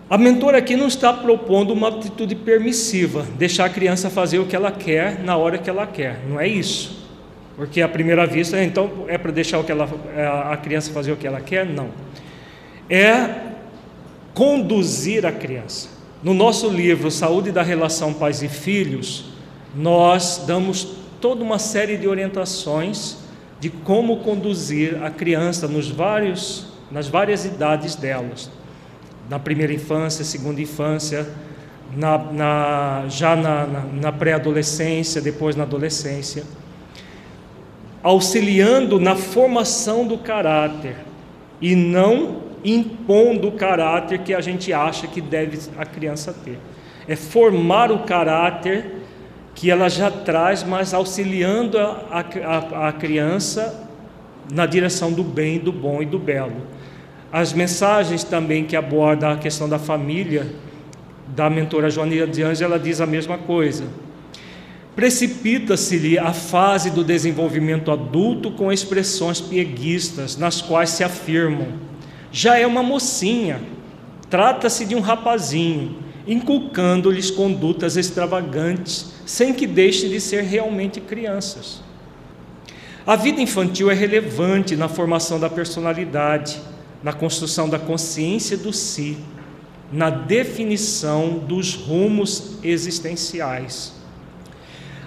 [0.07, 4.55] A mentora aqui não está propondo uma atitude permissiva, deixar a criança fazer o que
[4.55, 6.19] ela quer na hora que ela quer.
[6.27, 7.07] Não é isso.
[7.55, 9.89] Porque à primeira vista, então, é para deixar o que ela,
[10.51, 11.65] a criança fazer o que ela quer?
[11.65, 11.89] Não.
[12.89, 13.53] É
[14.33, 15.89] conduzir a criança.
[16.23, 19.25] No nosso livro Saúde da Relação Pais e Filhos,
[19.75, 20.87] nós damos
[21.21, 23.17] toda uma série de orientações
[23.59, 28.49] de como conduzir a criança nos vários, nas várias idades delas
[29.29, 31.29] na primeira infância, segunda infância,
[31.95, 36.43] na, na, já na, na, na pré-adolescência, depois na adolescência,
[38.01, 40.95] auxiliando na formação do caráter
[41.61, 46.59] e não impondo o caráter que a gente acha que deve a criança ter.
[47.07, 48.97] É formar o caráter
[49.55, 53.87] que ela já traz, mas auxiliando a, a, a criança
[54.51, 56.67] na direção do bem, do bom e do belo.
[57.31, 60.47] As mensagens também que abordam a questão da família,
[61.27, 63.85] da mentora Joana de Anjos, ela diz a mesma coisa.
[64.95, 71.67] Precipita-se-lhe a fase do desenvolvimento adulto com expressões pieguistas, nas quais se afirmam:
[72.31, 73.61] já é uma mocinha,
[74.29, 75.97] trata-se de um rapazinho,
[76.27, 81.81] inculcando-lhes condutas extravagantes, sem que deixem de ser realmente crianças.
[83.05, 86.59] A vida infantil é relevante na formação da personalidade
[87.03, 89.17] na construção da consciência do si,
[89.91, 93.93] na definição dos rumos existenciais.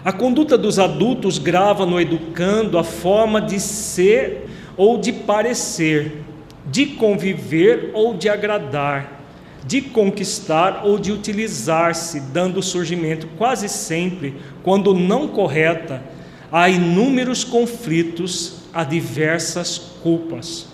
[0.05, 6.25] A conduta dos adultos grava no educando a forma de ser ou de parecer,
[6.67, 9.21] de conviver ou de agradar,
[9.67, 16.03] de conquistar ou de utilizar-se, dando surgimento quase sempre, quando não correta,
[16.51, 20.67] a inúmeros conflitos, a diversas culpas.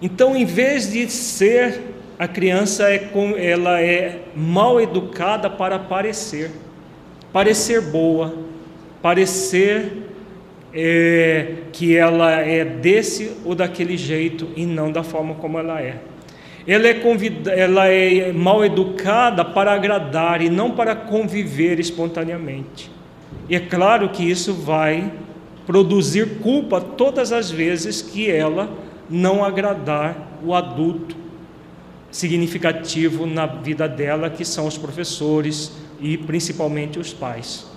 [0.00, 1.80] Então, em vez de ser
[2.18, 6.50] a criança é ela é mal educada para parecer,
[7.32, 8.34] parecer boa,
[9.02, 10.05] parecer
[10.78, 16.00] é, que ela é desse ou daquele jeito e não da forma como ela é.
[16.66, 22.90] Ela é, convida, ela é mal educada para agradar e não para conviver espontaneamente.
[23.48, 25.10] E é claro que isso vai
[25.64, 28.68] produzir culpa todas as vezes que ela
[29.08, 31.16] não agradar o adulto
[32.10, 37.75] significativo na vida dela, que são os professores e principalmente os pais.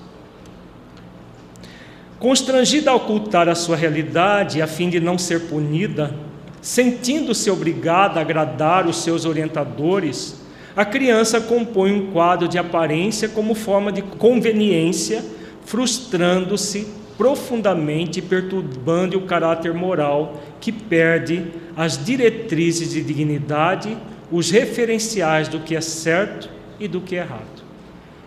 [2.20, 6.14] Constrangida a ocultar a sua realidade a fim de não ser punida,
[6.62, 10.36] sentindo-se obrigada a agradar os seus orientadores,
[10.76, 15.24] a criança compõe um quadro de aparência como forma de conveniência,
[15.66, 16.88] frustrando-se
[17.18, 23.98] profundamente perturbando o caráter moral que perde as diretrizes de dignidade,
[24.30, 27.69] os referenciais do que é certo e do que é errado.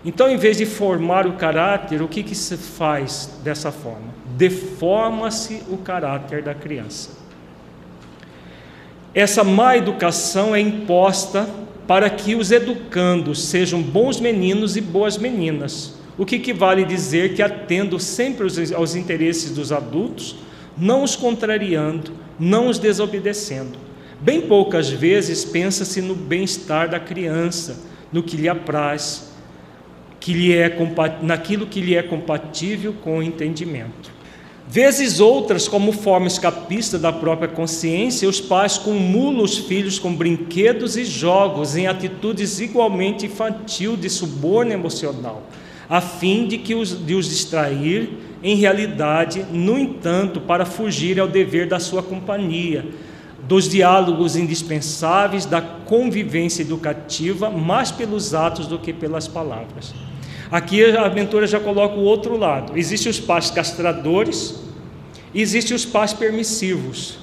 [0.05, 4.13] Então, em vez de formar o caráter, o que, que se faz dessa forma?
[4.37, 7.11] Deforma-se o caráter da criança.
[9.15, 11.49] Essa má educação é imposta
[11.87, 17.43] para que os educandos sejam bons meninos e boas meninas, o que equivale dizer que
[17.43, 20.37] atendo sempre aos interesses dos adultos,
[20.77, 23.79] não os contrariando, não os desobedecendo.
[24.21, 27.81] Bem poucas vezes pensa-se no bem-estar da criança,
[28.13, 29.32] no que lhe apraz,
[30.23, 30.73] que lhe é,
[31.21, 34.13] naquilo que lhe é compatível com o entendimento.
[34.69, 40.97] Vezes outras, como forma escapista da própria consciência, os pais cumulam os filhos com brinquedos
[40.97, 45.43] e jogos em atitudes igualmente infantil de suborno emocional
[45.89, 48.09] a fim de, que os, de os distrair,
[48.43, 52.87] em realidade, no entanto, para fugir ao dever da sua companhia,
[53.47, 59.93] dos diálogos indispensáveis, da convivência educativa, mais pelos atos do que pelas palavras.
[60.53, 62.77] Aqui a aventura já coloca o outro lado.
[62.77, 64.63] Existem os pais castradores
[65.35, 67.19] existem os pais permissivos.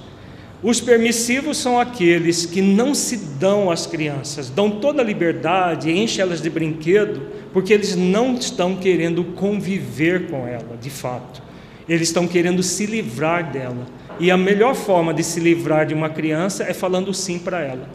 [0.61, 6.21] Os permissivos são aqueles que não se dão às crianças, dão toda a liberdade, enchem
[6.21, 7.21] elas de brinquedo,
[7.53, 11.41] porque eles não estão querendo conviver com ela, de fato.
[11.87, 13.85] Eles estão querendo se livrar dela.
[14.19, 17.87] E a melhor forma de se livrar de uma criança é falando sim para ela.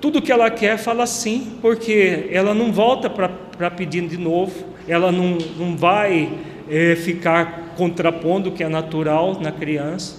[0.00, 3.28] Tudo que ela quer, fala sim, porque ela não volta para
[3.70, 6.30] pedir de novo, ela não, não vai
[6.70, 10.16] é, ficar contrapondo o que é natural na criança,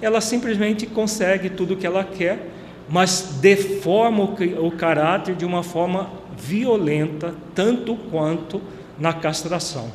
[0.00, 2.48] ela simplesmente consegue tudo o que ela quer,
[2.88, 8.60] mas deforma o, o caráter de uma forma violenta, tanto quanto
[8.98, 9.90] na castração.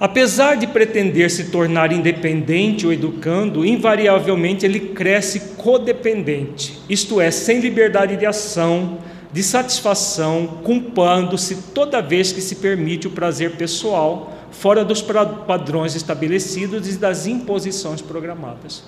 [0.00, 7.60] Apesar de pretender se tornar independente ou educando, invariavelmente ele cresce codependente, isto é, sem
[7.60, 8.98] liberdade de ação,
[9.34, 16.88] de satisfação, culpando-se toda vez que se permite o prazer pessoal, fora dos padrões estabelecidos
[16.88, 18.84] e das imposições programadas.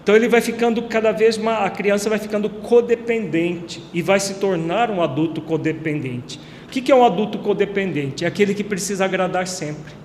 [0.00, 4.34] Então ele vai ficando cada vez mais, a criança vai ficando codependente e vai se
[4.34, 6.38] tornar um adulto codependente.
[6.66, 8.24] O que é um adulto codependente?
[8.24, 10.03] É aquele que precisa agradar sempre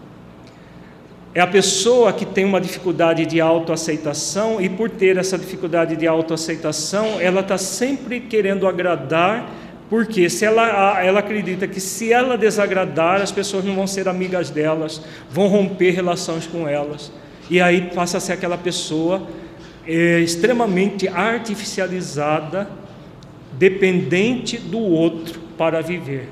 [1.33, 6.07] é a pessoa que tem uma dificuldade de autoaceitação e por ter essa dificuldade de
[6.07, 9.47] autoaceitação, ela está sempre querendo agradar,
[9.89, 14.49] porque se ela, ela acredita que se ela desagradar, as pessoas não vão ser amigas
[14.49, 17.11] delas, vão romper relações com elas.
[17.49, 19.27] E aí passa a ser aquela pessoa
[19.85, 22.67] é, extremamente artificializada,
[23.53, 26.27] dependente do outro para viver.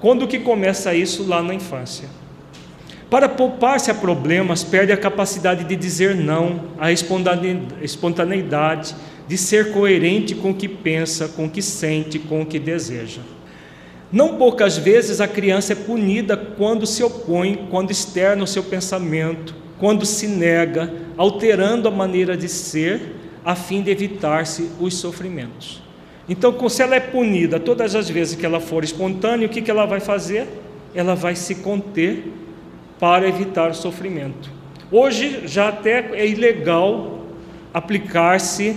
[0.00, 2.08] Quando que começa isso lá na infância?
[3.08, 8.94] Para poupar-se a problemas, perde a capacidade de dizer não, a espontaneidade,
[9.28, 13.20] de ser coerente com o que pensa, com o que sente, com o que deseja.
[14.10, 19.54] Não poucas vezes a criança é punida quando se opõe, quando externa o seu pensamento,
[19.78, 23.14] quando se nega, alterando a maneira de ser,
[23.44, 25.82] a fim de evitar-se os sofrimentos.
[26.28, 29.86] Então, se ela é punida todas as vezes que ela for espontânea, o que ela
[29.86, 30.48] vai fazer?
[30.92, 32.24] Ela vai se conter
[32.98, 34.50] para evitar sofrimento.
[34.90, 37.20] Hoje já até é ilegal
[37.74, 38.76] aplicar-se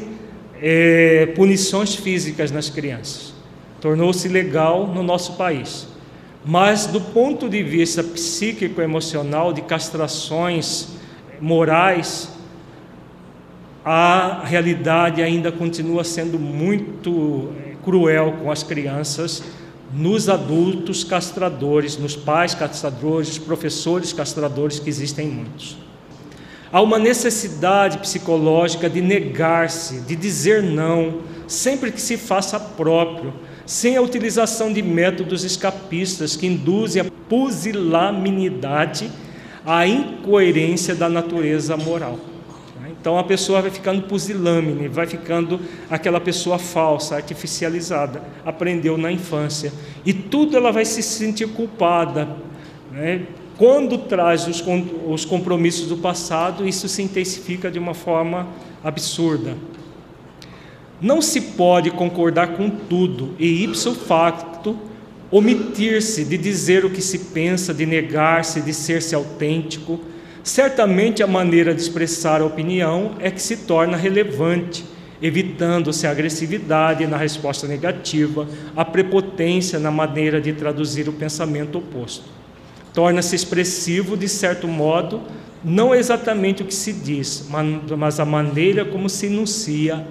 [0.62, 3.34] é, punições físicas nas crianças.
[3.80, 5.88] Tornou-se legal no nosso país.
[6.46, 10.90] Mas do ponto de vista psíquico-emocional, de castrações
[11.40, 12.30] morais,
[13.86, 19.44] a realidade ainda continua sendo muito é, cruel com as crianças
[19.94, 25.78] nos adultos castradores, nos pais castradores, professores castradores, que existem muitos.
[26.72, 33.34] Há uma necessidade psicológica de negar-se, de dizer não, sempre que se faça próprio,
[33.66, 39.12] sem a utilização de métodos escapistas que induzem a pusilanimidade,
[39.66, 42.20] a incoerência da natureza moral.
[43.00, 45.60] Então a pessoa vai ficando pusilâmine, vai ficando
[45.90, 49.72] aquela pessoa falsa, artificializada, aprendeu na infância.
[50.06, 52.28] E tudo ela vai se sentir culpada.
[52.92, 53.22] Né?
[53.58, 54.64] Quando traz os,
[55.08, 58.48] os compromissos do passado, isso se intensifica de uma forma
[58.84, 59.56] absurda.
[61.02, 64.78] Não se pode concordar com tudo e, ipso facto,
[65.32, 70.02] omitir-se de dizer o que se pensa, de negar-se, de ser-se autêntico
[70.50, 74.84] Certamente a maneira de expressar a opinião é que se torna relevante,
[75.22, 82.26] evitando-se a agressividade na resposta negativa, a prepotência na maneira de traduzir o pensamento oposto.
[82.96, 85.22] Torna-se expressivo, de certo modo,
[85.64, 87.48] não exatamente o que se diz,
[87.96, 90.04] mas a maneira como se enuncia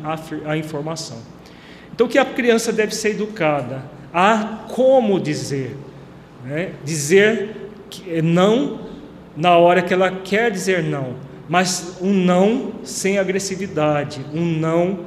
[0.47, 1.19] a informação.
[1.93, 3.82] Então, que a criança deve ser educada
[4.15, 5.77] a como dizer,
[6.44, 6.74] né?
[6.85, 7.56] dizer
[8.23, 8.86] não
[9.36, 11.14] na hora que ela quer dizer não,
[11.48, 15.00] mas um não sem agressividade, um não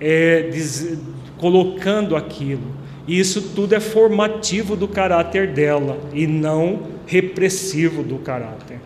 [0.00, 0.98] é, diz,
[1.38, 2.82] colocando aquilo.
[3.06, 8.80] E isso tudo é formativo do caráter dela e não repressivo do caráter.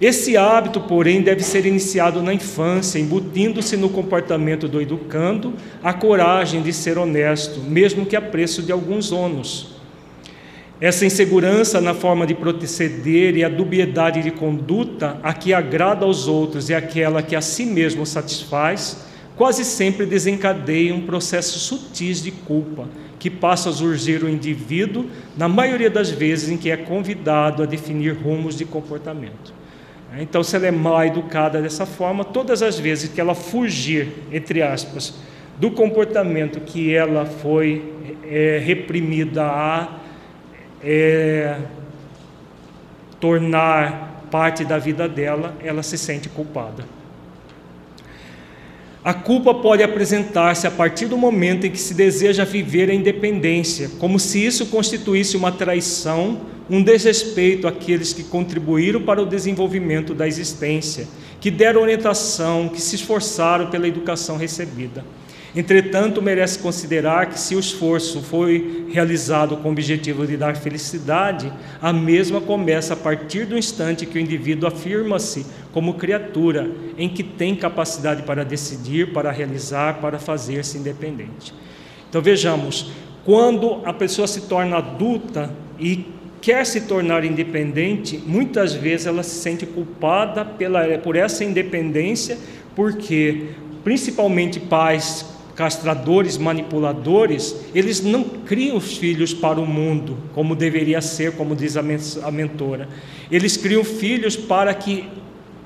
[0.00, 6.60] Esse hábito, porém, deve ser iniciado na infância, embutindo-se no comportamento do educando a coragem
[6.60, 9.71] de ser honesto, mesmo que a preço de alguns ônus.
[10.82, 16.26] Essa insegurança na forma de proceder e a dubiedade de conduta, a que agrada aos
[16.26, 19.06] outros e aquela que a si mesmo satisfaz,
[19.36, 22.88] quase sempre desencadeiam processos sutis de culpa,
[23.20, 25.06] que passa a surgir o indivíduo,
[25.36, 29.54] na maioria das vezes em que é convidado a definir rumos de comportamento.
[30.18, 34.60] Então, se ela é mal educada dessa forma, todas as vezes que ela fugir, entre
[34.60, 35.14] aspas,
[35.60, 37.84] do comportamento que ela foi
[38.28, 40.01] é, reprimida a
[40.82, 41.58] é,
[43.20, 46.84] tornar parte da vida dela, ela se sente culpada.
[49.04, 53.90] A culpa pode apresentar-se a partir do momento em que se deseja viver a independência,
[53.98, 60.28] como se isso constituísse uma traição, um desrespeito àqueles que contribuíram para o desenvolvimento da
[60.28, 61.08] existência,
[61.40, 65.04] que deram orientação, que se esforçaram pela educação recebida.
[65.54, 71.52] Entretanto, merece considerar que, se o esforço foi realizado com o objetivo de dar felicidade,
[71.80, 77.22] a mesma começa a partir do instante que o indivíduo afirma-se como criatura, em que
[77.22, 81.52] tem capacidade para decidir, para realizar, para fazer-se independente.
[82.08, 82.90] Então, vejamos:
[83.22, 86.06] quando a pessoa se torna adulta e
[86.40, 92.38] quer se tornar independente, muitas vezes ela se sente culpada pela, por essa independência,
[92.74, 93.48] porque
[93.84, 101.32] principalmente pais castradores, manipuladores, eles não criam os filhos para o mundo, como deveria ser,
[101.32, 102.88] como diz a mentora.
[103.30, 105.04] Eles criam filhos para que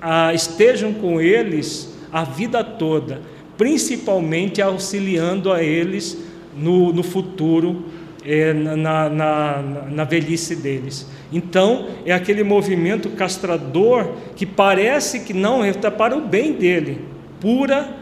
[0.01, 3.21] ah, estejam com eles a vida toda,
[3.57, 6.19] principalmente auxiliando a eles
[6.57, 7.85] no, no futuro,
[8.25, 11.07] é, na, na, na velhice deles.
[11.33, 17.03] Então, é aquele movimento castrador que parece que não está para o bem dele,
[17.41, 17.95] pura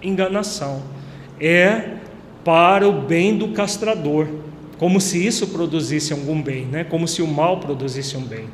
[0.00, 0.93] enganação
[1.40, 1.96] é
[2.44, 4.28] para o bem do castrador,
[4.78, 6.84] como se isso produzisse algum bem, né?
[6.84, 8.46] como se o mal produzisse um bem.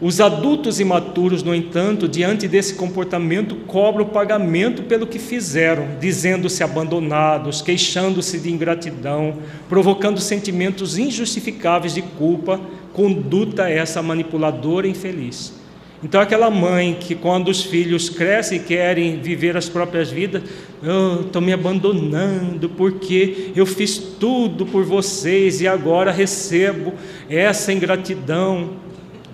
[0.00, 7.62] Os adultos imaturos, no entanto, diante desse comportamento, cobram pagamento pelo que fizeram, dizendo-se abandonados,
[7.62, 9.36] queixando-se de ingratidão,
[9.68, 12.60] provocando sentimentos injustificáveis de culpa,
[12.92, 15.63] conduta essa manipuladora e infeliz.
[16.04, 20.42] Então, aquela mãe que, quando os filhos crescem e querem viver as próprias vidas,
[20.82, 26.92] oh, estou me abandonando porque eu fiz tudo por vocês e agora recebo
[27.26, 28.74] essa ingratidão.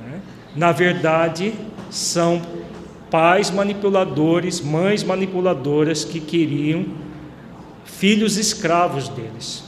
[0.01, 0.21] Né?
[0.55, 1.55] Na verdade,
[1.91, 2.41] são
[3.11, 6.87] pais manipuladores, mães manipuladoras que queriam
[7.85, 9.65] filhos escravos deles.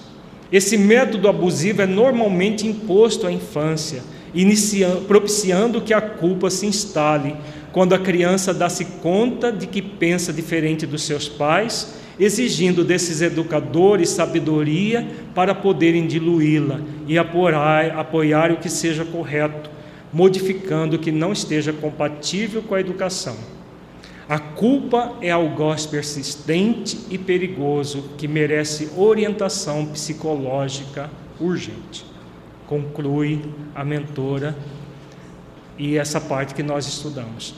[0.52, 4.04] Esse método abusivo é normalmente imposto à infância
[5.06, 7.36] propiciando que a culpa se instale
[7.72, 14.10] quando a criança dá-se conta de que pensa diferente dos seus pais, exigindo desses educadores
[14.10, 19.70] sabedoria para poderem diluí-la e apoiar, apoiar o que seja correto,
[20.12, 23.36] modificando o que não esteja compatível com a educação.
[24.28, 31.10] A culpa é algoz persistente e perigoso que merece orientação psicológica
[31.40, 32.11] urgente
[32.72, 33.42] conclui
[33.74, 34.56] a mentora
[35.78, 37.54] e essa parte que nós estudamos.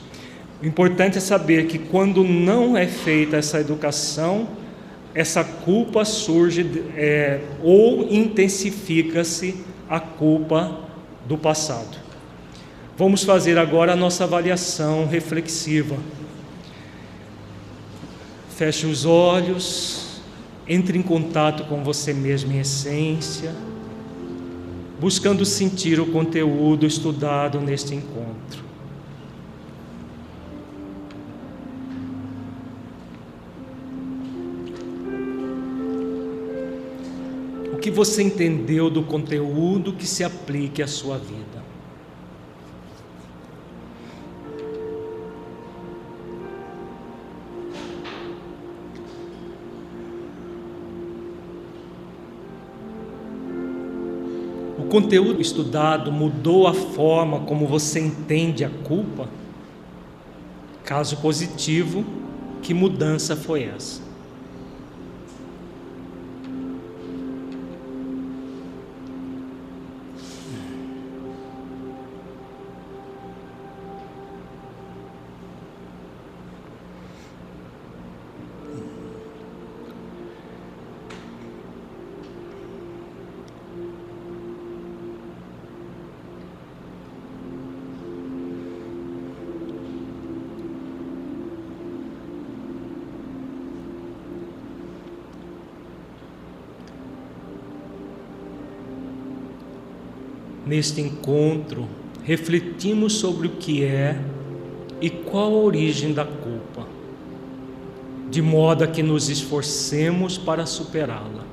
[0.61, 4.45] O importante é saber que quando não é feita essa educação,
[5.13, 9.55] essa culpa surge é, ou intensifica-se
[9.89, 10.81] a culpa
[11.25, 11.97] do passado.
[12.97, 15.95] Vamos fazer agora a nossa avaliação reflexiva.
[18.57, 20.19] Feche os olhos,
[20.67, 23.53] entre em contato com você mesmo em essência
[24.99, 28.63] buscando sentir o conteúdo estudado neste encontro.
[37.73, 41.64] O que você entendeu do conteúdo que se aplique à sua vida?
[54.95, 59.27] Conteúdo estudado mudou a forma como você entende a culpa?
[60.85, 62.05] Caso positivo,
[62.61, 64.04] que mudança foi essa?
[100.75, 101.87] Neste encontro,
[102.23, 104.19] refletimos sobre o que é
[104.99, 106.85] e qual a origem da culpa,
[108.29, 111.45] de modo a que nos esforcemos para superá-la.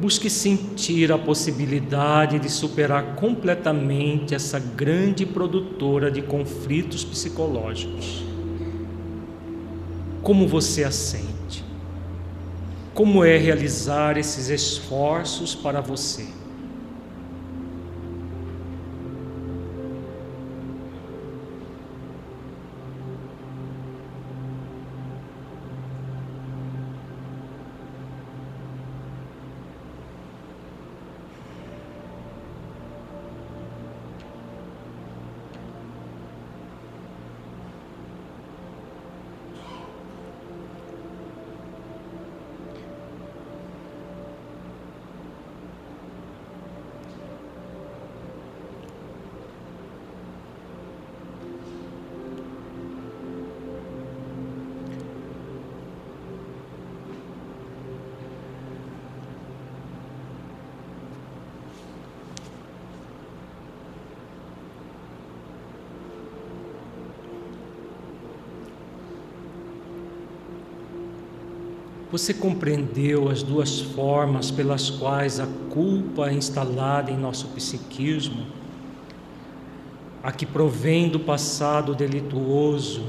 [0.00, 8.24] Busque sentir a possibilidade de superar completamente essa grande produtora de conflitos psicológicos.
[10.20, 11.34] Como você a sente?
[12.94, 16.28] como é realizar esses esforços para você.
[72.14, 78.46] Você compreendeu as duas formas pelas quais a culpa é instalada em nosso psiquismo?
[80.22, 83.02] A que provém do passado delituoso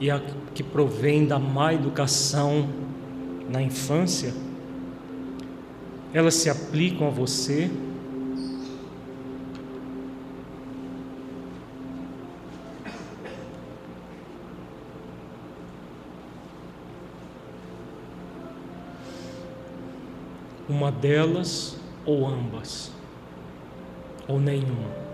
[0.00, 0.20] e a
[0.52, 2.68] que provém da má educação
[3.48, 4.34] na infância?
[6.12, 7.70] Elas se aplicam a você?
[20.78, 21.76] Uma delas
[22.06, 22.92] ou ambas,
[24.28, 25.08] ou nenhuma.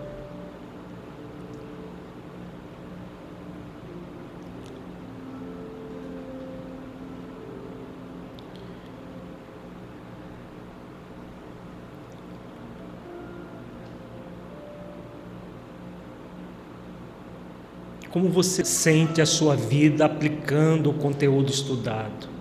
[18.11, 22.34] Como você sente a sua vida aplicando o conteúdo estudado?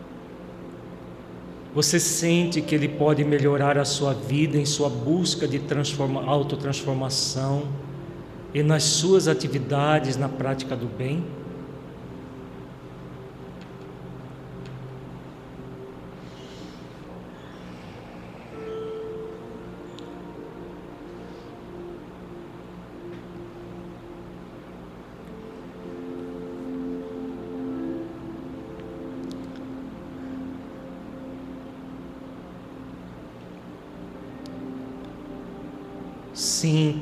[1.74, 7.64] Você sente que ele pode melhorar a sua vida em sua busca de transforma, autotransformação
[8.54, 11.24] e nas suas atividades na prática do bem?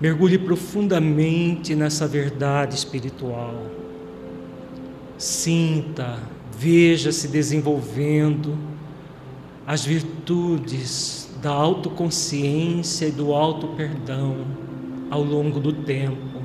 [0.00, 3.66] Mergulhe profundamente nessa verdade espiritual.
[5.18, 6.18] Sinta,
[6.56, 8.56] veja se desenvolvendo
[9.66, 14.46] as virtudes da autoconsciência e do auto-perdão
[15.10, 16.40] ao longo do tempo,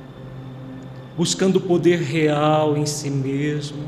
[1.16, 3.86] buscando o poder real em si mesmo,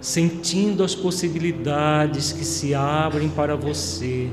[0.00, 4.30] sentindo as possibilidades que se abrem para você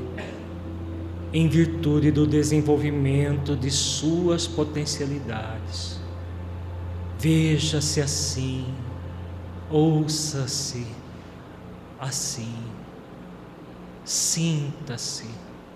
[1.32, 6.00] em virtude do desenvolvimento de suas potencialidades.
[7.18, 8.64] Veja-se assim,
[9.70, 10.86] ouça-se
[11.98, 12.54] assim,
[14.04, 15.26] sinta-se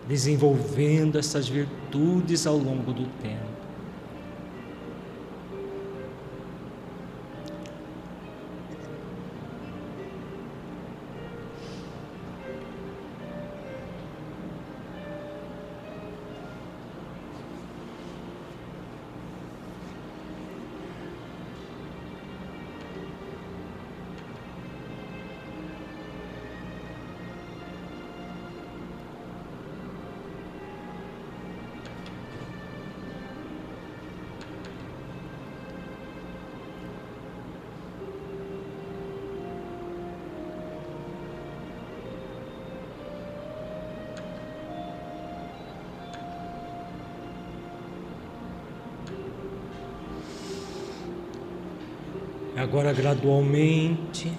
[0.08, 3.51] desenvolvendo essas virtudes ao longo do tempo.
[52.73, 54.32] Agora, gradualmente,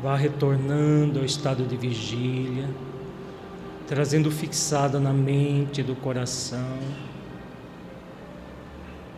[0.00, 2.70] vá retornando ao estado de vigília,
[3.88, 6.78] trazendo fixada na mente e do coração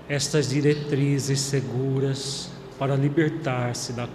[0.08, 4.08] estas diretrizes seguras para libertar-se da.